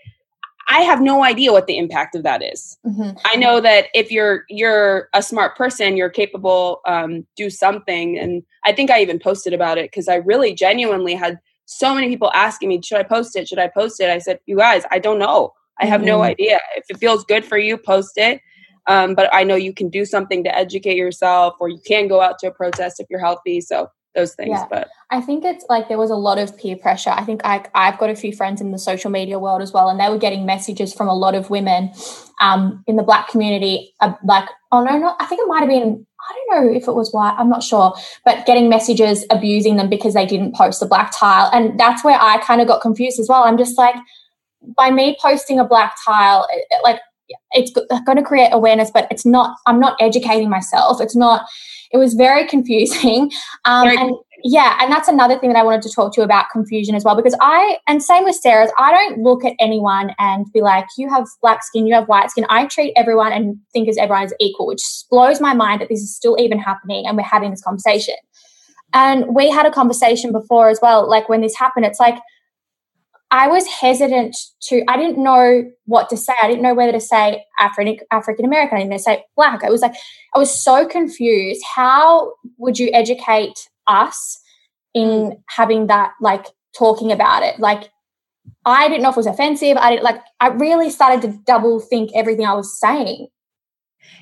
I 0.69 0.81
have 0.81 1.01
no 1.01 1.25
idea 1.25 1.53
what 1.53 1.67
the 1.67 1.79
impact 1.79 2.15
of 2.15 2.23
that 2.23 2.43
is. 2.43 2.77
Mm-hmm. 2.87 3.17
I 3.25 3.37
know 3.37 3.63
that 3.63 3.87
if 3.95 4.13
you're 4.13 4.45
you're 4.51 5.09
a 5.15 5.23
smart 5.23 5.57
person, 5.57 5.97
you're 5.97 6.11
capable 6.11 6.83
um, 6.87 7.27
do 7.35 7.49
something. 7.49 8.19
And 8.19 8.43
I 8.67 8.75
think 8.75 8.91
I 8.91 9.01
even 9.01 9.19
posted 9.19 9.55
about 9.55 9.79
it 9.79 9.91
because 9.91 10.07
I 10.07 10.17
really 10.17 10.55
genuinely 10.55 11.15
had 11.15 11.39
so 11.65 11.95
many 11.95 12.09
people 12.09 12.31
asking 12.35 12.69
me, 12.69 12.83
should 12.83 12.99
I 12.99 13.05
post 13.05 13.35
it? 13.37 13.49
Should 13.49 13.59
I 13.59 13.69
post 13.69 14.01
it? 14.01 14.11
I 14.11 14.19
said, 14.19 14.41
you 14.45 14.59
guys, 14.59 14.83
I 14.91 14.99
don't 14.99 15.19
know. 15.19 15.55
I 15.81 15.87
have 15.87 16.03
mm-hmm. 16.03 16.09
no 16.09 16.21
idea. 16.21 16.61
If 16.77 16.85
it 16.91 16.99
feels 16.99 17.25
good 17.25 17.47
for 17.47 17.57
you, 17.57 17.79
post 17.79 18.19
it. 18.19 18.43
Um, 18.87 19.15
but 19.15 19.33
I 19.33 19.45
know 19.45 19.57
you 19.57 19.73
can 19.73 19.89
do 19.89 20.05
something 20.05 20.45
to 20.45 20.55
educate 20.55 20.99
yourself, 20.99 21.55
or 21.59 21.71
you 21.71 21.81
can 21.87 22.07
go 22.07 22.21
out 22.21 22.39
to 22.41 22.49
a 22.49 22.51
protest 22.51 23.01
if 23.01 23.07
you're 23.09 23.21
healthy. 23.21 23.63
So 23.63 23.89
those 24.19 24.35
things. 24.35 24.51
Yeah. 24.51 24.67
But 24.69 24.89
I 25.11 25.21
think 25.21 25.45
it's 25.45 25.65
like 25.69 25.89
there 25.89 25.99
was 25.99 26.11
a 26.11 26.17
lot 26.17 26.39
of 26.39 26.57
peer 26.59 26.77
pressure. 26.77 27.11
I 27.11 27.25
think 27.25 27.41
I, 27.45 27.65
I've 27.75 27.99
got 27.99 28.11
a 28.11 28.17
few 28.17 28.33
friends 28.35 28.61
in 28.61 28.73
the 28.73 28.79
social 28.79 29.11
media 29.11 29.39
world 29.39 29.63
as 29.63 29.73
well, 29.73 29.89
and 29.89 29.99
they 29.99 30.09
were 30.09 30.19
getting 30.19 30.45
messages 30.45 30.93
from 30.93 31.09
a 31.09 31.15
lot 31.15 31.35
of 31.35 31.51
women 31.51 31.93
um, 32.41 32.85
in 32.87 32.97
the 32.97 33.03
Black 33.03 33.29
community, 33.29 33.95
uh, 34.01 34.13
like, 34.25 34.49
oh 34.73 34.83
no, 34.83 34.99
not. 34.99 35.17
I 35.21 35.27
think 35.27 35.41
it 35.41 35.49
might 35.49 35.61
have 35.61 35.69
been. 35.69 36.07
I 36.29 36.35
don't 36.35 36.51
know 36.51 36.77
if 36.77 36.89
it 36.89 36.95
was 36.95 37.13
white. 37.13 37.35
I'm 37.39 37.49
not 37.49 37.63
sure, 37.63 37.95
but 38.25 38.45
getting 38.45 38.69
messages 38.69 39.25
abusing 39.31 39.77
them 39.77 39.89
because 39.89 40.13
they 40.13 40.27
didn't 40.27 40.55
post 40.55 40.81
the 40.81 40.87
black 40.87 41.13
tile, 41.17 41.49
and 41.53 41.79
that's 41.81 42.05
where 42.05 42.19
I 42.21 42.39
kind 42.39 42.61
of 42.61 42.69
got 42.69 42.83
confused 42.83 43.19
as 43.19 43.29
well. 43.29 43.45
I'm 43.45 43.57
just 43.57 43.79
like 43.79 43.95
by 44.77 44.91
me 44.91 45.17
posting 45.21 45.59
a 45.59 45.65
black 45.65 45.95
tile, 46.05 46.47
it, 46.51 46.67
like 46.83 47.01
it's 47.53 47.73
going 48.05 48.17
to 48.17 48.23
create 48.23 48.51
awareness, 48.53 48.91
but 48.91 49.07
it's 49.11 49.27
not, 49.27 49.57
I'm 49.67 49.81
not 49.81 49.97
educating 50.01 50.51
myself. 50.51 51.01
It's 51.01 51.17
not, 51.17 51.47
it 51.93 51.99
was 51.99 52.15
very 52.15 52.47
confusing. 52.47 53.31
Um, 53.65 53.87
very 53.87 53.97
and 53.97 54.17
yeah, 54.45 54.79
and 54.81 54.91
that's 54.91 55.09
another 55.09 55.39
thing 55.39 55.53
that 55.53 55.59
I 55.59 55.65
wanted 55.65 55.83
to 55.83 55.91
talk 55.91 56.15
to 56.15 56.21
you 56.21 56.25
about 56.25 56.47
confusion 56.51 56.95
as 56.95 57.05
well, 57.05 57.17
because 57.17 57.37
I, 57.41 57.79
and 57.89 58.03
same 58.03 58.25
with 58.25 58.37
Sarah's, 58.37 58.71
I 58.79 58.93
don't 58.93 59.23
look 59.23 59.45
at 59.45 59.55
anyone 59.59 60.15
and 60.19 60.47
be 60.53 60.61
like, 60.61 60.87
you 60.97 61.09
have 61.09 61.27
black 61.43 61.65
skin, 61.65 61.87
you 61.87 61.95
have 61.95 62.09
white 62.09 62.31
skin. 62.31 62.47
I 62.49 62.67
treat 62.67 62.93
everyone 62.97 63.33
and 63.33 63.57
think 63.73 63.89
as 63.89 63.97
everyone 63.97 64.25
is 64.25 64.35
equal, 64.39 64.67
which 64.67 64.83
blows 65.11 65.41
my 65.41 65.55
mind 65.55 65.81
that 65.81 65.89
this 65.89 66.01
is 66.01 66.15
still 66.15 66.37
even 66.39 66.59
happening 66.59 67.05
and 67.07 67.17
we're 67.17 67.25
having 67.25 67.51
this 67.51 67.63
conversation. 67.63 68.15
And 68.95 69.35
we 69.35 69.51
had 69.51 69.67
a 69.67 69.71
conversation 69.71 70.31
before 70.33 70.69
as 70.69 70.79
well, 70.81 71.09
like 71.09 71.29
when 71.29 71.41
this 71.41 71.57
happened, 71.57 71.85
it's 71.85 72.01
like, 72.01 72.19
I 73.31 73.47
was 73.49 73.67
hesitant 73.67 74.37
to, 74.63 74.83
I 74.89 74.97
didn't 74.97 75.23
know 75.23 75.71
what 75.85 76.09
to 76.09 76.17
say. 76.17 76.33
I 76.43 76.49
didn't 76.49 76.63
know 76.63 76.75
whether 76.75 76.93
to 76.93 77.01
say 77.01 77.45
African 77.59 77.99
African 78.11 78.47
American. 78.47 78.79
I 78.79 78.83
didn't 78.83 78.99
say 79.01 79.25
black. 79.37 79.63
I 79.63 79.71
was 79.71 79.83
like, 79.83 79.95
I 80.35 80.39
was 80.39 80.63
so 80.63 80.87
confused. 80.87 81.63
How 81.75 82.33
would 82.57 82.79
you 82.79 82.91
educate 82.95 83.69
us 83.87 84.41
in 84.95 85.43
having 85.49 85.89
that, 85.89 86.13
like 86.23 86.47
talking 86.77 87.13
about 87.13 87.43
it? 87.43 87.61
Like, 87.61 87.91
I 88.65 88.89
didn't 88.89 89.03
know 89.03 89.11
if 89.11 89.17
it 89.17 89.19
was 89.19 89.27
offensive. 89.27 89.77
I 89.77 89.91
didn't 89.91 90.05
like, 90.05 90.23
I 90.41 90.49
really 90.49 90.89
started 90.89 91.21
to 91.23 91.39
double 91.47 91.81
think 91.81 92.11
everything 92.15 92.47
I 92.47 92.55
was 92.55 92.81
saying. 92.81 93.29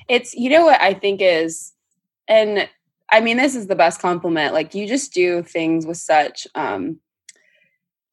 It's, 0.09 0.33
you 0.33 0.49
know 0.49 0.65
what 0.65 0.81
I 0.81 0.93
think 0.93 1.21
is, 1.21 1.71
and 2.27 2.69
I 3.09 3.21
mean, 3.21 3.37
this 3.37 3.55
is 3.55 3.67
the 3.67 3.75
best 3.75 4.01
compliment. 4.01 4.53
Like, 4.53 4.75
you 4.75 4.85
just 4.85 5.13
do 5.13 5.43
things 5.43 5.85
with 5.85 5.97
such, 5.97 6.45
um, 6.55 6.99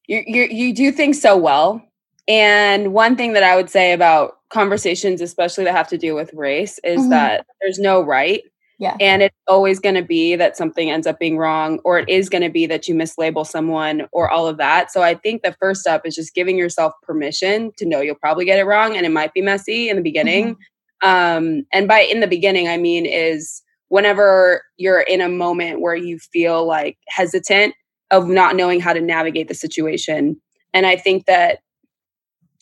you 0.07 0.23
you 0.27 0.43
you 0.45 0.75
do 0.75 0.93
things 0.93 1.21
so 1.21 1.37
well. 1.37 1.83
And 2.27 2.93
one 2.95 3.17
thing 3.17 3.35
that 3.35 3.43
I 3.43 3.57
would 3.57 3.69
say 3.69 3.93
about 3.93 4.39
conversations, 4.49 5.21
especially 5.21 5.65
that 5.65 5.75
have 5.75 5.89
to 5.89 5.99
do 5.99 6.15
with 6.15 6.33
race, 6.33 6.79
is 6.85 7.01
mm-hmm. 7.01 7.11
that 7.11 7.47
there's 7.61 7.79
no 7.79 8.01
right. 8.01 8.43
Yeah. 8.79 8.97
And 9.01 9.23
it's 9.23 9.37
always 9.47 9.79
going 9.79 9.95
to 9.95 10.03
be 10.03 10.35
that 10.37 10.57
something 10.57 10.91
ends 10.91 11.07
up 11.07 11.19
being 11.19 11.39
wrong, 11.39 11.79
or 11.85 11.99
it 11.99 12.09
is 12.09 12.29
going 12.29 12.43
to 12.43 12.51
be 12.51 12.67
that 12.67 12.89
you 12.89 12.95
mislabel 12.95 13.47
someone, 13.47 14.07
or 14.13 14.31
all 14.31 14.47
of 14.49 14.57
that. 14.57 14.91
So 14.91 15.03
I 15.03 15.15
think 15.15 15.43
the 15.43 15.55
first 15.61 15.83
step 15.83 16.03
is 16.05 16.15
just 16.15 16.35
giving 16.35 16.59
yourself 16.59 16.93
permission 17.03 17.73
to 17.79 17.87
know 17.87 18.01
you'll 18.01 18.17
probably 18.17 18.45
get 18.45 18.59
it 18.59 18.65
wrong 18.65 18.97
and 18.97 19.07
it 19.07 19.13
might 19.13 19.33
be 19.33 19.43
messy 19.43 19.89
in 19.89 19.97
the 19.97 20.03
beginning. 20.03 20.57
Mm-hmm. 21.03 21.09
Um, 21.09 21.67
and 21.73 21.87
by 21.87 22.01
in 22.01 22.21
the 22.21 22.27
beginning, 22.27 22.69
I 22.69 22.79
mean 22.79 23.07
is 23.07 23.63
whenever 23.89 24.63
you're 24.77 25.03
in 25.03 25.21
a 25.21 25.29
moment 25.29 25.81
where 25.81 25.95
you 25.95 26.19
feel 26.19 26.67
like 26.67 26.99
hesitant 27.09 27.75
of 28.11 28.29
not 28.29 28.57
knowing 28.57 28.81
how 28.81 28.93
to 28.93 29.01
navigate 29.01 29.49
the 29.49 29.55
situation. 29.55 30.41
And 30.73 30.87
I 30.87 30.97
think 30.97 31.27
that, 31.27 31.61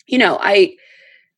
you 0.07 0.18
know, 0.18 0.38
I 0.40 0.76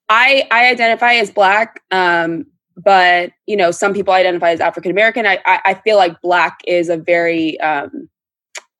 I 0.08 0.46
I 0.50 0.68
identify 0.68 1.14
as 1.14 1.30
black, 1.30 1.82
um, 1.90 2.46
but 2.76 3.32
you 3.46 3.56
know, 3.56 3.70
some 3.70 3.94
people 3.94 4.14
identify 4.14 4.50
as 4.50 4.60
African 4.60 4.90
American. 4.90 5.26
I, 5.26 5.38
I, 5.46 5.60
I 5.64 5.74
feel 5.74 5.96
like 5.96 6.20
black 6.20 6.60
is 6.66 6.88
a 6.88 6.96
very 6.96 7.58
um, 7.60 8.08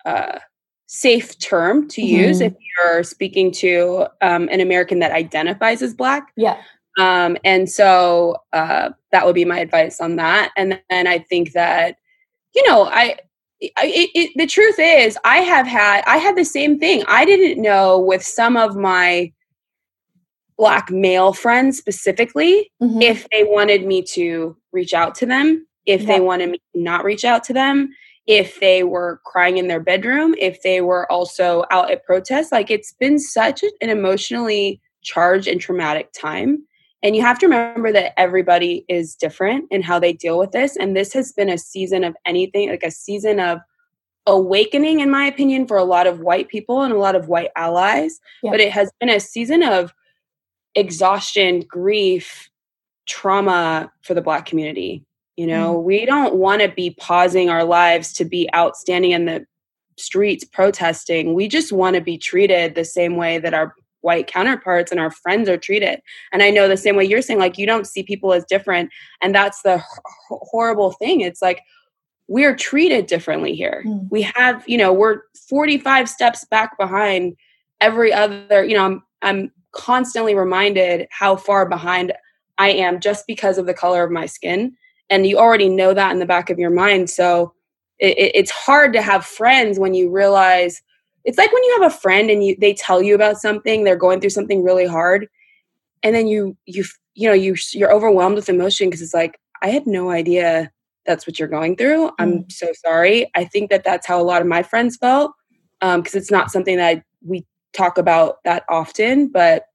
uh, 0.04 0.38
safe 0.87 1.38
term 1.38 1.88
to 1.88 2.00
mm-hmm. 2.00 2.24
use 2.24 2.40
if 2.40 2.52
you're 2.78 3.02
speaking 3.02 3.50
to 3.52 4.06
um, 4.20 4.48
an 4.50 4.60
American 4.60 4.98
that 5.00 5.12
identifies 5.12 5.82
as 5.82 5.94
black. 5.94 6.32
Yeah. 6.37 6.60
Um, 6.98 7.37
and 7.44 7.68
so 7.68 8.37
uh, 8.52 8.90
that 9.10 9.26
would 9.26 9.34
be 9.34 9.44
my 9.44 9.58
advice 9.58 10.00
on 10.00 10.16
that. 10.16 10.52
And 10.56 10.80
then 10.90 11.06
I 11.06 11.18
think 11.18 11.52
that, 11.52 11.96
you 12.54 12.62
know, 12.68 12.84
I 12.84 13.16
it, 13.79 14.11
it, 14.14 14.31
the 14.37 14.46
truth 14.46 14.77
is 14.79 15.18
i 15.24 15.38
have 15.38 15.66
had 15.66 16.03
i 16.07 16.16
had 16.16 16.37
the 16.37 16.44
same 16.44 16.79
thing 16.79 17.03
i 17.09 17.24
didn't 17.24 17.61
know 17.61 17.98
with 17.98 18.22
some 18.22 18.57
of 18.57 18.77
my 18.77 19.33
black 20.57 20.90
male 20.90 21.33
friends 21.33 21.79
specifically 21.79 22.70
mm-hmm. 22.83 23.03
if 23.03 23.27
they 23.31 23.44
wanted 23.44 23.87
me 23.87 24.03
to 24.03 24.57
reach 24.72 24.94
out 24.94 25.14
to 25.14 25.27
them 25.27 25.66
if 25.87 26.03
yeah. 26.03 26.07
they 26.07 26.20
wanted 26.20 26.50
me 26.50 26.59
to 26.74 26.81
not 26.81 27.05
reach 27.05 27.24
out 27.24 27.42
to 27.44 27.53
them 27.53 27.90
if 28.27 28.59
they 28.61 28.83
were 28.83 29.20
crying 29.27 29.59
in 29.59 29.68
their 29.68 29.81
bedroom 29.81 30.35
if 30.40 30.62
they 30.62 30.81
were 30.81 31.11
also 31.11 31.64
out 31.70 31.90
at 31.90 32.05
protests 32.05 32.53
like 32.53 32.70
it's 32.70 32.92
been 32.92 33.18
such 33.18 33.62
an 33.81 33.90
emotionally 33.90 34.81
charged 35.03 35.48
and 35.48 35.61
traumatic 35.61 36.11
time 36.12 36.64
and 37.04 37.14
you 37.14 37.20
have 37.20 37.38
to 37.40 37.46
remember 37.46 37.92
that 37.92 38.18
everybody 38.18 38.86
is 38.88 39.14
different 39.14 39.66
in 39.70 39.82
how 39.82 39.98
they 39.98 40.14
deal 40.14 40.38
with 40.38 40.52
this. 40.52 40.74
And 40.74 40.96
this 40.96 41.12
has 41.12 41.32
been 41.32 41.50
a 41.50 41.58
season 41.58 42.02
of 42.02 42.16
anything, 42.24 42.70
like 42.70 42.82
a 42.82 42.90
season 42.90 43.38
of 43.38 43.60
awakening, 44.26 45.00
in 45.00 45.10
my 45.10 45.26
opinion, 45.26 45.66
for 45.66 45.76
a 45.76 45.84
lot 45.84 46.06
of 46.06 46.20
white 46.20 46.48
people 46.48 46.80
and 46.80 46.94
a 46.94 46.98
lot 46.98 47.14
of 47.14 47.28
white 47.28 47.50
allies. 47.56 48.20
Yeah. 48.42 48.52
But 48.52 48.60
it 48.60 48.72
has 48.72 48.90
been 49.00 49.10
a 49.10 49.20
season 49.20 49.62
of 49.62 49.92
exhaustion, 50.74 51.60
grief, 51.60 52.48
trauma 53.06 53.92
for 54.00 54.14
the 54.14 54.22
Black 54.22 54.46
community. 54.46 55.04
You 55.36 55.46
know, 55.46 55.74
mm. 55.74 55.82
we 55.82 56.06
don't 56.06 56.36
want 56.36 56.62
to 56.62 56.68
be 56.68 56.90
pausing 56.98 57.50
our 57.50 57.64
lives 57.64 58.14
to 58.14 58.24
be 58.24 58.48
outstanding 58.54 59.10
in 59.10 59.26
the 59.26 59.46
streets 59.98 60.44
protesting. 60.44 61.34
We 61.34 61.48
just 61.48 61.70
want 61.70 61.96
to 61.96 62.00
be 62.00 62.16
treated 62.16 62.74
the 62.74 62.84
same 62.84 63.16
way 63.16 63.38
that 63.38 63.52
our 63.52 63.74
white 64.04 64.26
counterparts 64.26 64.90
and 64.90 65.00
our 65.00 65.10
friends 65.10 65.48
are 65.48 65.56
treated. 65.56 66.00
And 66.32 66.42
I 66.42 66.50
know 66.50 66.68
the 66.68 66.76
same 66.76 66.94
way 66.94 67.04
you're 67.04 67.22
saying, 67.22 67.40
like, 67.40 67.58
you 67.58 67.66
don't 67.66 67.86
see 67.86 68.02
people 68.02 68.32
as 68.32 68.44
different. 68.44 68.90
And 69.22 69.34
that's 69.34 69.62
the 69.62 69.76
h- 69.76 69.82
horrible 70.28 70.92
thing. 70.92 71.22
It's 71.22 71.40
like, 71.40 71.62
we're 72.28 72.54
treated 72.54 73.06
differently 73.06 73.54
here. 73.54 73.82
Mm. 73.86 74.08
We 74.10 74.22
have, 74.22 74.62
you 74.68 74.78
know, 74.78 74.92
we're 74.92 75.22
45 75.48 76.08
steps 76.08 76.44
back 76.50 76.76
behind 76.78 77.34
every 77.80 78.12
other, 78.12 78.64
you 78.64 78.76
know, 78.76 78.84
I'm, 78.84 79.02
I'm 79.22 79.52
constantly 79.72 80.34
reminded 80.34 81.06
how 81.10 81.36
far 81.36 81.66
behind 81.66 82.12
I 82.58 82.70
am 82.70 83.00
just 83.00 83.26
because 83.26 83.58
of 83.58 83.66
the 83.66 83.74
color 83.74 84.04
of 84.04 84.10
my 84.10 84.26
skin. 84.26 84.76
And 85.10 85.26
you 85.26 85.38
already 85.38 85.68
know 85.68 85.92
that 85.92 86.12
in 86.12 86.18
the 86.18 86.26
back 86.26 86.50
of 86.50 86.58
your 86.58 86.70
mind. 86.70 87.10
So 87.10 87.52
it, 87.98 88.16
it, 88.18 88.32
it's 88.34 88.50
hard 88.50 88.92
to 88.92 89.02
have 89.02 89.24
friends 89.24 89.78
when 89.78 89.94
you 89.94 90.10
realize 90.10 90.82
it's 91.24 91.38
like 91.38 91.52
when 91.52 91.64
you 91.64 91.78
have 91.80 91.92
a 91.92 91.96
friend 91.96 92.30
and 92.30 92.44
you 92.44 92.56
they 92.60 92.74
tell 92.74 93.02
you 93.02 93.14
about 93.14 93.38
something 93.38 93.84
they're 93.84 93.96
going 93.96 94.20
through 94.20 94.30
something 94.30 94.62
really 94.62 94.87
hard 94.87 95.28
and 96.02 96.14
then 96.14 96.26
you 96.26 96.56
you 96.66 96.84
you 97.14 97.28
know 97.28 97.34
you 97.34 97.56
you're 97.72 97.92
overwhelmed 97.92 98.37
with 98.37 98.48
emotion 98.48 98.88
because 98.88 99.02
it's 99.02 99.14
like 99.14 99.38
i 99.62 99.68
had 99.68 99.87
no 99.87 100.10
idea 100.10 100.70
that's 101.06 101.26
what 101.26 101.38
you're 101.38 101.48
going 101.48 101.76
through 101.76 102.10
i'm 102.18 102.44
mm. 102.44 102.52
so 102.52 102.68
sorry 102.84 103.30
i 103.34 103.44
think 103.44 103.70
that 103.70 103.84
that's 103.84 104.06
how 104.06 104.20
a 104.20 104.22
lot 104.22 104.42
of 104.42 104.48
my 104.48 104.62
friends 104.62 104.96
felt 104.96 105.32
because 105.80 106.14
um, 106.14 106.18
it's 106.18 106.30
not 106.30 106.50
something 106.50 106.76
that 106.76 106.96
I, 106.96 107.02
we 107.26 107.46
talk 107.72 107.98
about 107.98 108.42
that 108.44 108.64
often 108.68 109.28
but 109.28 109.66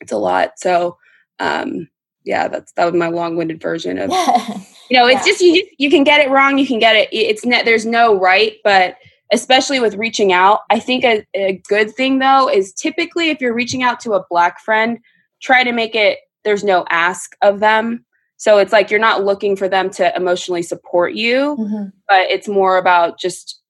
it's 0.00 0.12
a 0.12 0.18
lot 0.18 0.52
so 0.58 0.98
um 1.40 1.88
yeah 2.24 2.48
that's 2.48 2.72
that 2.72 2.84
was 2.84 2.94
my 2.94 3.08
long-winded 3.08 3.60
version 3.60 3.98
of 3.98 4.10
you 4.90 4.98
know 4.98 5.06
it's 5.06 5.26
yeah. 5.26 5.32
just 5.32 5.40
you 5.40 5.66
you 5.78 5.90
can 5.90 6.04
get 6.04 6.24
it 6.24 6.30
wrong 6.30 6.58
you 6.58 6.66
can 6.66 6.78
get 6.78 6.96
it 6.96 7.08
it's 7.12 7.44
ne- 7.44 7.62
there's 7.62 7.86
no 7.86 8.18
right 8.18 8.56
but 8.62 8.96
especially 9.32 9.80
with 9.80 9.94
reaching 9.96 10.32
out. 10.32 10.60
I 10.70 10.78
think 10.78 11.04
a, 11.04 11.24
a, 11.34 11.60
good 11.68 11.94
thing 11.94 12.18
though 12.18 12.48
is 12.48 12.72
typically 12.72 13.30
if 13.30 13.40
you're 13.40 13.54
reaching 13.54 13.82
out 13.82 14.00
to 14.00 14.12
a 14.12 14.24
black 14.28 14.60
friend, 14.60 14.98
try 15.40 15.64
to 15.64 15.72
make 15.72 15.94
it 15.94 16.18
there's 16.44 16.64
no 16.64 16.84
ask 16.90 17.34
of 17.42 17.60
them. 17.60 18.04
So 18.36 18.58
it's 18.58 18.72
like 18.72 18.90
you're 18.90 19.00
not 19.00 19.24
looking 19.24 19.56
for 19.56 19.68
them 19.68 19.90
to 19.90 20.14
emotionally 20.14 20.62
support 20.62 21.14
you, 21.14 21.56
mm-hmm. 21.58 21.84
but 22.08 22.30
it's 22.30 22.48
more 22.48 22.76
about 22.76 23.18
just 23.18 23.60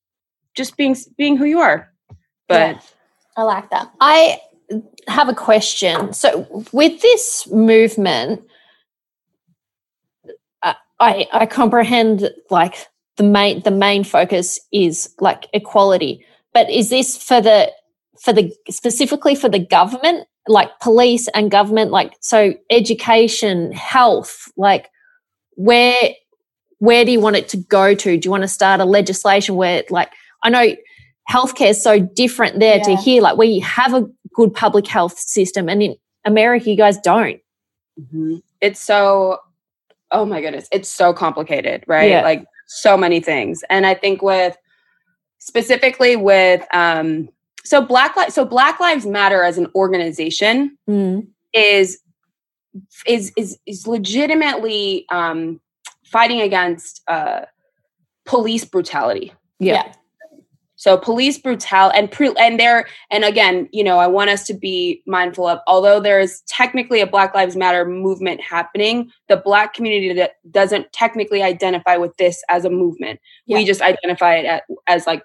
just 0.55 0.77
being 0.77 0.97
being 1.17 1.37
who 1.37 1.45
you 1.45 1.61
are. 1.61 1.93
But 2.49 2.77
yeah, 2.77 2.81
I 3.37 3.43
like 3.45 3.71
that. 3.71 3.93
I 4.01 4.41
have 5.07 5.29
a 5.29 5.35
question. 5.35 6.13
So 6.13 6.65
with 6.73 7.01
this 7.03 7.47
movement, 7.51 8.43
I 11.01 11.27
I 11.33 11.47
comprehend 11.47 12.31
like 12.51 12.87
the 13.17 13.23
main 13.23 13.63
the 13.63 13.71
main 13.71 14.05
focus 14.05 14.59
is 14.73 15.15
like 15.21 15.47
equality 15.53 16.25
but 16.53 16.71
is 16.71 16.91
this 16.91 17.17
for 17.17 17.41
the 17.41 17.71
for 18.21 18.33
the 18.33 18.53
specifically 18.71 19.35
for 19.35 19.49
the 19.49 19.59
government 19.59 20.27
like 20.49 20.79
police 20.81 21.29
and 21.29 21.51
government 21.51 21.91
like 21.91 22.15
so 22.21 22.55
education 22.71 23.73
health 23.73 24.51
like 24.57 24.91
where 25.57 26.11
where 26.79 27.05
do 27.05 27.13
you 27.13 27.21
want 27.21 27.37
it 27.37 27.49
to 27.49 27.57
go 27.57 27.95
to 27.95 28.17
do 28.17 28.27
you 28.27 28.31
want 28.31 28.43
to 28.43 28.49
start 28.49 28.81
a 28.81 28.85
legislation 28.85 29.55
where 29.55 29.83
like 29.91 30.11
i 30.43 30.51
know 30.51 30.75
healthcare 31.31 31.71
is 31.71 31.83
so 31.83 31.99
different 31.99 32.61
there 32.61 32.77
yeah. 32.77 32.83
to 32.83 32.97
here 32.97 33.23
like 33.23 33.37
we 33.37 33.59
have 33.61 33.95
a 33.95 34.07
good 34.35 34.53
public 34.53 34.87
health 34.87 35.19
system 35.19 35.69
and 35.69 35.83
in 35.83 35.97
america 36.27 36.69
you 36.69 36.77
guys 36.77 36.99
don't 36.99 37.41
mm-hmm. 37.99 38.37
it's 38.61 38.81
so 38.81 39.39
oh 40.11 40.25
my 40.27 40.41
goodness 40.41 40.69
it's 40.71 40.89
so 40.89 41.13
complicated 41.13 41.83
right 41.87 42.11
yeah. 42.11 42.23
like 42.23 42.45
so 42.67 42.97
many 42.97 43.21
things. 43.21 43.63
And 43.71 43.87
I 43.87 43.95
think 43.95 44.23
with 44.23 44.57
specifically 45.39 46.17
with 46.17 46.65
um 46.75 47.29
so 47.65 47.83
black 47.83 48.17
Li- 48.17 48.31
so 48.31 48.45
black 48.45 48.81
lives 48.81 49.05
matter 49.05 49.43
as 49.43 49.59
an 49.59 49.67
organization 49.75 50.77
mm. 50.89 51.27
is 51.53 51.99
is 53.07 53.31
is 53.37 53.59
is 53.67 53.87
legitimately 53.87 55.05
um 55.11 55.61
fighting 56.05 56.41
against 56.41 57.03
uh 57.09 57.43
police 58.25 58.65
brutality 58.65 59.35
yeah 59.59 59.93
So 60.85 60.99
police 60.99 61.39
brutality 61.39 61.99
and 61.99 62.11
pre- 62.11 62.35
and 62.39 62.61
there 62.61 62.87
and 63.11 63.25
again, 63.25 63.71
you 63.73 63.83
know, 63.83 64.01
I 64.01 64.07
want 64.07 64.29
us 64.29 64.45
to 64.49 64.53
be 64.53 65.03
mindful 65.07 65.47
of 65.47 65.59
although 65.67 65.99
there 65.99 66.21
is 66.21 66.43
technically 66.47 67.01
a 67.01 67.07
Black 67.07 67.35
Lives 67.35 67.57
Matter 67.57 67.87
movement 67.87 68.43
happening, 68.43 69.11
the 69.31 69.39
black 69.39 69.73
community 69.73 70.13
that 70.13 70.33
doesn't 70.51 70.93
technically 70.93 71.43
identify 71.43 71.97
with 71.97 72.15
this 72.19 72.45
as 72.51 72.67
a 72.67 72.71
movement. 72.71 73.19
Yeah. 73.47 73.57
We 73.57 73.65
just 73.65 73.81
identify 73.81 74.35
it 74.35 74.45
as, 74.45 74.61
as 74.87 75.07
like 75.07 75.23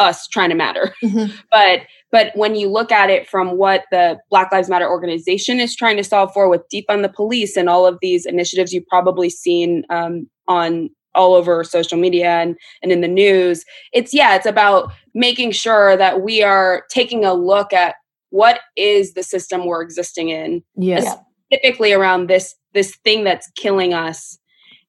us 0.00 0.26
trying 0.26 0.48
to 0.48 0.56
matter. 0.56 0.92
Mm-hmm. 1.04 1.32
But 1.52 1.82
but 2.10 2.32
when 2.34 2.56
you 2.56 2.68
look 2.68 2.90
at 2.90 3.08
it 3.08 3.28
from 3.28 3.56
what 3.56 3.84
the 3.92 4.18
Black 4.30 4.50
Lives 4.50 4.68
Matter 4.68 4.90
organization 4.90 5.60
is 5.60 5.76
trying 5.76 5.96
to 5.98 6.02
solve 6.02 6.32
for 6.34 6.48
with 6.48 6.62
defund 6.74 7.02
the 7.02 7.08
police 7.08 7.56
and 7.56 7.68
all 7.68 7.86
of 7.86 7.98
these 8.02 8.26
initiatives 8.26 8.72
you've 8.72 8.88
probably 8.88 9.30
seen 9.30 9.84
um, 9.90 10.28
on 10.48 10.90
all 11.14 11.34
over 11.34 11.64
social 11.64 11.98
media 11.98 12.40
and, 12.40 12.56
and 12.82 12.92
in 12.92 13.00
the 13.00 13.08
news, 13.08 13.64
it's 13.92 14.14
yeah, 14.14 14.36
it's 14.36 14.46
about 14.46 14.92
making 15.14 15.52
sure 15.52 15.96
that 15.96 16.22
we 16.22 16.42
are 16.42 16.84
taking 16.90 17.24
a 17.24 17.34
look 17.34 17.72
at 17.72 17.96
what 18.30 18.60
is 18.76 19.14
the 19.14 19.22
system 19.22 19.66
we're 19.66 19.82
existing 19.82 20.28
in. 20.28 20.62
Yes. 20.76 21.16
Specifically 21.50 21.92
around 21.92 22.28
this 22.28 22.54
this 22.74 22.96
thing 23.04 23.24
that's 23.24 23.50
killing 23.56 23.94
us 23.94 24.38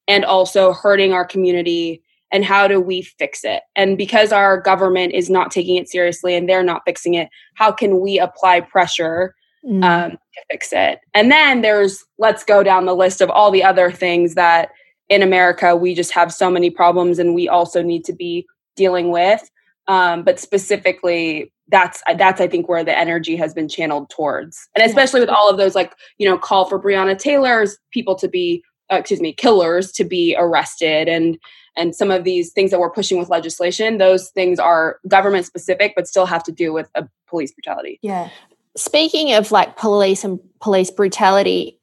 and 0.06 0.24
also 0.24 0.72
hurting 0.72 1.12
our 1.12 1.24
community 1.24 2.02
and 2.32 2.44
how 2.44 2.68
do 2.68 2.80
we 2.80 3.02
fix 3.02 3.44
it 3.44 3.62
and 3.74 3.96
because 3.96 4.32
our 4.32 4.60
government 4.60 5.12
is 5.12 5.30
not 5.30 5.50
taking 5.50 5.76
it 5.76 5.88
seriously 5.88 6.34
and 6.34 6.48
they're 6.48 6.62
not 6.62 6.82
fixing 6.84 7.14
it 7.14 7.28
how 7.54 7.72
can 7.72 8.00
we 8.00 8.18
apply 8.18 8.60
pressure 8.60 9.34
mm. 9.64 9.82
um, 9.82 10.12
to 10.12 10.40
fix 10.50 10.72
it 10.72 11.00
and 11.14 11.30
then 11.30 11.62
there's 11.62 12.04
let's 12.18 12.44
go 12.44 12.62
down 12.62 12.86
the 12.86 12.94
list 12.94 13.20
of 13.20 13.30
all 13.30 13.50
the 13.50 13.64
other 13.64 13.90
things 13.90 14.34
that 14.34 14.70
in 15.10 15.22
america 15.22 15.76
we 15.76 15.94
just 15.94 16.12
have 16.12 16.32
so 16.32 16.50
many 16.50 16.70
problems 16.70 17.18
and 17.18 17.34
we 17.34 17.48
also 17.48 17.82
need 17.82 18.04
to 18.04 18.14
be 18.14 18.46
dealing 18.76 19.10
with 19.10 19.50
um, 19.86 20.22
but 20.22 20.40
specifically 20.40 21.52
that's 21.68 22.02
that's 22.16 22.40
i 22.40 22.46
think 22.46 22.68
where 22.68 22.84
the 22.84 22.96
energy 22.96 23.36
has 23.36 23.52
been 23.54 23.68
channeled 23.68 24.08
towards. 24.10 24.68
And 24.74 24.84
especially 24.84 25.20
with 25.20 25.28
all 25.28 25.50
of 25.50 25.56
those 25.56 25.74
like 25.74 25.94
you 26.18 26.28
know 26.28 26.38
call 26.38 26.64
for 26.64 26.80
breonna 26.80 27.18
taylor's 27.18 27.76
people 27.90 28.14
to 28.16 28.28
be 28.28 28.62
uh, 28.92 28.96
excuse 28.96 29.20
me 29.20 29.32
killers 29.32 29.92
to 29.92 30.04
be 30.04 30.34
arrested 30.38 31.08
and 31.08 31.38
and 31.76 31.94
some 31.94 32.10
of 32.10 32.24
these 32.24 32.52
things 32.52 32.70
that 32.70 32.80
we're 32.80 32.90
pushing 32.90 33.18
with 33.18 33.28
legislation 33.28 33.98
those 33.98 34.30
things 34.30 34.58
are 34.58 34.98
government 35.08 35.46
specific 35.46 35.92
but 35.94 36.06
still 36.06 36.26
have 36.26 36.42
to 36.42 36.52
do 36.52 36.72
with 36.72 36.90
a 36.94 37.06
police 37.30 37.52
brutality. 37.52 37.98
Yeah. 38.02 38.28
Speaking 38.76 39.32
of 39.32 39.50
like 39.52 39.76
police 39.76 40.24
and 40.24 40.38
police 40.60 40.90
brutality 40.90 41.78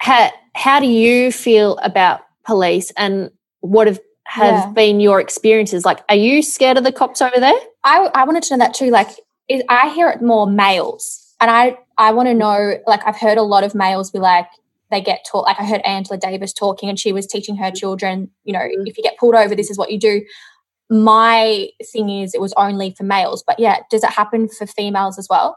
how 0.00 0.30
how 0.58 0.80
do 0.80 0.86
you 0.88 1.30
feel 1.30 1.78
about 1.78 2.20
police 2.44 2.90
and 2.96 3.30
what 3.60 3.86
have 3.86 4.00
have 4.24 4.54
yeah. 4.54 4.72
been 4.72 5.00
your 5.00 5.20
experiences 5.20 5.84
like 5.84 6.00
are 6.08 6.16
you 6.16 6.42
scared 6.42 6.76
of 6.76 6.84
the 6.84 6.92
cops 6.92 7.22
over 7.22 7.38
there 7.38 7.58
i 7.84 8.10
i 8.14 8.24
wanted 8.24 8.42
to 8.42 8.54
know 8.54 8.64
that 8.64 8.74
too 8.74 8.90
like 8.90 9.08
is, 9.48 9.62
i 9.68 9.88
hear 9.90 10.08
it 10.10 10.20
more 10.20 10.46
males 10.46 11.34
and 11.40 11.50
i 11.50 11.78
i 11.96 12.12
want 12.12 12.28
to 12.28 12.34
know 12.34 12.76
like 12.86 13.00
i've 13.06 13.16
heard 13.16 13.38
a 13.38 13.42
lot 13.42 13.64
of 13.64 13.74
males 13.74 14.10
be 14.10 14.18
like 14.18 14.46
they 14.90 15.00
get 15.00 15.24
taught 15.30 15.44
like 15.44 15.58
i 15.58 15.64
heard 15.64 15.80
angela 15.84 16.18
davis 16.18 16.52
talking 16.52 16.88
and 16.88 16.98
she 16.98 17.12
was 17.12 17.26
teaching 17.26 17.56
her 17.56 17.70
children 17.70 18.28
you 18.44 18.52
know 18.52 18.58
mm-hmm. 18.58 18.86
if 18.86 18.98
you 18.98 19.04
get 19.04 19.16
pulled 19.16 19.34
over 19.34 19.54
this 19.54 19.70
is 19.70 19.78
what 19.78 19.90
you 19.90 19.98
do 19.98 20.22
my 20.90 21.68
thing 21.92 22.10
is 22.10 22.34
it 22.34 22.40
was 22.40 22.52
only 22.56 22.94
for 22.98 23.04
males 23.04 23.42
but 23.46 23.58
yeah 23.58 23.78
does 23.90 24.02
it 24.02 24.10
happen 24.10 24.48
for 24.48 24.66
females 24.66 25.18
as 25.18 25.28
well 25.30 25.56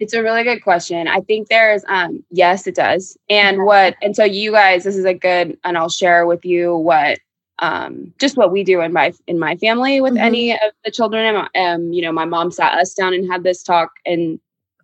it's 0.00 0.12
a 0.12 0.22
really 0.22 0.42
good 0.42 0.62
question 0.62 1.08
i 1.08 1.20
think 1.20 1.48
there's 1.48 1.84
um 1.88 2.22
yes 2.30 2.66
it 2.66 2.74
does 2.74 3.16
and 3.28 3.64
what 3.64 3.94
and 4.02 4.16
so 4.16 4.24
you 4.24 4.52
guys 4.52 4.84
this 4.84 4.96
is 4.96 5.04
a 5.04 5.14
good 5.14 5.56
and 5.64 5.78
i'll 5.78 5.88
share 5.88 6.26
with 6.26 6.44
you 6.44 6.76
what 6.76 7.18
um 7.60 8.12
just 8.18 8.36
what 8.36 8.50
we 8.50 8.64
do 8.64 8.80
in 8.80 8.92
my 8.92 9.12
in 9.26 9.38
my 9.38 9.56
family 9.56 10.00
with 10.00 10.14
mm-hmm. 10.14 10.24
any 10.24 10.52
of 10.52 10.72
the 10.84 10.90
children 10.90 11.46
um 11.56 11.92
you 11.92 12.02
know 12.02 12.12
my 12.12 12.24
mom 12.24 12.50
sat 12.50 12.78
us 12.78 12.94
down 12.94 13.14
and 13.14 13.30
had 13.30 13.44
this 13.44 13.62
talk 13.62 13.92
and 14.04 14.40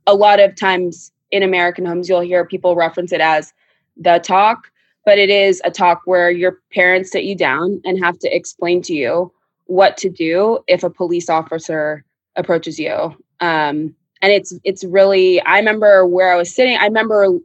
a 0.06 0.14
lot 0.14 0.38
of 0.38 0.54
times 0.54 1.12
in 1.30 1.42
american 1.42 1.84
homes 1.84 2.08
you'll 2.08 2.20
hear 2.20 2.44
people 2.44 2.76
reference 2.76 3.12
it 3.12 3.20
as 3.20 3.52
the 4.00 4.18
talk, 4.18 4.70
but 5.04 5.18
it 5.18 5.30
is 5.30 5.60
a 5.64 5.70
talk 5.70 6.02
where 6.04 6.30
your 6.30 6.58
parents 6.72 7.12
sit 7.12 7.24
you 7.24 7.36
down 7.36 7.80
and 7.84 8.02
have 8.02 8.18
to 8.20 8.34
explain 8.34 8.82
to 8.82 8.94
you 8.94 9.32
what 9.66 9.96
to 9.98 10.08
do 10.08 10.58
if 10.66 10.82
a 10.82 10.90
police 10.90 11.28
officer 11.28 12.04
approaches 12.36 12.78
you. 12.78 13.14
Um, 13.40 13.94
and 14.22 14.32
it's 14.32 14.54
it's 14.64 14.84
really 14.84 15.40
I 15.42 15.58
remember 15.58 16.06
where 16.06 16.32
I 16.32 16.36
was 16.36 16.54
sitting. 16.54 16.76
I 16.76 16.84
remember 16.84 17.38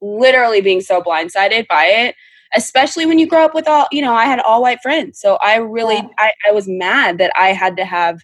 literally 0.00 0.60
being 0.60 0.80
so 0.80 1.02
blindsided 1.02 1.66
by 1.68 1.86
it 1.86 2.14
especially 2.54 3.06
when 3.06 3.18
you 3.18 3.26
grow 3.26 3.44
up 3.44 3.54
with 3.54 3.66
all 3.66 3.86
you 3.90 4.02
know 4.02 4.14
i 4.14 4.24
had 4.24 4.38
all 4.40 4.62
white 4.62 4.80
friends 4.82 5.18
so 5.18 5.36
i 5.36 5.56
really 5.56 5.96
yeah. 5.96 6.08
I, 6.18 6.32
I 6.48 6.52
was 6.52 6.68
mad 6.68 7.18
that 7.18 7.32
i 7.36 7.48
had 7.48 7.76
to 7.76 7.84
have 7.84 8.20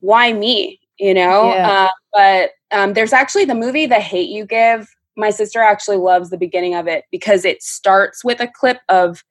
why 0.00 0.32
me 0.32 0.80
you 0.98 1.12
know 1.12 1.52
yeah. 1.52 1.70
uh, 1.70 1.90
but 2.12 2.50
um, 2.70 2.94
there's 2.94 3.12
actually 3.12 3.44
the 3.44 3.54
movie 3.54 3.86
the 3.86 3.96
hate 3.96 4.28
you 4.28 4.46
give 4.46 4.88
my 5.16 5.30
sister 5.30 5.60
actually 5.60 5.96
loves 5.96 6.30
the 6.30 6.38
beginning 6.38 6.74
of 6.74 6.86
it 6.86 7.04
because 7.10 7.44
it 7.44 7.62
starts 7.62 8.24
with 8.24 8.40
a 8.40 8.48
clip 8.48 8.78
of 8.88 9.22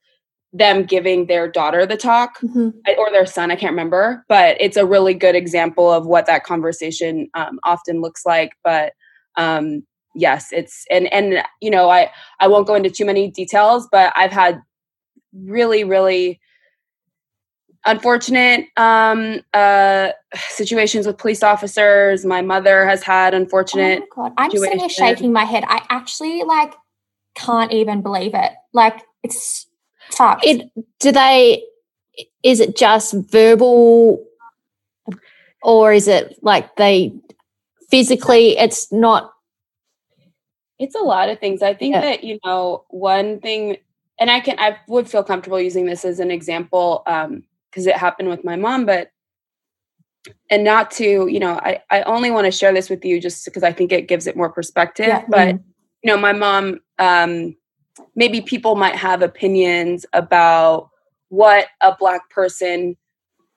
them 0.54 0.84
giving 0.84 1.26
their 1.26 1.48
daughter 1.48 1.86
the 1.86 1.98
talk 1.98 2.40
mm-hmm. 2.40 2.70
or 2.98 3.12
their 3.12 3.26
son 3.26 3.52
i 3.52 3.56
can't 3.56 3.72
remember 3.72 4.24
but 4.30 4.56
it's 4.60 4.78
a 4.78 4.86
really 4.86 5.14
good 5.14 5.36
example 5.36 5.92
of 5.92 6.06
what 6.06 6.26
that 6.28 6.44
conversation 6.44 7.28
um, 7.34 7.60
often 7.64 8.02
looks 8.02 8.26
like 8.26 8.54
but 8.64 8.94
um, 9.36 9.84
yes 10.16 10.50
it's 10.52 10.86
and 10.92 11.12
and 11.12 11.44
you 11.60 11.72
know 11.72 11.90
i 11.90 12.10
i 12.40 12.48
won't 12.48 12.68
go 12.68 12.76
into 12.76 12.90
too 12.90 13.06
many 13.06 13.32
details 13.32 13.88
but 13.92 14.14
i've 14.16 14.32
had 14.32 14.62
really 15.34 15.84
really 15.84 16.40
unfortunate 17.86 18.68
um, 18.78 19.42
uh, 19.54 20.10
situations 20.50 21.06
with 21.06 21.18
police 21.18 21.44
officers. 21.44 22.26
My 22.26 22.42
mother 22.42 22.86
has 22.88 23.04
had 23.04 23.34
unfortunate. 23.34 24.04
Oh 24.04 24.16
God. 24.16 24.34
I'm 24.38 24.52
sitting 24.52 24.80
here 24.80 24.90
shaking 24.90 25.34
my 25.34 25.44
head. 25.44 25.64
I 25.68 25.86
actually 25.90 26.44
like 26.44 26.74
can't 27.36 27.72
even 27.72 28.02
believe 28.02 28.34
it. 28.34 28.52
Like 28.74 29.02
it's 29.24 29.68
It 30.44 30.70
do 31.00 31.12
they? 31.12 31.64
Is 32.44 32.60
it 32.60 32.76
just 32.76 33.14
verbal, 33.32 34.24
or 35.62 35.94
is 35.94 36.08
it 36.08 36.38
like 36.42 36.76
they 36.76 37.14
physically? 37.90 38.58
It's 38.58 38.92
not. 38.92 39.32
It's 40.80 40.96
a 40.96 41.00
lot 41.00 41.30
of 41.30 41.40
things. 41.40 41.62
I 41.62 41.74
think 41.74 41.94
yeah. 41.94 42.02
that 42.02 42.24
you 42.24 42.40
know 42.46 42.86
one 42.90 43.40
thing, 43.40 43.78
and 44.20 44.30
I 44.30 44.40
can 44.40 44.60
I 44.60 44.78
would 44.88 45.10
feel 45.10 45.24
comfortable 45.24 45.60
using 45.60 45.86
this 45.86 46.06
as 46.06 46.20
an 46.20 46.32
example. 46.32 47.04
Um, 47.08 47.44
because 47.74 47.88
it 47.88 47.98
happened 47.98 48.30
with 48.30 48.44
my 48.44 48.56
mom, 48.56 48.86
but 48.86 49.10
and 50.50 50.64
not 50.64 50.92
to, 50.92 51.28
you 51.28 51.40
know, 51.40 51.54
I, 51.54 51.82
I 51.90 52.04
only 52.04 52.32
want 52.32 52.46
to 52.46 52.52
share 52.52 52.74
this 52.74 52.90
with 52.90 53.04
you 53.04 53.20
just 53.20 53.44
because 53.46 53.64
I 53.64 53.74
think 53.74 53.92
it 53.92 54.08
gives 54.08 54.28
it 54.28 54.38
more 54.38 54.50
perspective. 54.50 55.08
Yeah. 55.08 55.26
But, 55.28 55.48
mm-hmm. 55.50 55.68
you 56.04 56.08
know, 56.12 56.18
my 56.18 56.34
mom, 56.34 56.80
um, 57.00 57.56
maybe 58.16 58.42
people 58.42 58.76
might 58.76 58.96
have 58.96 59.22
opinions 59.22 60.06
about 60.14 60.90
what 61.30 61.68
a 61.82 61.96
black 61.96 62.30
person 62.30 62.96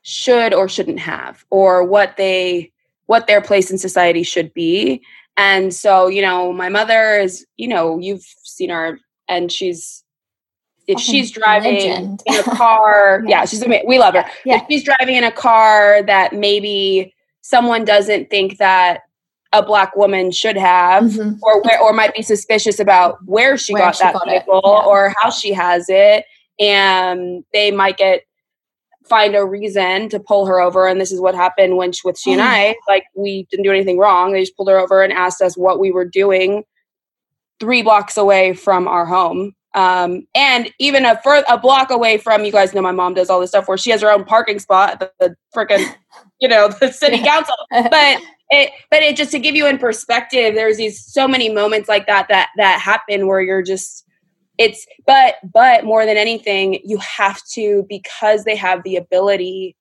should 0.03 0.55
or 0.55 0.69
shouldn't 0.69 1.01
have 1.01 1.45
or 1.51 1.85
what 1.85 2.17
they 2.17 2.73
what 3.07 3.27
their 3.27 3.41
place 3.41 3.71
in 3.71 3.79
society 3.79 4.23
should 4.23 4.53
be 4.55 5.03
and 5.37 5.75
so 5.75 6.07
you 6.07 6.23
know 6.23 6.53
my 6.53 6.69
mother 6.69 7.19
is 7.19 7.45
you 7.57 7.67
know 7.67 7.99
you've 7.99 8.25
seen 8.45 8.71
her 8.71 8.99
and 9.29 9.51
she's 9.51 10.05
if 10.87 11.01
she's 11.01 11.31
driving 11.31 11.75
legend. 11.75 12.23
in 12.27 12.35
a 12.37 12.43
car, 12.57 13.23
yeah. 13.25 13.41
yeah, 13.41 13.45
she's 13.45 13.63
amazing. 13.63 13.89
We 13.89 13.99
love 13.99 14.15
her. 14.15 14.25
Yeah. 14.45 14.57
If 14.57 14.67
she's 14.71 14.85
driving 14.85 15.17
in 15.17 15.25
a 15.25 15.33
car 15.33 16.03
that 16.05 16.33
maybe 16.33 17.13
someone 17.41 17.85
doesn't 17.85 18.31
think 18.31 18.59
that 18.59 19.01
a 19.53 19.63
black 19.63 19.97
woman 19.97 20.31
should 20.31 20.57
have, 20.57 21.05
mm-hmm. 21.05 21.39
or 21.43 21.63
where, 21.63 21.81
or 21.81 21.93
might 21.93 22.15
be 22.15 22.23
suspicious 22.23 22.79
about 22.79 23.19
where 23.25 23.57
she 23.57 23.73
where 23.73 23.85
got 23.85 23.97
she 23.97 24.05
that 24.05 24.15
got 24.15 24.27
vehicle 24.27 24.63
yeah. 24.65 24.85
or 24.87 25.15
how 25.21 25.31
she 25.31 25.53
has 25.53 25.87
it, 25.89 26.25
and 26.59 27.45
they 27.53 27.71
might 27.71 27.97
get 27.97 28.23
find 29.09 29.37
a 29.37 29.45
reason 29.45 30.09
to 30.09 30.19
pull 30.19 30.47
her 30.47 30.61
over. 30.61 30.89
And 30.89 31.01
this 31.01 31.13
is 31.13 31.21
what 31.21 31.35
happened 31.35 31.77
when 31.77 31.93
she, 31.93 32.01
with 32.05 32.19
she 32.19 32.33
and 32.33 32.43
I, 32.43 32.75
like 32.89 33.05
we 33.15 33.47
didn't 33.51 33.65
do 33.65 33.71
anything 33.71 33.99
wrong. 33.99 34.33
They 34.33 34.41
just 34.41 34.57
pulled 34.57 34.69
her 34.69 34.79
over 34.79 35.03
and 35.03 35.13
asked 35.13 35.41
us 35.41 35.57
what 35.57 35.79
we 35.79 35.93
were 35.93 36.05
doing 36.05 36.65
three 37.61 37.83
blocks 37.83 38.17
away 38.17 38.53
from 38.53 38.87
our 38.87 39.07
home 39.07 39.55
um, 39.77 40.27
and 40.35 40.73
even 40.79 41.05
a 41.05 41.21
fur- 41.23 41.45
a 41.49 41.59
block 41.59 41.91
away 41.91 42.17
from 42.17 42.45
you 42.45 42.51
guys 42.51 42.75
know 42.75 42.81
my 42.81 42.93
mom 42.93 43.13
does 43.13 43.29
all 43.29 43.41
this 43.41 43.51
stuff 43.51 43.69
where 43.69 43.77
she 43.77 43.91
has 43.91 44.01
her 44.01 44.11
own 44.11 44.25
parking 44.25 44.59
spot 44.59 44.91
at 44.93 45.01
the, 45.01 45.13
the 45.21 45.37
freaking 45.55 45.95
you 46.41 46.49
know 46.49 46.69
the 46.81 46.91
city 46.91 47.23
council. 47.23 47.55
But 47.71 48.21
it 48.51 48.71
but 48.91 49.03
it 49.03 49.17
just 49.17 49.33
to 49.33 49.39
give 49.39 49.55
you 49.55 49.67
in 49.67 49.79
perspective, 49.79 50.55
there's 50.55 50.77
these 50.77 51.05
so 51.05 51.27
many 51.27 51.49
moments 51.49 51.89
like 51.89 52.07
that 52.07 52.29
that 52.29 52.51
that 52.57 52.81
happen 52.81 53.27
where 53.27 53.41
you're 53.41 53.63
just 53.63 54.05
it's 54.59 54.87
but 55.07 55.35
but 55.53 55.85
more 55.85 56.07
than 56.07 56.17
anything, 56.17 56.81
you 56.85 56.99
have 56.99 57.43
to 57.53 57.85
because 57.89 58.45
they 58.45 58.57
have 58.57 58.83
the 58.83 58.97
ability 58.97 59.77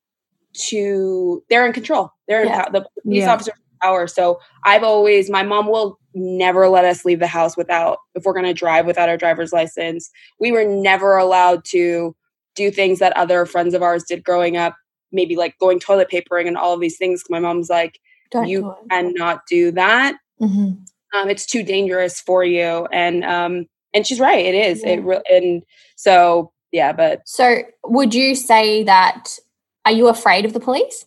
to 0.53 1.43
they're 1.49 1.65
in 1.65 1.73
control. 1.73 2.11
They're 2.27 2.41
in 2.41 2.49
yeah. 2.49 2.69
the 2.69 2.85
police 3.03 3.21
yeah. 3.21 3.33
officers 3.33 3.53
power. 3.81 4.07
So 4.07 4.39
I've 4.63 4.83
always 4.83 5.29
my 5.29 5.43
mom 5.43 5.67
will 5.67 5.99
never 6.13 6.69
let 6.69 6.85
us 6.85 7.05
leave 7.05 7.19
the 7.19 7.27
house 7.27 7.57
without 7.57 7.97
if 8.15 8.23
we're 8.23 8.33
going 8.33 8.45
to 8.45 8.53
drive 8.53 8.85
without 8.85 9.09
our 9.09 9.17
driver's 9.17 9.51
license 9.51 10.09
we 10.39 10.49
were 10.49 10.63
never 10.63 11.17
allowed 11.17 11.65
to 11.65 12.15
do 12.55 12.71
things 12.71 12.99
that 12.99 13.11
other 13.17 13.45
friends 13.45 13.73
of 13.73 13.83
ours 13.83 14.05
did 14.07 14.23
growing 14.23 14.55
up 14.55 14.77
maybe 15.15 15.35
like 15.35 15.57
going 15.57 15.79
toilet 15.79 16.09
papering 16.09 16.47
and 16.47 16.57
all 16.57 16.73
of 16.73 16.81
these 16.81 16.97
things. 16.97 17.23
My 17.29 17.39
mom's 17.39 17.69
like, 17.69 17.99
Don't 18.31 18.47
you 18.47 18.75
cannot 18.89 19.45
do 19.47 19.71
that. 19.71 20.15
Mm-hmm. 20.41 21.17
Um, 21.17 21.29
it's 21.29 21.45
too 21.45 21.63
dangerous 21.63 22.19
for 22.19 22.43
you. 22.43 22.87
And 22.91 23.23
um, 23.23 23.67
and 23.93 24.05
she's 24.05 24.19
right. 24.19 24.45
It 24.45 24.55
is. 24.55 24.83
Yeah. 24.83 24.89
It 24.89 25.03
re- 25.03 25.21
and 25.31 25.63
so 25.95 26.51
yeah. 26.71 26.91
But 26.91 27.27
so 27.27 27.63
would 27.85 28.13
you 28.13 28.35
say 28.35 28.83
that? 28.83 29.39
Are 29.85 29.91
you 29.91 30.07
afraid 30.07 30.45
of 30.45 30.53
the 30.53 30.59
police? 30.59 31.05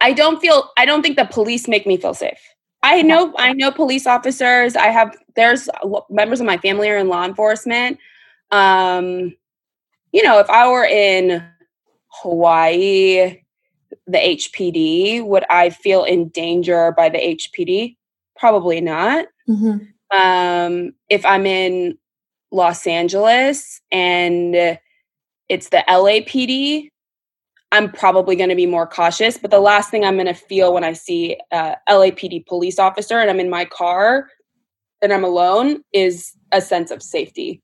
I 0.00 0.12
don't 0.12 0.40
feel. 0.40 0.70
I 0.76 0.84
don't 0.84 1.02
think 1.02 1.16
the 1.16 1.24
police 1.24 1.68
make 1.68 1.86
me 1.86 1.96
feel 1.96 2.14
safe. 2.14 2.40
I 2.82 3.00
know. 3.00 3.32
I 3.38 3.52
know 3.52 3.70
police 3.70 4.06
officers. 4.06 4.76
I 4.76 4.88
have. 4.88 5.16
There's 5.36 5.68
members 6.10 6.40
of 6.40 6.46
my 6.46 6.58
family 6.58 6.90
are 6.90 6.98
in 6.98 7.08
law 7.08 7.24
enforcement. 7.24 7.98
Um, 8.50 9.34
you 10.12 10.22
know, 10.22 10.38
if 10.38 10.50
I 10.50 10.68
were 10.70 10.84
in 10.84 11.42
Hawaii, 12.08 13.40
the 14.06 14.18
HPD, 14.18 15.24
would 15.24 15.44
I 15.50 15.70
feel 15.70 16.04
in 16.04 16.28
danger 16.28 16.92
by 16.92 17.08
the 17.08 17.18
HPD? 17.18 17.96
Probably 18.36 18.80
not. 18.80 19.26
Mm-hmm. 19.48 20.16
Um, 20.16 20.92
if 21.08 21.24
I'm 21.24 21.46
in 21.46 21.98
Los 22.50 22.86
Angeles 22.86 23.80
and 23.90 24.78
it's 25.48 25.68
the 25.70 25.84
LAPD, 25.88 26.88
I'm 27.72 27.90
probably 27.90 28.36
going 28.36 28.50
to 28.50 28.54
be 28.54 28.66
more 28.66 28.86
cautious. 28.86 29.36
But 29.36 29.50
the 29.50 29.58
last 29.58 29.90
thing 29.90 30.04
I'm 30.04 30.14
going 30.14 30.26
to 30.26 30.34
feel 30.34 30.72
when 30.72 30.84
I 30.84 30.92
see 30.92 31.38
a 31.50 31.76
LAPD 31.88 32.46
police 32.46 32.78
officer 32.78 33.18
and 33.18 33.28
I'm 33.28 33.40
in 33.40 33.50
my 33.50 33.64
car 33.64 34.28
and 35.02 35.12
I'm 35.12 35.24
alone 35.24 35.82
is 35.92 36.32
a 36.52 36.60
sense 36.60 36.90
of 36.90 37.02
safety. 37.02 37.62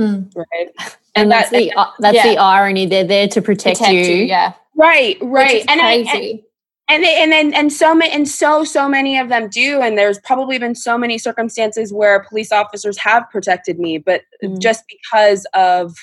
Mm. 0.00 0.34
Right. 0.34 0.46
And, 0.78 0.96
and 1.14 1.30
that's 1.30 1.50
that, 1.50 1.58
the 1.58 1.72
uh, 1.72 1.90
that's 1.98 2.16
yeah. 2.16 2.28
the 2.28 2.38
irony. 2.38 2.86
They're 2.86 3.04
there 3.04 3.28
to 3.28 3.42
protect, 3.42 3.78
protect 3.78 4.08
you. 4.08 4.14
you. 4.14 4.24
Yeah. 4.24 4.54
Right. 4.76 5.18
Right. 5.20 5.64
and 5.68 5.80
crazy. 5.80 6.10
I, 6.10 6.14
and, 6.14 6.40
and 6.88 7.04
they, 7.04 7.22
and 7.22 7.32
then 7.32 7.54
and 7.54 7.72
so 7.72 7.94
many 7.94 8.12
and 8.12 8.28
so 8.28 8.64
so 8.64 8.88
many 8.88 9.18
of 9.18 9.28
them 9.28 9.48
do 9.48 9.80
and 9.80 9.96
there's 9.96 10.18
probably 10.20 10.58
been 10.58 10.74
so 10.74 10.98
many 10.98 11.18
circumstances 11.18 11.92
where 11.92 12.24
police 12.28 12.52
officers 12.52 12.98
have 12.98 13.28
protected 13.30 13.78
me 13.78 13.98
but 13.98 14.22
mm. 14.42 14.58
just 14.60 14.84
because 14.88 15.46
of 15.54 15.94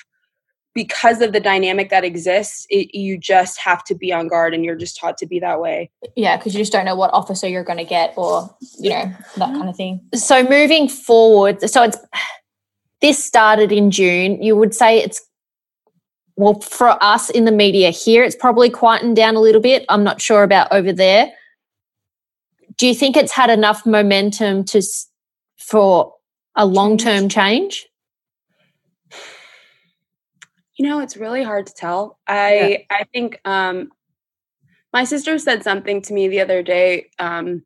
because 0.74 1.22
of 1.22 1.34
the 1.34 1.40
dynamic 1.40 1.90
that 1.90 2.04
exists 2.04 2.66
it, 2.70 2.96
you 2.96 3.18
just 3.18 3.60
have 3.60 3.84
to 3.84 3.96
be 3.96 4.14
on 4.14 4.28
guard 4.28 4.54
and 4.54 4.64
you're 4.64 4.76
just 4.76 4.98
taught 4.98 5.18
to 5.18 5.28
be 5.28 5.40
that 5.40 5.62
way 5.62 5.90
yeah 6.16 6.38
because 6.38 6.54
you 6.54 6.60
just 6.60 6.72
don't 6.72 6.86
know 6.86 6.96
what 6.96 7.14
officer 7.14 7.48
you're 7.48 7.64
going 7.64 7.78
to 7.78 7.86
get 7.86 8.14
or 8.18 8.50
you 8.80 8.90
know 8.90 9.12
that 9.38 9.54
kind 9.54 9.70
of 9.70 9.76
thing 9.76 10.00
so 10.16 10.44
moving 10.44 10.88
forward 10.88 11.62
so 11.70 11.84
it's 11.84 11.98
this 13.02 13.24
started 13.24 13.72
in 13.72 13.92
june 13.92 14.42
you 14.42 14.56
would 14.56 14.74
say 14.74 14.98
it's 14.98 15.29
well, 16.40 16.58
for 16.62 16.98
us 17.04 17.30
in 17.30 17.44
the 17.44 17.52
media 17.52 17.90
here, 17.90 18.24
it's 18.24 18.34
probably 18.34 18.70
quietened 18.70 19.18
down 19.18 19.36
a 19.36 19.42
little 19.42 19.60
bit. 19.60 19.84
I'm 19.90 20.06
not 20.06 20.22
sure 20.22 20.44
about 20.44 20.72
over 20.72 20.94
there. 20.94 21.34
Do 22.78 22.88
you 22.88 22.96
think 22.96 23.18
it's 23.18 23.34
had 23.34 23.50
enough 23.50 23.86
momentum 23.86 24.64
to 24.66 24.82
for 25.58 26.14
a 26.56 26.66
long 26.66 26.96
term 26.98 27.28
change? 27.28 27.88
You 30.78 30.88
know, 30.88 31.02
it's 31.02 31.18
really 31.18 31.44
hard 31.44 31.68
to 31.68 31.74
tell. 31.74 32.20
I 32.26 32.54
yeah. 32.54 32.78
I 32.90 33.04
think 33.12 33.42
um, 33.44 33.92
my 34.94 35.04
sister 35.04 35.38
said 35.40 35.62
something 35.62 36.02
to 36.04 36.14
me 36.14 36.30
the 36.30 36.40
other 36.40 36.64
day 36.64 37.10
um, 37.20 37.64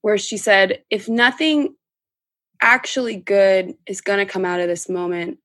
where 0.00 0.18
she 0.18 0.36
said, 0.36 0.82
"If 0.90 1.08
nothing 1.08 1.76
actually 2.60 3.14
good 3.14 3.76
is 3.86 4.00
going 4.00 4.18
to 4.18 4.26
come 4.26 4.44
out 4.44 4.58
of 4.58 4.66
this 4.66 4.88
moment, 4.88 5.38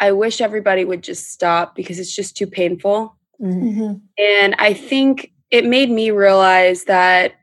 I 0.00 0.12
wish 0.12 0.40
everybody 0.40 0.84
would 0.84 1.02
just 1.02 1.30
stop 1.32 1.74
because 1.74 1.98
it's 1.98 2.14
just 2.14 2.36
too 2.36 2.46
painful. 2.46 3.16
Mm-hmm. 3.40 3.94
And 4.18 4.54
I 4.58 4.74
think 4.74 5.32
it 5.50 5.64
made 5.64 5.90
me 5.90 6.10
realize 6.10 6.84
that 6.84 7.34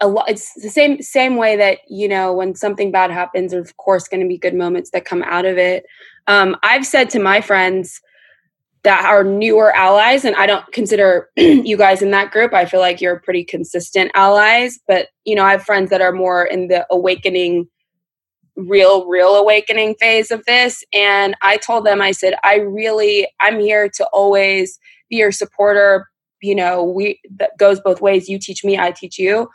a 0.00 0.08
lot 0.08 0.28
it's 0.28 0.52
the 0.54 0.68
same 0.68 1.00
same 1.00 1.36
way 1.36 1.56
that 1.56 1.78
you 1.88 2.06
know 2.06 2.32
when 2.32 2.54
something 2.54 2.90
bad 2.90 3.10
happens 3.10 3.52
there's 3.52 3.70
of 3.70 3.76
course 3.78 4.08
going 4.08 4.20
to 4.20 4.28
be 4.28 4.36
good 4.36 4.54
moments 4.54 4.90
that 4.90 5.06
come 5.06 5.22
out 5.22 5.46
of 5.46 5.56
it 5.56 5.86
um, 6.26 6.54
i've 6.62 6.84
said 6.84 7.08
to 7.08 7.18
my 7.18 7.40
friends 7.40 8.00
that 8.82 9.04
are 9.06 9.24
newer 9.24 9.74
allies 9.74 10.24
and 10.24 10.36
i 10.36 10.46
don't 10.46 10.70
consider 10.72 11.30
you 11.36 11.78
guys 11.78 12.02
in 12.02 12.10
that 12.10 12.30
group 12.30 12.52
i 12.52 12.66
feel 12.66 12.80
like 12.80 13.00
you're 13.00 13.20
pretty 13.20 13.42
consistent 13.42 14.10
allies 14.14 14.78
but 14.86 15.08
you 15.24 15.34
know 15.34 15.44
i 15.44 15.52
have 15.52 15.62
friends 15.62 15.88
that 15.88 16.02
are 16.02 16.12
more 16.12 16.44
in 16.44 16.68
the 16.68 16.86
awakening 16.90 17.66
real 18.68 19.06
real 19.06 19.36
awakening 19.36 19.94
phase 20.00 20.30
of 20.30 20.44
this. 20.46 20.84
And 20.92 21.36
i 21.42 21.56
told 21.56 21.84
them 21.84 22.00
i 22.00 22.12
said 22.12 22.34
i 22.44 22.56
really 22.56 23.28
i'm 23.40 23.60
here 23.60 23.88
to 23.88 24.06
always 24.12 24.78
be 25.08 25.16
your 25.16 25.32
supporter. 25.32 26.06
You 26.42 26.54
know 26.54 26.84
we 26.84 27.20
that 27.36 27.58
goes 27.58 27.80
both 27.80 28.00
ways. 28.00 28.28
You 28.28 28.38
teach 28.38 28.64
me 28.64 28.78
i 28.78 28.90
teach 28.90 29.18
you. 29.18 29.48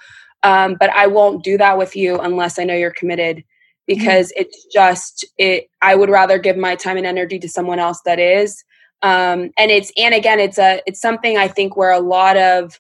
Um, 0.44 0.76
but 0.80 0.90
i 0.92 1.08
won't 1.08 1.44
do 1.44 1.58
that 1.58 1.78
with 1.78 1.96
you 1.96 2.20
unless 2.20 2.60
i 2.60 2.64
know 2.64 2.76
you're 2.76 2.92
committed 2.92 3.44
because 3.88 4.28
mm-hmm. 4.30 4.42
it's 4.42 4.66
just 4.74 5.26
it 5.38 5.68
i 5.82 5.96
would 5.96 6.10
rather 6.10 6.38
give 6.38 6.58
my 6.58 6.76
time 6.76 6.98
and 6.98 7.06
energy 7.08 7.40
to 7.40 7.50
someone 7.50 7.80
else 7.80 8.02
that 8.06 8.20
is. 8.20 8.64
Um, 9.02 9.52
and 9.58 9.72
it's 9.72 9.92
and 9.98 10.16
again 10.16 10.40
it's 10.40 10.58
a 10.58 10.82
it's 10.88 11.02
something 11.02 11.38
i 11.38 11.48
think 11.48 11.76
where 11.76 11.92
a 11.92 12.00
lot 12.00 12.38
of 12.38 12.80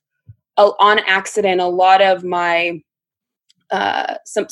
uh, 0.57 0.71
on 0.79 0.99
accident 1.07 1.61
a 1.61 1.67
lot 1.67 2.01
of 2.01 2.23
my 2.23 2.81
uh, 3.71 4.15
some 4.25 4.47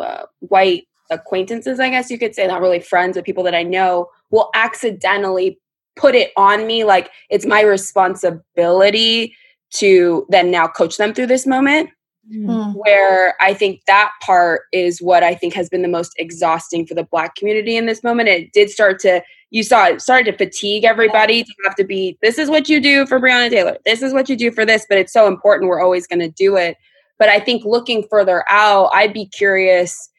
uh, 0.00 0.24
white 0.40 0.84
acquaintances, 1.10 1.80
I 1.80 1.90
guess 1.90 2.10
you 2.10 2.18
could 2.18 2.34
say, 2.34 2.46
not 2.46 2.60
really 2.60 2.80
friends, 2.80 3.16
but 3.16 3.24
people 3.24 3.44
that 3.44 3.54
I 3.54 3.62
know 3.62 4.08
will 4.30 4.50
accidentally 4.54 5.58
put 5.96 6.14
it 6.14 6.30
on 6.36 6.66
me 6.66 6.84
like 6.84 7.10
it's 7.30 7.46
my 7.46 7.62
responsibility 7.62 9.34
to 9.70 10.26
then 10.28 10.50
now 10.50 10.68
coach 10.68 10.96
them 10.96 11.14
through 11.14 11.26
this 11.26 11.46
moment. 11.46 11.90
Mm. 12.34 12.74
Where 12.74 13.36
I 13.40 13.54
think 13.54 13.82
that 13.86 14.10
part 14.20 14.62
is 14.72 15.00
what 15.00 15.22
I 15.22 15.34
think 15.36 15.54
has 15.54 15.68
been 15.68 15.82
the 15.82 15.88
most 15.88 16.12
exhausting 16.18 16.84
for 16.84 16.94
the 16.94 17.04
Black 17.04 17.36
community 17.36 17.76
in 17.76 17.86
this 17.86 18.02
moment. 18.02 18.28
It 18.28 18.52
did 18.52 18.68
start 18.68 18.98
to, 19.00 19.22
you 19.50 19.62
saw 19.62 19.86
it 19.86 20.02
started 20.02 20.32
to 20.32 20.36
fatigue 20.36 20.82
everybody 20.82 21.44
to 21.44 21.54
have 21.64 21.76
to 21.76 21.84
be, 21.84 22.18
this 22.22 22.36
is 22.36 22.50
what 22.50 22.68
you 22.68 22.80
do 22.80 23.06
for 23.06 23.20
Breonna 23.20 23.48
Taylor, 23.48 23.76
this 23.84 24.02
is 24.02 24.12
what 24.12 24.28
you 24.28 24.34
do 24.34 24.50
for 24.50 24.66
this, 24.66 24.84
but 24.88 24.98
it's 24.98 25.12
so 25.12 25.28
important. 25.28 25.68
We're 25.68 25.80
always 25.80 26.08
going 26.08 26.18
to 26.18 26.30
do 26.30 26.56
it. 26.56 26.76
But 27.16 27.28
I 27.28 27.38
think 27.38 27.64
looking 27.64 28.04
further 28.10 28.44
out, 28.48 28.90
I'd 28.92 29.12
be 29.12 29.26
curious 29.26 30.10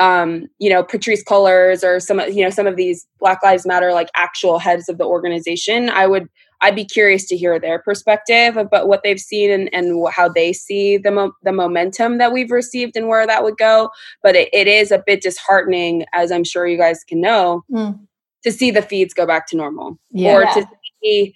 um, 0.00 0.48
you 0.58 0.70
know, 0.70 0.82
Patrisse 0.82 1.22
Cullors 1.22 1.84
or 1.84 2.00
some, 2.00 2.18
you 2.20 2.42
know, 2.42 2.50
some 2.50 2.66
of 2.66 2.76
these 2.76 3.06
Black 3.20 3.42
Lives 3.42 3.66
Matter 3.66 3.92
like 3.92 4.08
actual 4.16 4.58
heads 4.58 4.88
of 4.88 4.98
the 4.98 5.04
organization, 5.04 5.90
I 5.90 6.06
would, 6.06 6.26
I'd 6.62 6.74
be 6.74 6.86
curious 6.86 7.26
to 7.28 7.36
hear 7.36 7.60
their 7.60 7.78
perspective 7.78 8.56
about 8.56 8.88
what 8.88 9.02
they've 9.04 9.20
seen 9.20 9.50
and, 9.50 9.68
and 9.72 10.08
how 10.10 10.28
they 10.28 10.52
see 10.52 10.96
the 10.96 11.10
mo- 11.10 11.32
the 11.42 11.52
momentum 11.52 12.18
that 12.18 12.32
we've 12.32 12.50
received 12.50 12.96
and 12.96 13.08
where 13.08 13.26
that 13.26 13.44
would 13.44 13.58
go. 13.58 13.90
But 14.22 14.36
it, 14.36 14.48
it 14.52 14.66
is 14.66 14.90
a 14.90 15.02
bit 15.06 15.22
disheartening, 15.22 16.06
as 16.14 16.32
I'm 16.32 16.44
sure 16.44 16.66
you 16.66 16.78
guys 16.78 17.04
can 17.04 17.20
know, 17.20 17.62
mm. 17.70 17.98
to 18.44 18.52
see 18.52 18.70
the 18.70 18.82
feeds 18.82 19.14
go 19.14 19.26
back 19.26 19.46
to 19.48 19.56
normal 19.56 19.98
yeah. 20.10 20.34
or 20.34 20.44
to 20.44 20.68
see. 21.02 21.34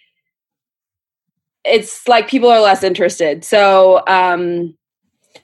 It's 1.65 2.07
like 2.09 2.29
people 2.29 2.51
are 2.51 2.61
less 2.61 2.83
interested. 2.83 3.45
So, 3.45 4.03
um, 4.07 4.77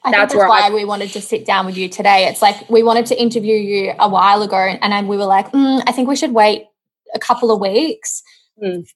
I 0.03 0.11
that's, 0.13 0.33
that's 0.33 0.49
why 0.49 0.63
I, 0.67 0.71
we 0.71 0.85
wanted 0.85 1.11
to 1.11 1.21
sit 1.21 1.45
down 1.45 1.67
with 1.67 1.77
you 1.77 1.89
today. 1.89 2.27
It's 2.27 2.41
like 2.41 2.69
we 2.71 2.83
wanted 2.83 3.07
to 3.07 3.21
interview 3.21 3.57
you 3.57 3.93
a 3.99 4.09
while 4.09 4.43
ago, 4.43 4.57
and 4.57 5.09
we 5.09 5.17
were 5.17 5.27
like, 5.27 5.53
mm, 5.53 5.83
I 5.87 5.93
think 5.93 6.09
we 6.09 6.17
should 6.17 6.33
wait 6.33 6.65
a 7.15 7.19
couple 7.19 7.51
of 7.51 7.61
weeks 7.61 8.23
mm. 8.63 8.89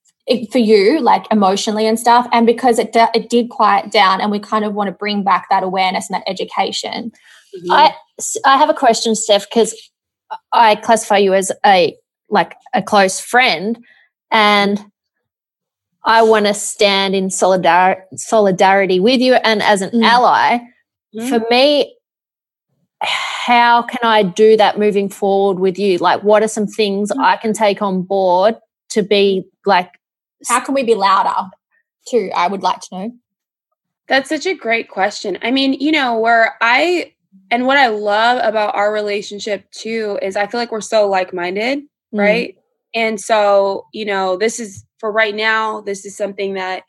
for 0.51 0.59
you, 0.59 1.01
like 1.01 1.27
emotionally 1.31 1.87
and 1.87 1.99
stuff. 1.99 2.27
And 2.33 2.47
because 2.47 2.79
it 2.79 2.91
it 3.15 3.29
did 3.29 3.51
quiet 3.51 3.93
down, 3.93 4.21
and 4.21 4.31
we 4.31 4.39
kind 4.39 4.65
of 4.65 4.75
want 4.75 4.89
to 4.89 4.93
bring 4.93 5.23
back 5.23 5.47
that 5.51 5.63
awareness 5.63 6.09
and 6.09 6.15
that 6.15 6.31
education. 6.31 7.13
Mm-hmm. 7.55 7.71
I 7.71 7.95
I 8.47 8.57
have 8.57 8.71
a 8.71 8.75
question, 8.75 9.15
Steph, 9.15 9.49
because 9.51 9.75
I 10.53 10.77
classify 10.77 11.19
you 11.19 11.35
as 11.35 11.53
a 11.67 11.95
like 12.31 12.55
a 12.73 12.83
close 12.83 13.21
friend, 13.21 13.79
and 14.31 14.83
I 16.05 16.23
want 16.23 16.47
to 16.47 16.55
stand 16.55 17.15
in 17.15 17.29
solidar- 17.29 18.03
solidarity 18.15 19.01
with 19.01 19.21
you 19.21 19.35
and 19.35 19.63
as 19.63 19.83
an 19.83 19.91
mm. 19.91 20.03
ally 20.03 20.59
mm. 21.15 21.29
for 21.29 21.45
me, 21.51 21.97
how 23.01 23.83
can 23.83 24.01
I 24.03 24.23
do 24.23 24.57
that 24.57 24.79
moving 24.79 25.09
forward 25.09 25.59
with 25.59 25.79
you? 25.79 25.99
Like, 25.99 26.23
what 26.23 26.43
are 26.43 26.49
some 26.49 26.67
things 26.67 27.11
mm. 27.11 27.23
I 27.23 27.37
can 27.37 27.53
take 27.53 27.83
on 27.83 28.03
board 28.03 28.57
to 28.91 29.03
be 29.03 29.45
like? 29.67 29.91
How 30.49 30.61
can 30.61 30.75
we 30.75 30.83
be 30.83 30.95
louder 30.95 31.51
too? 32.09 32.31
I 32.35 32.49
would 32.49 32.63
like 32.63 32.81
to 32.81 32.89
know. 32.93 33.13
That's 34.09 34.29
such 34.29 34.47
a 34.47 34.55
great 34.55 34.89
question. 34.89 35.39
I 35.43 35.51
mean, 35.51 35.75
you 35.75 35.91
know, 35.91 36.19
where 36.19 36.57
I, 36.61 37.15
and 37.51 37.67
what 37.67 37.79
I 37.79 37.89
love 37.89 38.41
about 38.43 38.75
our 38.75 38.93
relationship 38.93 39.71
too 39.71 40.19
is 40.21 40.37
I 40.37 40.47
feel 40.47 40.61
like 40.61 40.71
we're 40.71 40.83
so 40.83 41.09
like 41.09 41.33
minded, 41.33 41.81
mm. 41.81 42.19
right? 42.19 42.57
And 42.95 43.21
so, 43.21 43.87
you 43.93 44.05
know, 44.05 44.37
this 44.37 44.61
is 44.61 44.85
for 44.99 45.11
right 45.11 45.35
now, 45.35 45.81
this 45.81 46.05
is 46.05 46.17
something 46.17 46.55
that 46.55 46.85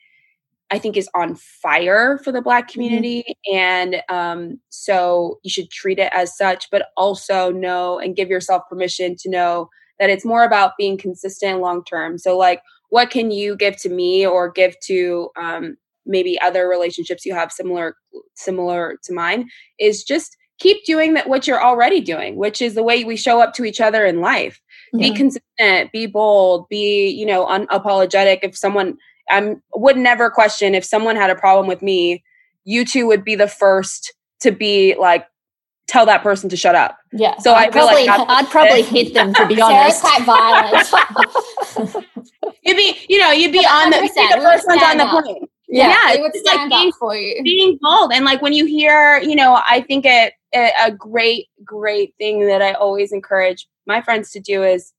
I 0.72 0.80
think 0.80 0.98
is 0.98 1.10
on 1.14 1.36
fire 1.36 2.18
for 2.24 2.32
the 2.32 2.42
Black 2.42 2.66
mm-hmm. 2.66 2.74
community. 2.74 3.36
Mm-hmm. 3.48 3.58
And 3.58 4.04
um, 4.10 4.60
so 4.70 5.40
you 5.44 5.50
should 5.50 5.70
treat 5.70 6.00
it 6.00 6.12
as 6.14 6.36
such, 6.36 6.70
but 6.72 6.88
also 6.98 7.52
know 7.52 8.00
and 8.00 8.16
give 8.16 8.30
yourself 8.30 8.64
permission 8.70 9.16
to 9.20 9.30
know 9.30 9.70
that 10.00 10.10
it's 10.10 10.26
more 10.26 10.44
about 10.44 10.74
being 10.78 10.98
consistent 10.98 11.62
long 11.62 11.84
term. 11.84 12.18
So, 12.18 12.38
like, 12.38 12.62
what 12.90 13.10
can 13.10 13.32
you 13.32 13.56
give 13.56 13.78
to 13.78 13.90
me 13.90 14.26
or 14.26 14.50
give 14.50 14.80
to 14.82 15.30
um, 15.38 15.78
maybe 16.06 16.40
other 16.42 16.68
relationships 16.68 17.26
you 17.26 17.34
have 17.34 17.52
similar 17.52 17.96
similar 18.36 18.98
to 19.04 19.14
mine 19.14 19.50
is 19.80 20.04
just 20.04 20.38
keep 20.60 20.86
doing 20.86 21.14
that 21.14 21.28
what 21.28 21.48
you're 21.48 21.64
already 21.64 22.00
doing 22.00 22.36
which 22.36 22.62
is 22.62 22.76
the 22.76 22.84
way 22.84 23.04
we 23.04 23.16
show 23.16 23.42
up 23.42 23.54
to 23.54 23.66
each 23.66 23.82
other 23.82 24.06
in 24.06 24.22
life 24.22 24.62
yeah. 24.94 25.10
be 25.10 25.16
consistent 25.16 25.92
be 25.92 26.06
bold 26.06 26.68
be 26.70 27.10
you 27.10 27.26
know 27.26 27.46
unapologetic 27.46 28.40
if 28.44 28.56
someone 28.56 28.98
i 29.30 29.56
would 29.74 29.98
never 29.98 30.30
question 30.30 30.76
if 30.76 30.84
someone 30.84 31.16
had 31.16 31.30
a 31.30 31.36
problem 31.36 31.68
with 31.68 31.82
me 31.82 32.24
you 32.64 32.86
two 32.86 33.08
would 33.08 33.24
be 33.24 33.36
the 33.36 33.48
first 33.48 34.14
to 34.42 34.52
be 34.52 34.96
like 35.00 35.26
tell 35.88 36.06
that 36.08 36.24
person 36.24 36.50
to 36.50 36.58
shut 36.58 36.74
up. 36.74 36.98
Yeah. 37.14 37.38
So 37.38 37.54
I'd 37.54 37.70
i 37.70 37.72
feel 37.72 37.86
probably, 37.86 38.08
like 38.08 38.20
i'd 38.28 38.50
probably 38.50 38.82
hit 38.96 39.14
them 39.14 39.36
to 39.36 39.46
be 39.46 39.62
honest. 39.62 40.02
quite 40.02 40.24
violent. 40.26 42.04
You'd 42.64 42.76
be 42.76 42.98
you 43.08 43.20
know 43.20 43.32
you'd 43.32 43.52
be 43.52 43.60
on 43.60 43.92
the, 43.92 43.98
the 44.02 44.42
first 44.42 44.68
one's 44.68 44.82
on 44.82 44.98
the 44.98 45.06
point 45.06 45.48
yeah, 45.68 45.90
yeah 45.90 46.14
it 46.14 46.22
would 46.22 46.36
stand 46.36 46.72
like 46.72 46.80
being, 46.80 46.90
up 46.90 46.96
for 47.00 47.16
you. 47.16 47.44
Being 47.44 47.78
bold. 47.82 48.12
And 48.14 48.26
like 48.26 48.42
when 48.42 48.54
you 48.54 48.66
hear, 48.66 49.20
you 49.20 49.36
know, 49.36 49.62
I 49.68 49.82
think 49.82 50.06
it, 50.06 50.34
it 50.52 50.74
a 50.84 50.92
great, 50.92 51.48
great 51.64 52.14
thing 52.18 52.46
that 52.48 52.62
I 52.62 52.74
always 52.74 53.12
encourage 53.12 53.68
my 53.86 54.02
friends 54.02 54.32
to 54.32 54.40
do 54.40 54.64
is 54.64 54.94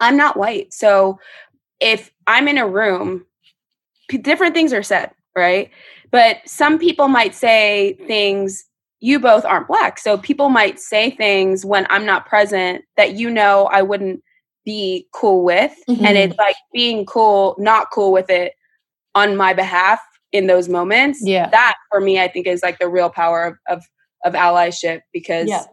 I'm 0.00 0.16
not 0.16 0.36
white. 0.36 0.72
So 0.72 1.18
if 1.80 2.10
I'm 2.26 2.48
in 2.48 2.58
a 2.58 2.66
room, 2.66 3.26
different 4.08 4.54
things 4.54 4.72
are 4.72 4.82
said, 4.82 5.10
right? 5.36 5.70
But 6.10 6.38
some 6.46 6.78
people 6.78 7.08
might 7.08 7.34
say 7.34 7.98
things 8.06 8.64
you 9.00 9.18
both 9.18 9.44
aren't 9.44 9.66
black. 9.66 9.98
So 9.98 10.16
people 10.16 10.48
might 10.48 10.78
say 10.78 11.10
things 11.10 11.64
when 11.64 11.86
I'm 11.90 12.06
not 12.06 12.26
present 12.26 12.84
that 12.96 13.14
you 13.14 13.30
know 13.30 13.68
I 13.72 13.82
wouldn't 13.82 14.22
be 14.64 15.08
cool 15.12 15.44
with. 15.44 15.74
Mm-hmm. 15.88 16.04
And 16.04 16.16
it's 16.16 16.38
like 16.38 16.54
being 16.72 17.04
cool, 17.04 17.56
not 17.58 17.90
cool 17.90 18.12
with 18.12 18.30
it 18.30 18.52
on 19.14 19.36
my 19.36 19.54
behalf 19.54 20.00
in 20.30 20.46
those 20.46 20.68
moments. 20.68 21.20
Yeah. 21.22 21.48
That 21.50 21.74
for 21.90 22.00
me, 22.00 22.20
I 22.20 22.28
think 22.28 22.46
is 22.46 22.62
like 22.62 22.78
the 22.78 22.88
real 22.88 23.10
power 23.10 23.44
of 23.44 23.56
of, 23.68 23.84
of 24.24 24.34
allyship 24.34 25.00
because 25.12 25.48
yeah. 25.48 25.64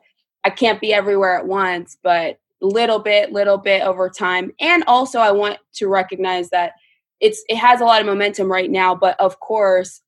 I 0.44 0.50
can't 0.50 0.82
be 0.82 0.94
everywhere 0.94 1.38
at 1.38 1.48
once, 1.48 1.98
but 2.02 2.40
little 2.62 3.00
bit, 3.00 3.32
little 3.32 3.58
bit 3.58 3.84
over 3.84 4.10
time. 4.10 4.52
And 4.60 4.84
also 4.86 5.20
I 5.20 5.32
want 5.32 5.60
to 5.76 5.88
recognize 5.88 6.50
that 6.50 6.74
it's 7.20 7.44
it 7.50 7.58
has 7.58 7.82
a 7.82 7.86
lot 7.86 8.02
of 8.02 8.08
momentum 8.08 8.52
right 8.52 8.70
now, 8.70 8.96
but 8.96 9.20
of 9.20 9.40
course 9.40 10.02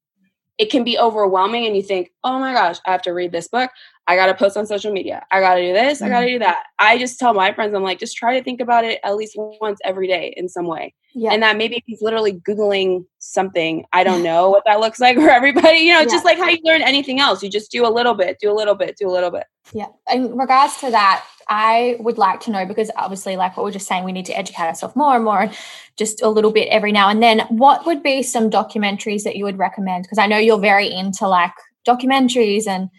it 0.57 0.69
can 0.69 0.83
be 0.83 0.97
overwhelming 0.97 1.65
and 1.65 1.75
you 1.75 1.81
think, 1.81 2.11
oh 2.23 2.37
my 2.39 2.53
gosh, 2.53 2.77
I 2.85 2.91
have 2.91 3.01
to 3.03 3.13
read 3.13 3.31
this 3.31 3.47
book. 3.47 3.71
I 4.07 4.15
got 4.15 4.27
to 4.27 4.35
post 4.35 4.57
on 4.57 4.67
social 4.67 4.93
media. 4.93 5.25
I 5.31 5.39
got 5.39 5.55
to 5.55 5.61
do 5.61 5.73
this. 5.73 5.97
Mm-hmm. 5.97 6.05
I 6.05 6.09
got 6.09 6.19
to 6.19 6.27
do 6.27 6.39
that. 6.39 6.63
I 6.77 6.97
just 6.99 7.17
tell 7.17 7.33
my 7.33 7.51
friends, 7.51 7.73
I'm 7.73 7.81
like, 7.81 7.97
just 7.97 8.15
try 8.15 8.37
to 8.37 8.43
think 8.43 8.61
about 8.61 8.85
it 8.85 8.99
at 9.03 9.15
least 9.15 9.33
once 9.37 9.79
every 9.83 10.07
day 10.07 10.33
in 10.37 10.47
some 10.47 10.67
way. 10.67 10.93
Yeah. 11.13 11.33
And 11.33 11.43
that 11.43 11.57
maybe 11.57 11.77
if 11.77 11.83
he's 11.85 12.01
literally 12.01 12.33
Googling 12.33 13.05
something, 13.19 13.85
I 13.91 14.03
don't 14.03 14.23
know 14.23 14.49
what 14.49 14.63
that 14.65 14.79
looks 14.79 14.99
like 14.99 15.15
for 15.17 15.29
everybody. 15.29 15.79
You 15.79 15.93
know, 15.93 15.99
yeah. 15.99 16.05
just 16.05 16.25
like 16.25 16.37
how 16.37 16.49
you 16.49 16.59
learn 16.63 16.81
anything 16.81 17.19
else. 17.19 17.43
You 17.43 17.49
just 17.49 17.71
do 17.71 17.85
a 17.85 17.89
little 17.89 18.13
bit, 18.13 18.39
do 18.39 18.51
a 18.51 18.55
little 18.55 18.75
bit, 18.75 18.97
do 18.97 19.09
a 19.09 19.11
little 19.11 19.31
bit. 19.31 19.45
Yeah. 19.73 19.87
In 20.11 20.37
regards 20.37 20.77
to 20.77 20.91
that, 20.91 21.25
I 21.49 21.97
would 21.99 22.17
like 22.17 22.39
to 22.41 22.51
know 22.51 22.65
because 22.65 22.91
obviously, 22.95 23.35
like 23.35 23.57
what 23.57 23.63
we're 23.63 23.71
just 23.71 23.87
saying, 23.87 24.03
we 24.03 24.11
need 24.11 24.25
to 24.27 24.37
educate 24.37 24.63
ourselves 24.63 24.95
more 24.95 25.15
and 25.15 25.25
more, 25.25 25.41
and 25.41 25.57
just 25.97 26.21
a 26.21 26.29
little 26.29 26.51
bit 26.51 26.69
every 26.69 26.91
now 26.91 27.09
and 27.09 27.21
then. 27.21 27.41
What 27.49 27.85
would 27.85 28.01
be 28.01 28.23
some 28.23 28.49
documentaries 28.49 29.23
that 29.23 29.35
you 29.35 29.43
would 29.43 29.57
recommend? 29.57 30.03
Because 30.03 30.17
I 30.17 30.27
know 30.27 30.37
you're 30.37 30.59
very 30.59 30.89
into 30.91 31.27
like 31.27 31.53
documentaries 31.87 32.67
and 32.67 32.89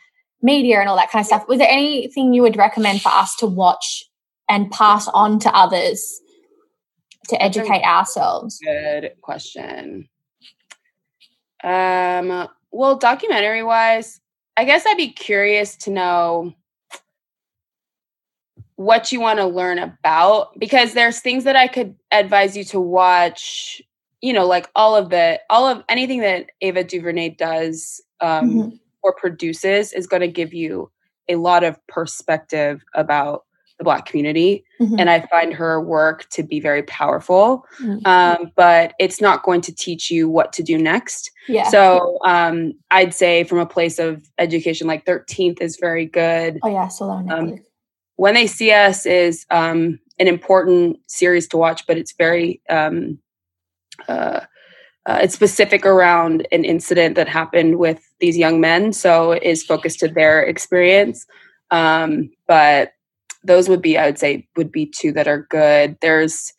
media 0.43 0.81
and 0.81 0.89
all 0.89 0.97
that 0.97 1.11
kind 1.11 1.23
of 1.23 1.27
stuff. 1.27 1.49
Was 1.49 1.59
there 1.59 1.71
anything 1.71 2.35
you 2.35 2.43
would 2.43 2.57
recommend 2.57 3.01
for 3.01 3.11
us 3.11 3.37
to 3.37 3.47
watch 3.47 4.05
and 4.49 4.71
pass 4.71 5.09
on 5.09 5.39
to 5.39 5.57
others 5.57 6.21
to 7.29 7.43
educate 7.43 7.83
ourselves? 7.83 8.59
Good 8.63 9.13
question. 9.21 10.09
Um, 11.63 12.49
well, 12.71 12.97
documentary 12.97 13.63
wise, 13.63 14.21
I 14.57 14.65
guess 14.65 14.85
I'd 14.87 14.97
be 14.97 15.13
curious 15.13 15.77
to 15.77 15.91
know 15.91 16.55
what 18.77 19.13
you 19.13 19.21
want 19.21 19.39
to 19.39 19.47
learn 19.47 19.79
about 19.79 20.59
because 20.59 20.93
there's 20.93 21.21
things 21.21 21.45
that 21.45 21.57
I 21.57 21.69
could 21.69 21.95
advise 22.11 22.57
you 22.57 22.65
to 22.65 22.81
watch, 22.81 23.81
you 24.21 24.33
know, 24.33 24.47
like 24.47 24.69
all 24.75 24.97
of 24.97 25.11
the 25.11 25.41
all 25.51 25.67
of 25.67 25.85
anything 25.89 26.21
that 26.21 26.51
Ava 26.61 26.83
DuVernay 26.83 27.31
does 27.31 28.01
um 28.21 28.51
mm-hmm 28.51 28.77
or 29.03 29.13
produces 29.13 29.93
is 29.93 30.07
going 30.07 30.21
to 30.21 30.29
give 30.29 30.55
you 30.55 30.91
a 31.29 31.37
lot 31.37 31.65
of 31.65 31.85
perspective 31.87 32.85
about 32.95 33.45
the 33.83 33.85
black 33.85 34.07
community 34.07 34.65
mm-hmm. 34.81 34.99
and 34.99 35.11
i 35.11 35.21
find 35.27 35.53
her 35.53 35.81
work 35.81 36.29
to 36.31 36.43
be 36.43 36.61
very 36.61 36.83
powerful 36.85 37.67
mm-hmm. 37.81 38.07
um, 38.07 38.53
but 38.55 38.95
it's 38.99 39.21
not 39.21 39.43
going 39.43 39.61
to 39.61 39.75
teach 39.75 40.11
you 40.11 40.29
what 40.29 40.53
to 40.53 40.63
do 40.63 40.79
next 40.79 41.31
yeah 41.49 41.69
so 41.69 42.19
um, 42.25 42.73
i'd 42.93 43.13
say 43.13 43.45
from 43.45 43.59
a 43.59 43.67
place 43.67 43.99
of 43.99 44.25
education 44.39 44.87
like 44.87 45.05
13th 45.05 45.61
is 45.61 45.77
very 45.81 46.07
good 46.07 46.59
oh 46.63 46.71
yeah 46.71 46.89
so 46.89 47.11
um, 47.11 47.59
when 48.17 48.35
they 48.35 48.47
see 48.47 48.71
us 48.71 49.05
is 49.05 49.45
um, 49.51 49.99
an 50.19 50.29
important 50.29 50.99
series 51.09 51.49
to 51.49 51.57
watch 51.57 51.87
but 51.87 51.99
it's 51.99 52.13
very 52.13 52.61
um, 52.71 53.19
uh, 54.09 54.41
uh, 55.07 55.19
it's 55.21 55.35
specific 55.35 55.85
around 55.85 56.47
an 56.53 56.65
incident 56.65 57.17
that 57.17 57.29
happened 57.29 57.79
with 57.79 58.01
these 58.21 58.37
young 58.39 58.61
men, 58.61 58.93
so 58.93 59.33
it 59.33 59.43
is 59.43 59.65
focused 59.65 59.99
to 59.99 60.09
their 60.09 60.43
experience. 60.43 61.27
Um, 61.73 62.31
but 62.47 62.93
those 63.45 63.69
would 63.69 63.83
be, 63.83 63.99
I 63.99 64.07
would 64.07 64.19
say, 64.19 64.47
would 64.57 64.73
be 64.73 64.87
two 64.87 65.13
that 65.13 65.29
are 65.29 65.47
good. 65.51 65.97
There's 66.01 66.53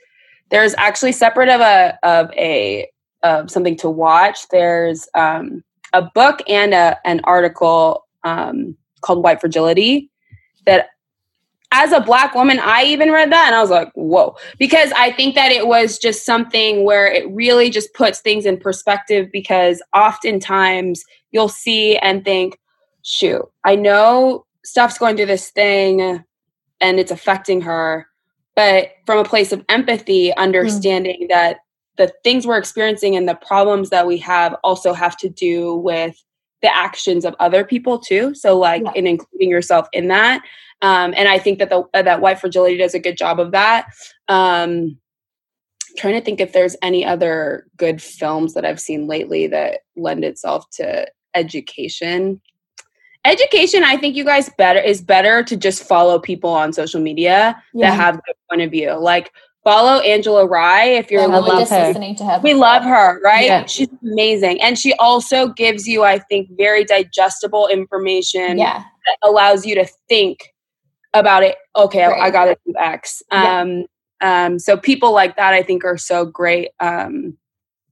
there's 0.50 0.76
actually 0.78 1.14
separate 1.14 1.50
of 1.50 1.62
a 1.62 1.98
of 2.04 2.32
a 2.34 2.90
of 3.24 3.50
something 3.50 3.78
to 3.78 3.90
watch. 3.90 4.48
There's 4.50 5.08
um, 5.16 5.64
a 5.94 6.02
book 6.02 6.42
and 6.48 6.74
a, 6.74 6.98
an 7.06 7.22
article 7.24 8.06
um, 8.24 8.76
called 9.02 9.24
White 9.24 9.40
Fragility 9.40 10.10
that 10.66 10.90
as 11.72 11.92
a 11.92 12.00
black 12.00 12.36
woman, 12.36 12.60
I 12.60 12.84
even 12.84 13.12
read 13.12 13.32
that 13.32 13.48
and 13.48 13.56
I 13.56 13.62
was 13.62 13.72
like, 13.72 13.92
whoa. 13.96 14.36
Because 14.60 14.92
I 14.96 15.12
think 15.12 15.34
that 15.34 15.52
it 15.52 15.68
was 15.68 15.98
just 15.98 16.24
something 16.24 16.86
where 16.86 17.12
it 17.12 17.28
really 17.32 17.72
just 17.72 17.94
puts 17.96 18.20
things 18.20 18.46
in 18.46 18.58
perspective 18.58 19.30
because 19.34 19.82
oftentimes 19.96 21.04
you'll 21.32 21.50
see 21.50 21.98
and 21.98 22.24
think, 22.24 22.60
shoot, 23.02 23.44
I 23.64 23.76
know 23.76 24.46
stuff's 24.64 25.00
going 25.00 25.16
through 25.16 25.26
this 25.26 25.50
thing 25.50 26.24
and 26.84 27.00
it's 27.00 27.12
affecting 27.12 27.62
her. 27.62 28.08
But 28.56 28.92
from 29.08 29.18
a 29.18 29.24
place 29.24 29.52
of 29.52 29.66
empathy, 29.70 30.36
understanding 30.36 31.24
mm. 31.24 31.30
that 31.30 31.58
the 31.98 32.14
things 32.24 32.46
we're 32.46 32.58
experiencing 32.58 33.16
and 33.16 33.28
the 33.28 33.36
problems 33.36 33.90
that 33.90 34.06
we 34.06 34.18
have 34.18 34.56
also 34.64 34.94
have 34.94 35.18
to 35.18 35.30
do 35.30 35.76
with 35.76 36.24
the 36.62 36.76
actions 36.76 37.26
of 37.26 37.36
other 37.40 37.64
people 37.64 37.98
too. 37.98 38.36
So, 38.36 38.58
like, 38.58 38.84
yeah. 38.84 38.92
in 38.96 39.08
including 39.08 39.50
yourself 39.50 39.88
in 39.94 40.08
that. 40.10 40.44
Um, 40.82 41.14
and 41.16 41.30
I 41.30 41.40
think 41.40 41.60
that 41.60 41.70
the 41.70 41.84
that 41.94 42.22
white 42.22 42.40
fragility 42.40 42.78
does 42.78 42.94
a 42.94 43.00
good 43.00 43.18
job 43.18 43.40
of 43.40 43.52
that. 43.52 43.88
Um, 44.28 44.98
trying 45.98 46.16
to 46.16 46.22
think 46.22 46.42
if 46.42 46.54
there's 46.54 46.76
any 46.82 47.06
other 47.06 47.68
good 47.78 48.02
films 48.02 48.54
that 48.54 48.66
I've 48.66 48.80
seen 48.80 49.08
lately 49.08 49.48
that 49.48 49.82
lend 49.96 50.26
itself 50.26 50.70
to 50.74 51.08
education. 51.36 52.42
Education, 53.26 53.84
I 53.84 53.98
think 53.98 54.16
you 54.16 54.26
guys 54.26 54.50
better 54.58 54.80
is 54.80 55.02
better 55.02 55.44
to 55.44 55.56
just 55.56 55.84
follow 55.84 56.20
people 56.20 56.50
on 56.50 56.74
social 56.74 57.02
media 57.02 57.62
yeah. 57.74 57.90
that 57.90 57.96
have 57.96 58.16
a 58.18 58.34
point 58.50 58.62
of 58.62 58.72
view. 58.72 58.94
Like 58.94 59.32
follow 59.64 60.02
Angela 60.02 60.46
Rye 60.46 60.86
if 60.86 61.10
you're 61.10 61.22
yeah, 61.22 61.40
just 61.40 61.72
listening 61.72 62.16
to 62.18 62.26
her. 62.26 62.42
We 62.44 62.54
love 62.54 62.84
her, 62.84 63.22
right? 63.22 63.46
Yeah. 63.46 63.66
She's 63.66 63.88
amazing. 64.02 64.62
And 64.62 64.78
she 64.78 64.94
also 64.96 65.48
gives 65.48 65.88
you, 65.88 66.04
I 66.04 66.20
think, 66.20 66.50
very 66.58 66.84
digestible 66.84 67.68
information 67.68 68.58
yeah. 68.58 68.84
that 68.84 69.18
allows 69.24 69.66
you 69.66 69.76
to 69.76 69.88
think 70.10 70.54
about 71.14 71.44
it 71.44 71.56
okay 71.76 72.06
right. 72.06 72.22
i 72.22 72.30
gotta 72.30 72.58
do 72.66 72.74
x 72.78 73.22
um, 73.32 73.86
um 74.22 74.58
so 74.60 74.76
people 74.76 75.14
like 75.14 75.36
that 75.36 75.54
i 75.54 75.62
think 75.62 75.86
are 75.86 75.98
so 75.98 76.26
great 76.26 76.70
um 76.80 77.38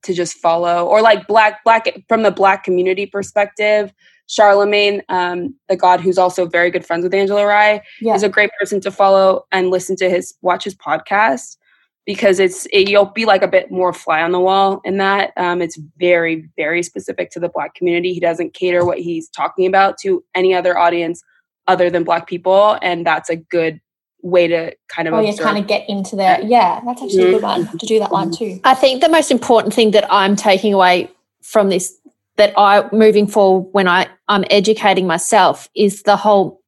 to 0.03 0.13
just 0.13 0.37
follow 0.37 0.87
or 0.87 1.01
like 1.01 1.27
black 1.27 1.63
black 1.63 1.87
from 2.07 2.23
the 2.23 2.31
black 2.31 2.63
community 2.63 3.05
perspective 3.05 3.93
Charlamagne 4.31 5.01
um 5.09 5.53
the 5.67 5.75
god 5.75 5.99
who's 5.99 6.17
also 6.17 6.45
very 6.45 6.71
good 6.71 6.85
friends 6.85 7.03
with 7.03 7.13
angela 7.13 7.45
rye 7.45 7.81
yeah. 7.99 8.15
is 8.15 8.23
a 8.23 8.29
great 8.29 8.49
person 8.57 8.79
to 8.79 8.89
follow 8.89 9.45
and 9.51 9.69
listen 9.69 9.95
to 9.97 10.09
his 10.09 10.33
watch 10.41 10.63
his 10.63 10.75
podcast 10.75 11.57
because 12.05 12.39
it's 12.39 12.65
it, 12.67 12.89
you'll 12.89 13.05
be 13.05 13.25
like 13.25 13.43
a 13.43 13.47
bit 13.47 13.69
more 13.71 13.93
fly 13.93 14.21
on 14.21 14.31
the 14.31 14.39
wall 14.39 14.81
in 14.85 14.97
that 14.97 15.31
um, 15.37 15.61
it's 15.61 15.77
very 15.97 16.49
very 16.55 16.81
specific 16.81 17.29
to 17.31 17.39
the 17.39 17.49
black 17.49 17.75
community 17.75 18.13
he 18.13 18.19
doesn't 18.19 18.53
cater 18.53 18.85
what 18.85 18.99
he's 18.99 19.29
talking 19.29 19.65
about 19.65 19.97
to 19.97 20.23
any 20.33 20.53
other 20.53 20.77
audience 20.77 21.21
other 21.67 21.89
than 21.89 22.03
black 22.03 22.25
people 22.25 22.77
and 22.81 23.05
that's 23.05 23.29
a 23.29 23.35
good 23.35 23.81
way 24.23 24.47
to 24.47 24.73
kind 24.87 25.07
of 25.07 25.13
oh 25.13 25.19
yeah 25.19 25.33
kind 25.33 25.57
of 25.57 25.67
get 25.67 25.87
into 25.89 26.15
that 26.15 26.45
yeah 26.45 26.79
that's 26.85 27.01
actually 27.01 27.19
mm-hmm. 27.19 27.27
a 27.27 27.33
good 27.33 27.43
one 27.43 27.65
mm-hmm. 27.65 27.77
to 27.77 27.85
do 27.85 27.99
that 27.99 28.11
one 28.11 28.31
too 28.31 28.59
i 28.63 28.73
think 28.73 29.01
the 29.01 29.09
most 29.09 29.29
important 29.29 29.73
thing 29.73 29.91
that 29.91 30.05
i'm 30.09 30.35
taking 30.35 30.73
away 30.73 31.09
from 31.41 31.69
this 31.69 31.97
that 32.37 32.53
i 32.57 32.87
moving 32.91 33.27
forward 33.27 33.69
when 33.71 33.87
i 33.87 34.07
i'm 34.27 34.45
educating 34.49 35.07
myself 35.07 35.69
is 35.75 36.03
the 36.03 36.15
whole 36.15 36.61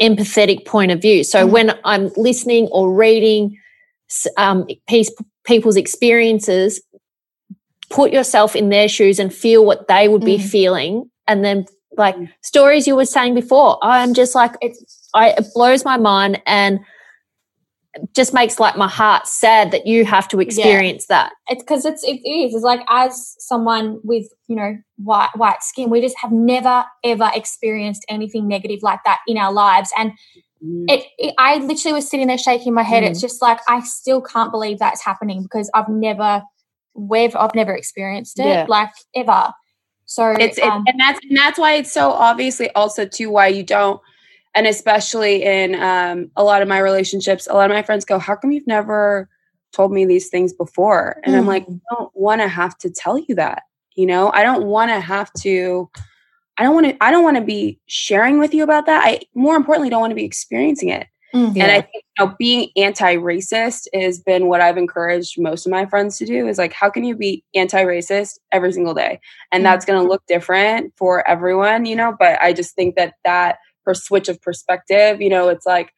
empathetic 0.00 0.66
point 0.66 0.90
of 0.90 1.00
view 1.00 1.22
so 1.22 1.40
mm-hmm. 1.40 1.52
when 1.52 1.78
i'm 1.84 2.10
listening 2.16 2.66
or 2.68 2.92
reading 2.92 3.56
um, 4.36 4.66
piece 4.88 5.10
people's 5.44 5.76
experiences, 5.76 6.80
put 7.90 8.12
yourself 8.12 8.56
in 8.56 8.70
their 8.70 8.88
shoes 8.88 9.18
and 9.18 9.32
feel 9.32 9.64
what 9.64 9.88
they 9.88 10.08
would 10.08 10.24
be 10.24 10.38
mm. 10.38 10.42
feeling. 10.42 11.10
And 11.28 11.44
then, 11.44 11.66
like 11.96 12.16
mm. 12.16 12.28
stories 12.42 12.86
you 12.86 12.96
were 12.96 13.04
saying 13.04 13.34
before, 13.34 13.78
I'm 13.82 14.14
just 14.14 14.34
like, 14.34 14.54
it's, 14.60 15.08
I, 15.14 15.30
it 15.30 15.46
blows 15.54 15.84
my 15.84 15.96
mind 15.96 16.42
and 16.46 16.80
just 18.14 18.34
makes 18.34 18.58
like 18.58 18.76
my 18.76 18.88
heart 18.88 19.26
sad 19.26 19.70
that 19.70 19.86
you 19.86 20.04
have 20.04 20.28
to 20.28 20.40
experience 20.40 21.06
yeah. 21.08 21.16
that. 21.24 21.32
It's 21.48 21.62
because 21.62 21.84
it's 21.84 22.02
it 22.04 22.20
is. 22.26 22.54
It's 22.54 22.64
like 22.64 22.80
as 22.88 23.36
someone 23.38 24.00
with 24.02 24.26
you 24.48 24.56
know 24.56 24.76
white 24.96 25.30
white 25.36 25.62
skin, 25.62 25.90
we 25.90 26.00
just 26.00 26.16
have 26.18 26.32
never 26.32 26.84
ever 27.04 27.30
experienced 27.34 28.04
anything 28.08 28.48
negative 28.48 28.80
like 28.82 29.00
that 29.04 29.20
in 29.26 29.36
our 29.36 29.52
lives, 29.52 29.90
and 29.96 30.12
mm. 30.64 30.84
it, 30.88 31.06
it, 31.18 31.34
I 31.38 31.58
literally 31.58 31.94
was 31.94 32.08
sitting 32.08 32.26
there 32.26 32.38
shaking 32.38 32.74
my 32.74 32.82
head. 32.82 33.02
Mm. 33.02 33.10
It's 33.10 33.20
just 33.20 33.40
like 33.40 33.60
I 33.68 33.80
still 33.80 34.20
can't 34.20 34.50
believe 34.50 34.78
that's 34.78 35.04
happening 35.04 35.42
because 35.42 35.70
I've 35.74 35.88
never 35.88 36.42
we've 36.94 37.34
I've 37.36 37.54
never 37.54 37.74
experienced 37.74 38.38
it 38.38 38.46
yeah. 38.46 38.66
like 38.68 38.90
ever. 39.14 39.52
So 40.06 40.30
it's 40.30 40.58
um, 40.58 40.84
it, 40.86 40.92
and 40.92 41.00
that's 41.00 41.20
and 41.28 41.36
that's 41.36 41.58
why 41.58 41.74
it's 41.74 41.92
so 41.92 42.10
obviously 42.10 42.70
also 42.70 43.06
too 43.06 43.30
why 43.30 43.48
you 43.48 43.62
don't 43.62 44.00
and 44.54 44.66
especially 44.66 45.42
in 45.44 45.74
um, 45.74 46.30
a 46.36 46.44
lot 46.44 46.62
of 46.62 46.68
my 46.68 46.78
relationships, 46.78 47.46
a 47.46 47.54
lot 47.54 47.70
of 47.70 47.74
my 47.74 47.82
friends 47.82 48.04
go, 48.04 48.18
"How 48.18 48.36
come 48.36 48.52
you've 48.52 48.66
never 48.66 49.28
told 49.72 49.92
me 49.92 50.04
these 50.04 50.28
things 50.28 50.52
before?" 50.52 51.20
And 51.24 51.34
mm. 51.34 51.38
I'm 51.38 51.46
like, 51.46 51.66
mm. 51.66 51.80
"I 51.90 51.94
don't 51.94 52.10
want 52.14 52.40
to 52.40 52.48
have 52.48 52.76
to 52.78 52.90
tell 52.90 53.18
you 53.18 53.34
that. 53.34 53.62
You 53.94 54.06
know, 54.06 54.30
I 54.32 54.42
don't 54.42 54.64
want 54.64 54.90
to 54.90 55.00
have 55.00 55.32
to." 55.40 55.90
I 56.56 56.62
don't 56.62 56.74
want 56.74 56.86
to. 56.86 56.96
I 57.04 57.10
don't 57.10 57.24
want 57.24 57.36
to 57.36 57.42
be 57.42 57.80
sharing 57.86 58.38
with 58.38 58.54
you 58.54 58.62
about 58.62 58.86
that. 58.86 59.02
I 59.04 59.20
more 59.34 59.56
importantly 59.56 59.90
don't 59.90 60.00
want 60.00 60.12
to 60.12 60.16
be 60.16 60.24
experiencing 60.24 60.88
it. 60.88 61.08
Mm, 61.34 61.56
yeah. 61.56 61.64
And 61.64 61.72
I 61.72 61.80
think 61.80 62.04
you 62.16 62.24
know, 62.24 62.34
being 62.38 62.68
anti-racist 62.76 63.88
has 63.92 64.20
been 64.20 64.46
what 64.46 64.60
I've 64.60 64.76
encouraged 64.76 65.34
most 65.36 65.66
of 65.66 65.72
my 65.72 65.84
friends 65.84 66.16
to 66.18 66.26
do. 66.26 66.46
Is 66.46 66.58
like, 66.58 66.72
how 66.72 66.88
can 66.90 67.02
you 67.02 67.16
be 67.16 67.42
anti-racist 67.56 68.38
every 68.52 68.72
single 68.72 68.94
day? 68.94 69.18
And 69.50 69.62
mm. 69.62 69.64
that's 69.64 69.84
going 69.84 70.00
to 70.00 70.08
look 70.08 70.22
different 70.28 70.92
for 70.96 71.28
everyone, 71.28 71.86
you 71.86 71.96
know. 71.96 72.14
But 72.16 72.40
I 72.40 72.52
just 72.52 72.76
think 72.76 72.94
that 72.94 73.14
that 73.24 73.58
per 73.84 73.94
switch 73.94 74.28
of 74.28 74.40
perspective, 74.40 75.20
you 75.20 75.28
know, 75.28 75.48
it's 75.48 75.66
like, 75.66 75.92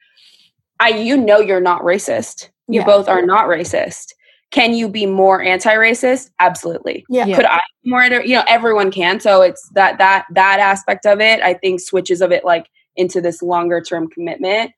I, 0.81 0.91
you 0.91 1.17
know, 1.17 1.41
you're 1.41 1.61
not 1.61 1.83
racist. 1.83 2.51
You 2.69 2.81
yeah. 2.81 2.87
both 2.87 3.09
are 3.09 3.25
not 3.25 3.47
racist. 3.47 4.13
Can 4.51 4.75
you 4.75 4.89
be 4.89 5.07
more 5.07 5.43
anti-racist? 5.43 6.31
Absolutely. 6.39 7.05
Yeah. 7.09 7.25
Could 7.35 7.45
I 7.45 7.63
more? 7.85 8.05
You 8.05 8.37
know, 8.37 8.45
everyone 8.49 8.91
can. 8.91 9.21
So 9.21 9.43
it's 9.43 9.69
that 9.75 9.99
that 9.99 10.27
that 10.33 10.61
aspect 10.61 11.05
of 11.07 11.21
it. 11.21 11.41
I 11.43 11.55
think 11.55 11.81
switches 11.81 12.21
of 12.21 12.33
it 12.33 12.45
like 12.45 12.67
into 12.95 13.21
this 13.21 13.43
longer 13.43 13.81
term 13.81 14.09
commitment. 14.09 14.73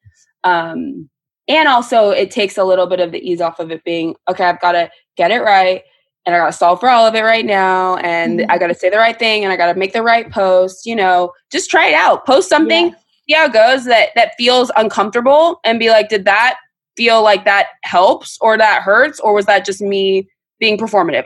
Um, 0.44 1.09
and 1.48 1.68
also, 1.68 2.11
it 2.11 2.30
takes 2.30 2.59
a 2.59 2.64
little 2.64 2.86
bit 2.86 3.00
of 3.00 3.12
the 3.12 3.18
ease 3.18 3.40
off 3.40 3.59
of 3.59 3.70
it 3.70 3.84
being 3.84 4.14
okay. 4.28 4.44
I've 4.44 4.61
got 4.61 4.72
to 4.72 4.90
get 5.16 5.30
it 5.30 5.40
right, 5.40 5.82
and 6.28 6.34
I 6.36 6.40
got 6.40 6.48
to 6.48 6.52
solve 6.52 6.78
for 6.78 6.90
all 6.90 7.06
of 7.06 7.14
it 7.14 7.22
right 7.22 7.46
now, 7.46 7.96
and 7.96 8.40
mm-hmm. 8.40 8.50
I 8.50 8.58
got 8.58 8.66
to 8.66 8.74
say 8.74 8.90
the 8.90 8.98
right 8.98 9.18
thing, 9.18 9.44
and 9.44 9.52
I 9.52 9.56
got 9.56 9.72
to 9.72 9.78
make 9.78 9.94
the 9.94 10.02
right 10.02 10.30
post. 10.30 10.84
You 10.84 10.94
know, 10.94 11.32
just 11.50 11.70
try 11.70 11.88
it 11.88 11.94
out. 11.94 12.26
Post 12.26 12.50
something, 12.50 12.88
yeah. 12.88 12.94
see 13.26 13.34
how 13.34 13.46
it 13.46 13.54
goes. 13.54 13.86
That 13.86 14.10
that 14.14 14.32
feels 14.36 14.70
uncomfortable, 14.76 15.58
and 15.64 15.78
be 15.78 15.88
like, 15.88 16.10
did 16.10 16.26
that 16.26 16.58
feel 16.98 17.22
like 17.22 17.46
that 17.46 17.68
helps 17.82 18.36
or 18.42 18.58
that 18.58 18.82
hurts, 18.82 19.18
or 19.20 19.32
was 19.32 19.46
that 19.46 19.64
just 19.64 19.80
me 19.80 20.28
being 20.60 20.76
performative? 20.76 21.24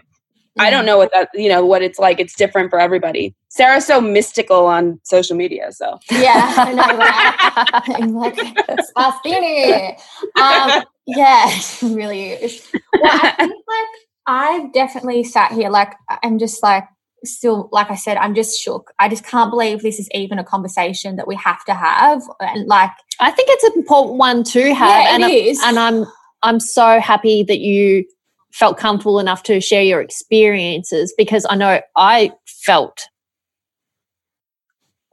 I 0.56 0.70
don't 0.70 0.80
mm-hmm. 0.80 0.86
know 0.86 0.98
what 0.98 1.10
that 1.12 1.30
you 1.34 1.48
know 1.48 1.66
what 1.66 1.82
it's 1.82 1.98
like. 1.98 2.20
It's 2.20 2.36
different 2.36 2.70
for 2.70 2.78
everybody. 2.78 3.34
Sarah's 3.48 3.84
so 3.84 4.00
mystical 4.00 4.66
on 4.66 5.00
social 5.02 5.36
media, 5.36 5.72
so 5.72 5.98
yeah, 6.12 6.54
I 6.58 6.72
know. 6.74 6.96
Right? 6.96 8.00
I'm 8.00 8.14
like 8.14 8.36
Spastini. 8.36 9.98
Um, 10.40 10.84
yeah, 11.06 11.50
really. 11.82 12.38
Well, 12.38 13.20
I 13.20 13.34
think 13.36 13.64
like 13.66 13.86
I've 14.26 14.72
definitely 14.72 15.24
sat 15.24 15.52
here 15.52 15.68
like 15.68 15.92
I'm 16.22 16.38
just 16.38 16.62
like 16.62 16.84
still 17.24 17.68
like 17.72 17.90
I 17.90 17.94
said, 17.94 18.16
I'm 18.16 18.34
just 18.34 18.60
shook. 18.60 18.92
I 18.98 19.08
just 19.08 19.24
can't 19.24 19.50
believe 19.50 19.82
this 19.82 19.98
is 19.98 20.08
even 20.12 20.38
a 20.38 20.44
conversation 20.44 21.16
that 21.16 21.26
we 21.26 21.36
have 21.36 21.64
to 21.64 21.74
have. 21.74 22.22
And 22.40 22.66
like 22.68 22.90
I 23.20 23.30
think 23.30 23.48
it's 23.50 23.64
an 23.64 23.72
important 23.76 24.18
one 24.18 24.44
to 24.44 24.74
have. 24.74 24.88
Yeah, 24.88 25.14
and, 25.14 25.22
it 25.24 25.46
is. 25.46 25.60
and 25.62 25.78
I'm 25.78 26.06
I'm 26.42 26.60
so 26.60 27.00
happy 27.00 27.42
that 27.44 27.60
you 27.60 28.04
felt 28.52 28.76
comfortable 28.76 29.18
enough 29.18 29.42
to 29.44 29.60
share 29.60 29.82
your 29.82 30.00
experiences 30.00 31.14
because 31.16 31.46
I 31.48 31.56
know 31.56 31.80
I 31.96 32.32
felt 32.46 33.06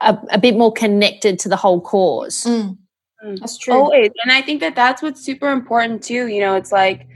a, 0.00 0.18
a 0.30 0.38
bit 0.38 0.56
more 0.56 0.72
connected 0.72 1.38
to 1.40 1.48
the 1.48 1.56
whole 1.56 1.80
cause. 1.80 2.44
Mm. 2.44 2.76
Mm. 3.24 3.38
That's 3.38 3.58
true. 3.58 3.74
Always. 3.74 4.10
And 4.22 4.32
I 4.32 4.42
think 4.42 4.60
that 4.60 4.74
that's 4.74 5.02
what's 5.02 5.22
super 5.22 5.50
important 5.50 6.02
too. 6.02 6.26
You 6.26 6.40
know, 6.40 6.54
it's 6.54 6.72
like, 6.72 7.06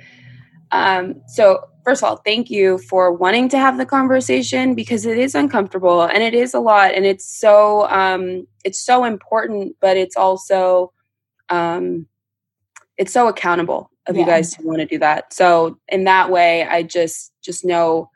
um, 0.70 1.22
so 1.28 1.64
first 1.84 2.02
of 2.02 2.08
all, 2.08 2.16
thank 2.16 2.50
you 2.50 2.78
for 2.78 3.12
wanting 3.12 3.48
to 3.50 3.58
have 3.58 3.78
the 3.78 3.86
conversation 3.86 4.74
because 4.74 5.06
it 5.06 5.18
is 5.18 5.34
uncomfortable 5.34 6.02
and 6.02 6.22
it 6.22 6.34
is 6.34 6.54
a 6.54 6.60
lot 6.60 6.94
and 6.94 7.04
it's 7.04 7.24
so, 7.26 7.88
um, 7.90 8.46
it's 8.64 8.80
so 8.80 9.04
important, 9.04 9.76
but 9.80 9.96
it's 9.96 10.16
also, 10.16 10.92
um, 11.50 12.06
it's 12.96 13.12
so 13.12 13.28
accountable 13.28 13.90
of 14.06 14.16
yeah. 14.16 14.22
you 14.22 14.26
guys 14.26 14.54
to 14.54 14.62
want 14.62 14.80
to 14.80 14.86
do 14.86 14.98
that. 14.98 15.32
So 15.32 15.78
in 15.88 16.04
that 16.04 16.30
way, 16.30 16.64
I 16.64 16.82
just 16.82 17.32
just 17.42 17.64
know 17.64 18.10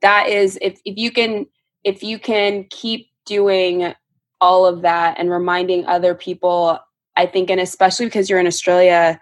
that 0.00 0.28
is 0.28 0.58
if 0.62 0.80
if 0.84 0.96
you 0.96 1.10
can 1.10 1.46
if 1.84 2.02
you 2.02 2.18
can 2.18 2.64
keep 2.70 3.08
doing 3.26 3.94
all 4.40 4.66
of 4.66 4.82
that 4.82 5.18
and 5.18 5.30
reminding 5.30 5.86
other 5.86 6.14
people, 6.14 6.78
I 7.16 7.26
think, 7.26 7.50
and 7.50 7.60
especially 7.60 8.06
because 8.06 8.28
you're 8.28 8.40
in 8.40 8.46
Australia, 8.46 9.20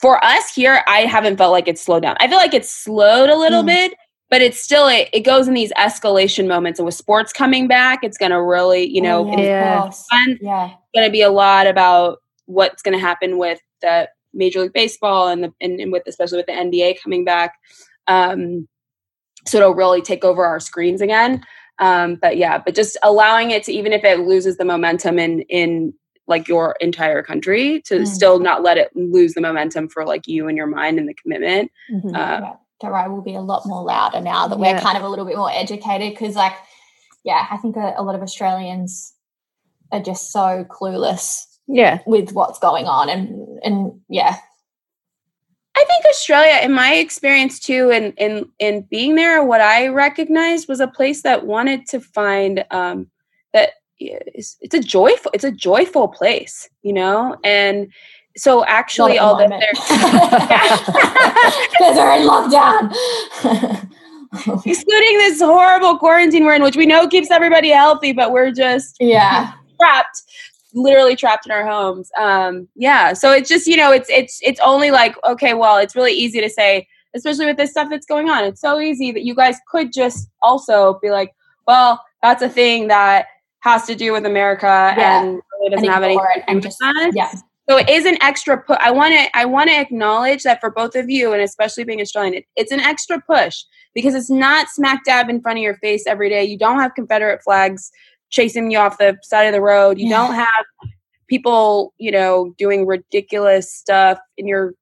for 0.00 0.22
us 0.24 0.54
here, 0.54 0.82
I 0.86 1.00
haven't 1.00 1.36
felt 1.36 1.52
like 1.52 1.68
it's 1.68 1.82
slowed 1.82 2.02
down. 2.02 2.16
I 2.20 2.28
feel 2.28 2.38
like 2.38 2.54
it's 2.54 2.70
slowed 2.70 3.30
a 3.30 3.36
little 3.36 3.62
mm. 3.62 3.66
bit, 3.66 3.94
but 4.30 4.42
it's 4.42 4.60
still 4.60 4.88
it, 4.88 5.08
it 5.12 5.20
goes 5.20 5.48
in 5.48 5.54
these 5.54 5.72
escalation 5.72 6.46
moments. 6.46 6.78
And 6.78 6.86
with 6.86 6.94
sports 6.94 7.32
coming 7.32 7.68
back, 7.68 8.00
it's 8.02 8.18
gonna 8.18 8.42
really, 8.42 8.88
you 8.88 9.00
know, 9.00 9.30
oh, 9.30 9.42
yeah. 9.42 9.90
Fun. 9.90 10.38
yeah. 10.40 10.66
It's 10.66 10.90
gonna 10.94 11.10
be 11.10 11.22
a 11.22 11.30
lot 11.30 11.66
about 11.66 12.18
what's 12.46 12.82
gonna 12.82 12.98
happen 12.98 13.38
with 13.38 13.60
the 13.80 14.08
Major 14.34 14.60
League 14.60 14.72
Baseball 14.72 15.28
and 15.28 15.44
the 15.44 15.52
and, 15.60 15.80
and 15.80 15.92
with 15.92 16.02
especially 16.06 16.38
with 16.38 16.46
the 16.46 16.52
NBA 16.52 17.02
coming 17.02 17.24
back. 17.24 17.54
Um, 18.06 18.68
so 19.46 19.58
it'll 19.58 19.74
really 19.74 20.02
take 20.02 20.24
over 20.24 20.44
our 20.44 20.60
screens 20.60 21.00
again. 21.00 21.44
Um, 21.78 22.16
but 22.16 22.36
yeah, 22.36 22.58
but 22.58 22.74
just 22.74 22.96
allowing 23.02 23.50
it 23.50 23.62
to 23.64 23.72
even 23.72 23.92
if 23.92 24.02
it 24.04 24.20
loses 24.20 24.56
the 24.56 24.64
momentum 24.64 25.18
in 25.18 25.42
in 25.42 25.94
like 26.26 26.48
your 26.48 26.76
entire 26.80 27.22
country 27.22 27.82
to 27.82 28.00
mm. 28.00 28.06
still 28.06 28.38
not 28.38 28.62
let 28.62 28.76
it 28.76 28.94
lose 28.94 29.34
the 29.34 29.40
momentum 29.40 29.88
for 29.88 30.04
like 30.04 30.26
you 30.26 30.48
and 30.48 30.56
your 30.56 30.66
mind 30.66 30.98
and 30.98 31.08
the 31.08 31.14
commitment. 31.14 31.70
Mm-hmm. 31.92 32.14
Uh, 32.14 32.40
yeah. 32.40 33.06
Will 33.08 33.22
be 33.22 33.34
a 33.34 33.40
lot 33.40 33.62
more 33.64 33.82
louder 33.82 34.20
now 34.20 34.48
that 34.48 34.58
yeah. 34.58 34.74
we're 34.74 34.80
kind 34.80 34.98
of 34.98 35.02
a 35.02 35.08
little 35.08 35.24
bit 35.24 35.36
more 35.36 35.50
educated 35.50 36.12
because 36.12 36.36
like 36.36 36.52
yeah, 37.24 37.46
I 37.50 37.56
think 37.56 37.74
a, 37.74 37.94
a 37.96 38.02
lot 38.02 38.14
of 38.14 38.20
Australians 38.20 39.14
are 39.90 40.02
just 40.02 40.30
so 40.30 40.66
clueless 40.68 41.46
yeah 41.66 42.00
with 42.06 42.32
what's 42.32 42.58
going 42.58 42.84
on 42.84 43.08
and 43.08 43.58
and 43.64 44.00
yeah 44.10 44.36
I 45.76 45.84
think 45.84 46.06
Australia, 46.06 46.60
in 46.62 46.72
my 46.72 46.94
experience 46.94 47.60
too, 47.60 47.90
and 47.90 48.14
in, 48.16 48.38
in, 48.38 48.48
in 48.58 48.82
being 48.90 49.14
there, 49.14 49.44
what 49.44 49.60
I 49.60 49.88
recognized 49.88 50.68
was 50.68 50.80
a 50.80 50.88
place 50.88 51.22
that 51.22 51.44
wanted 51.44 51.84
to 51.88 52.00
find 52.00 52.64
um, 52.70 53.10
that 53.52 53.72
it's, 53.98 54.56
it's, 54.60 54.74
a 54.74 54.80
joyful, 54.80 55.30
it's 55.34 55.44
a 55.44 55.52
joyful 55.52 56.08
place, 56.08 56.68
you 56.82 56.92
know, 56.92 57.36
and 57.44 57.92
so 58.36 58.64
actually, 58.66 59.18
all 59.18 59.36
that 59.38 59.48
they're 59.48 59.60
because 61.70 61.96
they're 61.96 62.16
in 62.16 62.28
lockdown, 62.28 62.92
excluding 64.66 65.18
this 65.18 65.40
horrible 65.40 65.96
quarantine 65.98 66.44
we're 66.44 66.54
in, 66.54 66.62
which 66.62 66.76
we 66.76 66.84
know 66.84 67.08
keeps 67.08 67.30
everybody 67.30 67.70
healthy, 67.70 68.12
but 68.12 68.32
we're 68.32 68.50
just 68.50 68.96
yeah 69.00 69.52
trapped 69.80 70.22
literally 70.76 71.16
trapped 71.16 71.46
in 71.46 71.52
our 71.52 71.66
homes. 71.66 72.10
Um, 72.18 72.68
yeah. 72.76 73.14
So 73.14 73.32
it's 73.32 73.48
just, 73.48 73.66
you 73.66 73.76
know, 73.76 73.90
it's 73.92 74.08
it's 74.10 74.38
it's 74.42 74.60
only 74.62 74.90
like, 74.90 75.16
okay, 75.24 75.54
well, 75.54 75.78
it's 75.78 75.96
really 75.96 76.12
easy 76.12 76.40
to 76.40 76.50
say, 76.50 76.86
especially 77.14 77.46
with 77.46 77.56
this 77.56 77.70
stuff 77.70 77.88
that's 77.90 78.06
going 78.06 78.28
on. 78.28 78.44
It's 78.44 78.60
so 78.60 78.78
easy 78.78 79.10
that 79.12 79.24
you 79.24 79.34
guys 79.34 79.56
could 79.68 79.92
just 79.92 80.28
also 80.42 80.98
be 81.02 81.10
like, 81.10 81.32
well, 81.66 82.04
that's 82.22 82.42
a 82.42 82.48
thing 82.48 82.88
that 82.88 83.26
has 83.66 83.86
to 83.86 83.94
do 83.94 84.12
with 84.12 84.24
America 84.24 84.94
yeah. 84.96 85.22
and 85.22 85.40
really 85.58 85.70
doesn't 85.70 85.88
have 85.88 86.02
anything 86.02 86.42
and 86.48 86.62
just, 86.62 86.78
yeah. 87.12 87.32
So 87.68 87.76
it 87.76 87.88
is 87.88 88.04
an 88.04 88.16
extra 88.22 88.62
push. 88.62 88.76
I 88.80 88.92
want 88.92 89.12
to 89.12 89.36
I 89.36 89.44
want 89.44 89.70
to 89.70 89.76
acknowledge 89.76 90.44
that 90.44 90.60
for 90.60 90.70
both 90.70 90.94
of 90.94 91.10
you, 91.10 91.32
and 91.32 91.42
especially 91.42 91.82
being 91.82 92.00
Australian, 92.00 92.34
it, 92.34 92.44
it's 92.54 92.70
an 92.70 92.78
extra 92.78 93.20
push 93.20 93.64
because 93.92 94.14
it's 94.14 94.30
not 94.30 94.68
smack 94.68 95.04
dab 95.04 95.28
in 95.28 95.40
front 95.40 95.58
of 95.58 95.62
your 95.62 95.76
face 95.78 96.04
every 96.06 96.28
day. 96.28 96.44
You 96.44 96.56
don't 96.56 96.78
have 96.78 96.94
Confederate 96.94 97.42
flags 97.42 97.90
chasing 98.30 98.70
you 98.70 98.78
off 98.78 98.98
the 98.98 99.18
side 99.22 99.44
of 99.44 99.52
the 99.52 99.60
road. 99.60 99.98
You 99.98 100.08
yeah. 100.08 100.16
don't 100.16 100.34
have 100.34 100.64
people, 101.28 101.92
you 101.98 102.12
know, 102.12 102.54
doing 102.56 102.86
ridiculous 102.86 103.72
stuff 103.74 104.18
in 104.36 104.46
your 104.46 104.74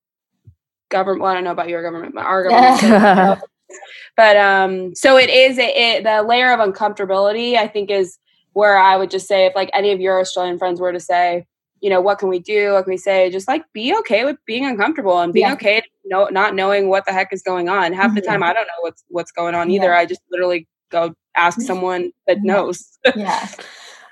government. 0.90 1.22
Well, 1.22 1.30
I 1.30 1.34
don't 1.34 1.44
know 1.44 1.52
about 1.52 1.70
your 1.70 1.82
government, 1.82 2.14
but 2.14 2.26
our 2.26 2.48
government. 2.48 3.40
but 4.16 4.36
um, 4.36 4.94
so 4.94 5.16
it 5.16 5.30
is 5.30 5.58
a, 5.58 5.96
it, 5.96 6.04
the 6.04 6.22
layer 6.22 6.52
of 6.52 6.60
uncomfortability. 6.60 7.56
I 7.56 7.66
think 7.66 7.90
is 7.90 8.18
where 8.54 8.78
I 8.78 8.96
would 8.96 9.10
just 9.10 9.28
say 9.28 9.46
if 9.46 9.54
like 9.54 9.70
any 9.74 9.92
of 9.92 10.00
your 10.00 10.20
Australian 10.20 10.58
friends 10.58 10.80
were 10.80 10.92
to 10.92 11.00
say, 11.00 11.46
you 11.80 11.90
know, 11.90 12.00
what 12.00 12.18
can 12.18 12.28
we 12.28 12.38
do? 12.38 12.72
What 12.72 12.84
can 12.84 12.92
we 12.92 12.96
say? 12.96 13.30
Just 13.30 13.46
like 13.46 13.62
be 13.72 13.94
okay 13.98 14.24
with 14.24 14.36
being 14.46 14.64
uncomfortable 14.64 15.20
and 15.20 15.32
being 15.32 15.46
yeah. 15.46 15.52
okay 15.52 15.82
no, 16.04 16.28
not 16.30 16.54
knowing 16.54 16.88
what 16.88 17.06
the 17.06 17.12
heck 17.12 17.32
is 17.32 17.42
going 17.42 17.68
on. 17.68 17.92
Half 17.92 18.14
the 18.14 18.20
mm-hmm. 18.20 18.30
time, 18.30 18.42
I 18.42 18.52
don't 18.52 18.66
know 18.66 18.80
what's 18.80 19.04
what's 19.08 19.32
going 19.32 19.54
on 19.54 19.70
either. 19.70 19.86
Yeah. 19.86 19.98
I 19.98 20.06
just 20.06 20.20
literally 20.30 20.68
go 20.90 21.14
ask 21.36 21.60
someone 21.60 22.12
that 22.26 22.42
knows. 22.42 22.98
yeah. 23.16 23.48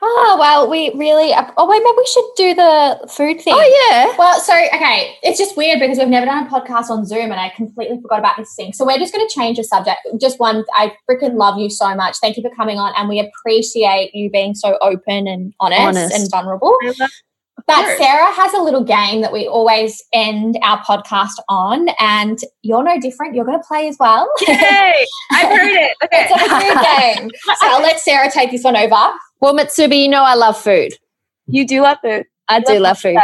Oh 0.05 0.37
well, 0.39 0.69
we 0.69 0.93
really. 0.95 1.33
Oh 1.57 1.69
wait, 1.69 1.81
maybe 1.83 1.95
we 1.97 2.07
should 2.07 2.25
do 2.37 2.55
the 2.55 3.09
food 3.09 3.41
thing. 3.41 3.55
Oh 3.57 3.89
yeah. 3.89 4.17
Well, 4.19 4.41
so 4.41 4.53
okay, 4.75 5.17
it's 5.23 5.39
just 5.39 5.57
weird 5.57 5.79
because 5.79 5.97
we've 5.99 6.09
never 6.09 6.27
done 6.27 6.45
a 6.45 6.51
podcast 6.51 6.91
on 6.91 7.07
Zoom, 7.07 7.31
and 7.31 7.35
I 7.35 7.51
completely 7.51 8.01
forgot 8.03 8.19
about 8.19 8.37
this 8.37 8.53
thing. 8.57 8.73
So 8.73 8.85
we're 8.85 8.99
just 8.99 9.15
going 9.15 9.27
to 9.27 9.33
change 9.33 9.59
the 9.59 9.65
subject. 9.65 10.01
Just 10.21 10.41
one, 10.41 10.65
I 10.75 10.97
freaking 11.09 11.35
love 11.35 11.57
you 11.59 11.71
so 11.71 11.95
much. 11.95 12.17
Thank 12.21 12.37
you 12.37 12.43
for 12.43 12.51
coming 12.51 12.79
on, 12.79 12.93
and 12.97 13.09
we 13.09 13.21
appreciate 13.21 14.13
you 14.13 14.29
being 14.29 14.55
so 14.55 14.77
open 14.81 15.29
and 15.29 15.55
honest, 15.61 15.81
Honest. 15.81 16.15
and 16.17 16.31
vulnerable. 16.31 16.77
But. 17.67 17.97
Sarah 17.97 18.33
has 18.33 18.53
a 18.55 18.61
little 18.61 18.83
game 18.83 19.21
that 19.21 19.33
we 19.33 19.47
always 19.47 20.03
end 20.13 20.59
our 20.63 20.83
podcast 20.83 21.39
on, 21.49 21.89
and 22.01 22.39
you're 22.63 22.83
no 22.83 22.99
different. 22.99 23.37
You're 23.37 23.45
going 23.45 23.59
to 23.61 23.65
play 23.67 23.87
as 23.87 23.97
well. 24.01 24.29
Yay! 24.49 25.07
I've 25.31 25.49
heard 25.49 25.71
it. 25.71 25.97
Okay. 26.03 26.09
it's 26.13 26.33
a 26.33 27.19
food 27.19 27.21
game. 27.21 27.31
So 27.45 27.69
I'll 27.69 27.83
let 27.83 28.01
Sarah 28.01 28.31
take 28.31 28.51
this 28.51 28.65
one 28.65 28.77
over. 28.77 29.13
Well, 29.43 29.55
Mitsubi, 29.55 30.01
you 30.05 30.09
know 30.09 30.23
I 30.23 30.35
love 30.37 30.57
food. 30.57 30.93
You 31.49 31.67
do 31.67 31.83
love 31.83 31.99
food. 32.01 32.25
I 32.49 32.61
do 32.61 32.79
love 32.79 32.99
food. 32.99 33.19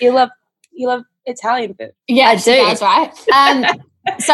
You 0.00 0.12
love 0.12 0.30
you 0.72 0.86
love 0.88 1.02
Italian 1.26 1.74
food. 1.74 1.92
Yeah, 2.08 2.28
I 2.30 2.36
she 2.36 2.52
do. 2.52 2.56
does, 2.56 2.80
right? 2.82 3.12
Um, 3.34 3.64
so 4.18 4.32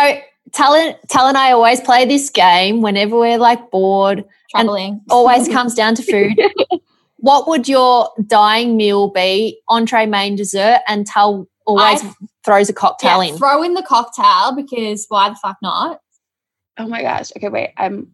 Tal, 0.53 0.95
Tal 1.09 1.27
and 1.27 1.37
I 1.37 1.51
always 1.51 1.81
play 1.81 2.05
this 2.05 2.31
game 2.31 2.81
whenever 2.83 3.19
we're 3.19 3.39
like 3.39 3.71
bored. 3.73 4.25
Troubling. 4.53 5.01
Always 5.11 5.49
comes 5.57 5.75
down 5.75 5.97
to 5.97 6.03
food. 6.03 6.41
what 7.17 7.49
would 7.49 7.69
your 7.69 8.11
dying 8.29 8.77
meal 8.77 9.09
be? 9.09 9.59
Entree, 9.69 10.07
main, 10.07 10.37
dessert, 10.37 10.81
and 10.87 11.05
Tal 11.05 11.49
always 11.67 12.05
I- 12.05 12.15
throws 12.45 12.69
a 12.69 12.73
cocktail 12.73 13.25
Yeah, 13.25 13.31
in. 13.33 13.39
throw 13.39 13.61
in 13.65 13.75
the 13.75 13.83
cocktail 13.83 14.55
because 14.55 15.07
why 15.09 15.31
the 15.31 15.35
fuck 15.37 15.57
not? 15.63 16.01
Oh 16.79 16.87
my 16.87 17.03
gosh. 17.03 17.33
Okay, 17.37 17.49
wait. 17.49 17.71
I'm 17.77 18.13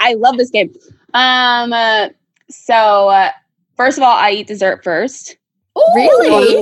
I 0.00 0.14
love 0.14 0.38
this 0.38 0.48
game. 0.50 0.72
Um 1.12 1.74
uh, 1.74 2.08
so 2.50 3.08
uh, 3.08 3.30
first 3.76 3.98
of 3.98 4.04
all, 4.04 4.16
I 4.16 4.30
eat 4.32 4.46
dessert 4.46 4.82
first. 4.84 5.36
Really? 5.94 6.56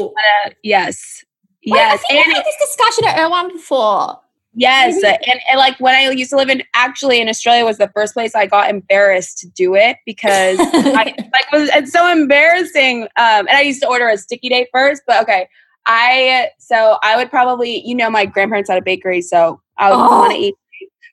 Uh, 0.46 0.50
yes. 0.62 1.24
Wait, 1.66 1.78
I 1.80 1.84
Yes. 1.92 2.02
we 2.10 2.16
And 2.18 2.32
had 2.32 2.44
this 2.44 2.56
discussion 2.68 3.04
at 3.06 3.18
Erewhon 3.18 3.52
before. 3.52 4.18
yes, 4.54 5.02
uh, 5.04 5.08
and, 5.26 5.40
and 5.50 5.58
like 5.58 5.78
when 5.80 5.94
I 5.94 6.10
used 6.10 6.30
to 6.30 6.36
live 6.36 6.48
in 6.48 6.62
actually 6.74 7.20
in 7.20 7.28
Australia 7.28 7.64
was 7.64 7.78
the 7.78 7.88
first 7.94 8.14
place 8.14 8.34
I 8.34 8.46
got 8.46 8.70
embarrassed 8.70 9.38
to 9.38 9.48
do 9.48 9.74
it 9.74 9.96
because 10.06 10.58
I 10.60 11.14
like 11.32 11.52
was 11.52 11.68
it's 11.74 11.92
so 11.92 12.10
embarrassing. 12.10 13.02
Um, 13.16 13.46
and 13.46 13.50
I 13.50 13.60
used 13.62 13.82
to 13.82 13.88
order 13.88 14.08
a 14.08 14.16
sticky 14.16 14.48
date 14.48 14.68
first, 14.72 15.02
but 15.06 15.20
okay. 15.22 15.48
I 15.86 16.48
so 16.58 16.98
I 17.02 17.16
would 17.16 17.30
probably 17.30 17.82
you 17.86 17.94
know 17.94 18.10
my 18.10 18.24
grandparents 18.26 18.70
had 18.70 18.78
a 18.78 18.82
bakery, 18.82 19.20
so 19.22 19.60
I 19.78 19.90
would 19.90 19.96
Oh. 19.96 20.08
want 20.20 20.32
to 20.32 20.38
eat 20.38 20.54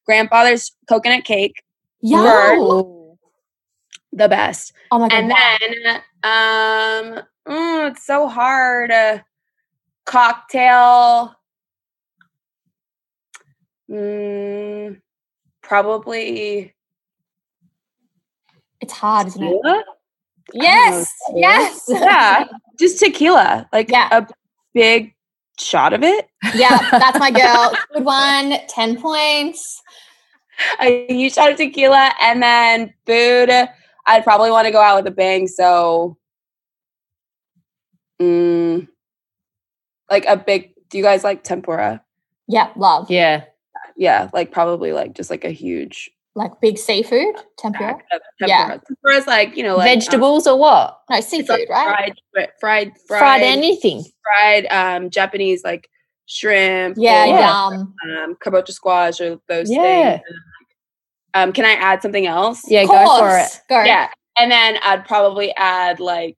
grandfather's 0.05 0.71
coconut 0.87 1.23
cake, 1.25 1.61
Yeah. 2.01 2.17
The 4.17 4.27
best, 4.27 4.73
Oh 4.89 4.97
my 4.97 5.09
god. 5.09 5.15
and 5.15 5.31
then 5.31 5.95
um, 6.23 7.23
mm, 7.47 7.91
it's 7.91 8.03
so 8.03 8.27
hard. 8.27 8.89
Uh, 8.89 9.19
cocktail, 10.05 11.35
mm, 13.91 14.99
probably 15.61 16.73
it's 18.81 18.93
hard, 18.93 19.27
isn't 19.27 19.43
it? 19.43 19.85
Yes. 20.53 21.13
Yes. 21.35 21.83
Yeah, 21.87 22.45
just 22.79 22.99
tequila, 22.99 23.67
like 23.71 23.91
Yeah. 23.91 24.07
a 24.11 24.27
big 24.73 25.13
shot 25.59 25.93
of 25.93 26.03
it. 26.03 26.27
yeah, 26.55 26.89
that's 26.91 27.19
my 27.19 27.29
girl. 27.31 27.73
Good 27.93 28.05
one. 28.05 28.55
10 28.67 28.99
points. 29.01 29.81
a 30.79 31.05
huge 31.13 31.33
shot 31.35 31.51
of 31.51 31.57
tequila 31.57 32.13
and 32.19 32.41
then 32.41 32.93
food 33.05 33.49
i'd 34.07 34.23
probably 34.23 34.51
want 34.51 34.65
to 34.65 34.71
go 34.71 34.81
out 34.81 34.97
with 34.97 35.07
a 35.07 35.15
bang 35.15 35.47
so 35.47 36.17
mm, 38.21 38.87
like 40.09 40.25
a 40.27 40.37
big 40.37 40.73
do 40.89 40.97
you 40.97 41.03
guys 41.03 41.23
like 41.23 41.43
tempura 41.43 42.01
Yeah, 42.47 42.71
love. 42.75 43.09
Yeah. 43.11 43.45
yeah 43.95 44.29
like 44.33 44.51
probably 44.51 44.91
like 44.93 45.13
just 45.13 45.29
like 45.29 45.43
a 45.43 45.51
huge 45.51 46.09
Like 46.35 46.59
big 46.61 46.77
seafood, 46.77 47.35
tempura. 47.57 47.95
pack 47.95 48.05
of 48.11 48.21
tempura 48.39 48.47
Yeah. 48.47 48.77
tempura's 48.87 49.27
like 49.27 49.55
you 49.57 49.63
know 49.63 49.75
like 49.77 49.89
um, 49.91 49.99
Vegetables 49.99 50.47
or 50.47 50.57
what? 50.57 50.99
No, 51.09 51.17
it's 51.17 51.27
seafood, 51.27 51.49
like 51.49 51.69
right? 51.69 52.13
fried, 52.33 52.51
fried 52.59 52.91
fried 53.07 53.17
Fried 53.19 53.41
anything. 53.43 54.03
fried 54.23 54.65
um 54.71 55.09
japanese 55.09 55.63
like 55.63 55.89
shrimp 56.25 56.97
Yeah, 56.99 57.25
or, 57.25 57.73
yum. 57.73 57.95
um 58.05 58.35
kabocha 58.43 58.71
squash 58.71 59.19
or 59.21 59.39
those 59.47 59.69
Yeah. 59.71 60.17
things 60.17 60.21
um 61.33 61.51
can 61.53 61.65
i 61.65 61.71
add 61.73 62.01
something 62.01 62.25
else 62.27 62.61
Yeah, 62.69 62.85
go 62.85 63.17
for 63.19 63.37
it. 63.37 63.61
Go. 63.69 63.83
Yeah. 63.83 64.09
And 64.39 64.51
then 64.51 64.77
I'd 64.83 65.05
probably 65.05 65.53
add 65.55 65.99
like 65.99 66.37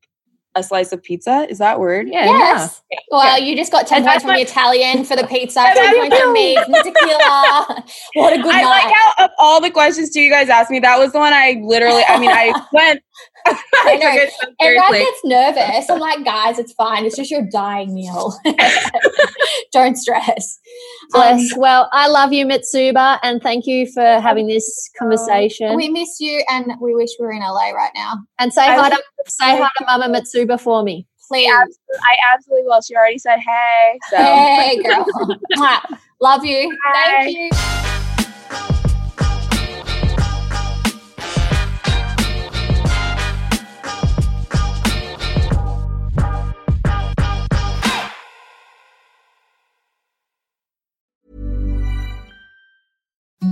a 0.55 0.63
slice 0.63 0.91
of 0.91 1.03
pizza. 1.03 1.45
Is 1.49 1.59
that 1.59 1.79
word? 1.79 2.07
Yeah. 2.09 2.25
Yes. 2.25 2.81
Well, 3.11 3.23
Yeah. 3.23 3.45
you 3.45 3.55
just 3.55 3.71
got 3.71 3.85
10 3.85 4.03
points 4.03 4.23
from 4.23 4.33
the 4.33 4.41
Italian 4.41 5.03
for 5.05 5.15
the 5.15 5.27
pizza, 5.27 5.59
10 5.75 5.95
points 5.95 6.17
from 6.19 6.33
me 6.33 6.55
tequila. 6.55 7.83
What 8.15 8.33
a 8.33 8.37
good 8.41 8.53
I 8.55 8.61
night. 8.61 8.85
like 8.85 8.93
how 8.95 9.25
of 9.25 9.31
all 9.37 9.61
the 9.61 9.69
questions 9.69 10.09
two 10.11 10.21
you 10.21 10.31
guys 10.31 10.49
asked 10.49 10.71
me, 10.71 10.79
that 10.79 10.97
was 10.97 11.11
the 11.11 11.19
one 11.19 11.33
I 11.33 11.59
literally 11.63 12.03
I 12.07 12.17
mean 12.19 12.31
I 12.31 12.51
went 12.73 13.01
I 13.45 13.61
I 13.85 13.95
know. 13.95 14.11
took 14.11 14.23
it 14.23 14.33
so 14.41 14.47
Everyone 14.59 14.91
gets 14.93 15.19
nervous. 15.23 15.89
I'm 15.89 15.99
like, 15.99 16.23
guys, 16.25 16.59
it's 16.59 16.73
fine. 16.73 17.05
It's 17.05 17.15
just 17.15 17.31
your 17.31 17.43
dying 17.51 17.93
meal. 17.93 18.33
Don't 19.71 19.95
stress. 19.95 20.59
Um, 21.15 21.21
Bless. 21.37 21.57
well, 21.57 21.89
I 21.93 22.07
love 22.07 22.33
you, 22.33 22.45
Mitsuba, 22.45 23.19
and 23.23 23.41
thank 23.41 23.65
you 23.65 23.87
for 23.91 24.03
having 24.19 24.47
this 24.47 24.89
conversation. 24.97 25.75
we 25.75 25.89
miss 25.89 26.19
you 26.19 26.43
and 26.49 26.73
we 26.81 26.93
wish 26.95 27.09
we 27.19 27.25
were 27.25 27.31
in 27.31 27.39
LA 27.41 27.69
right 27.71 27.91
now. 27.95 28.13
and 28.39 28.53
say 28.53 28.63
I 28.67 28.75
hi 28.75 28.89
was- 28.89 28.97
to 28.97 29.31
say 29.31 29.57
hi 29.57 29.69
to 29.79 29.85
Mama 29.85 30.09
Mitsuba 30.19 30.59
for 30.59 30.83
me. 30.83 31.07
Please. 31.27 31.47
I 31.51 32.15
absolutely 32.33 32.65
will. 32.65 32.81
She 32.81 32.95
already 32.95 33.19
said 33.19 33.37
hey. 33.39 33.99
So 34.09 34.17
Hey, 34.17 34.81
girl. 34.81 35.05
Love 36.19 36.43
you. 36.43 36.75
Bye. 36.91 37.21
Thank 37.23 37.37
you. 37.37 38.08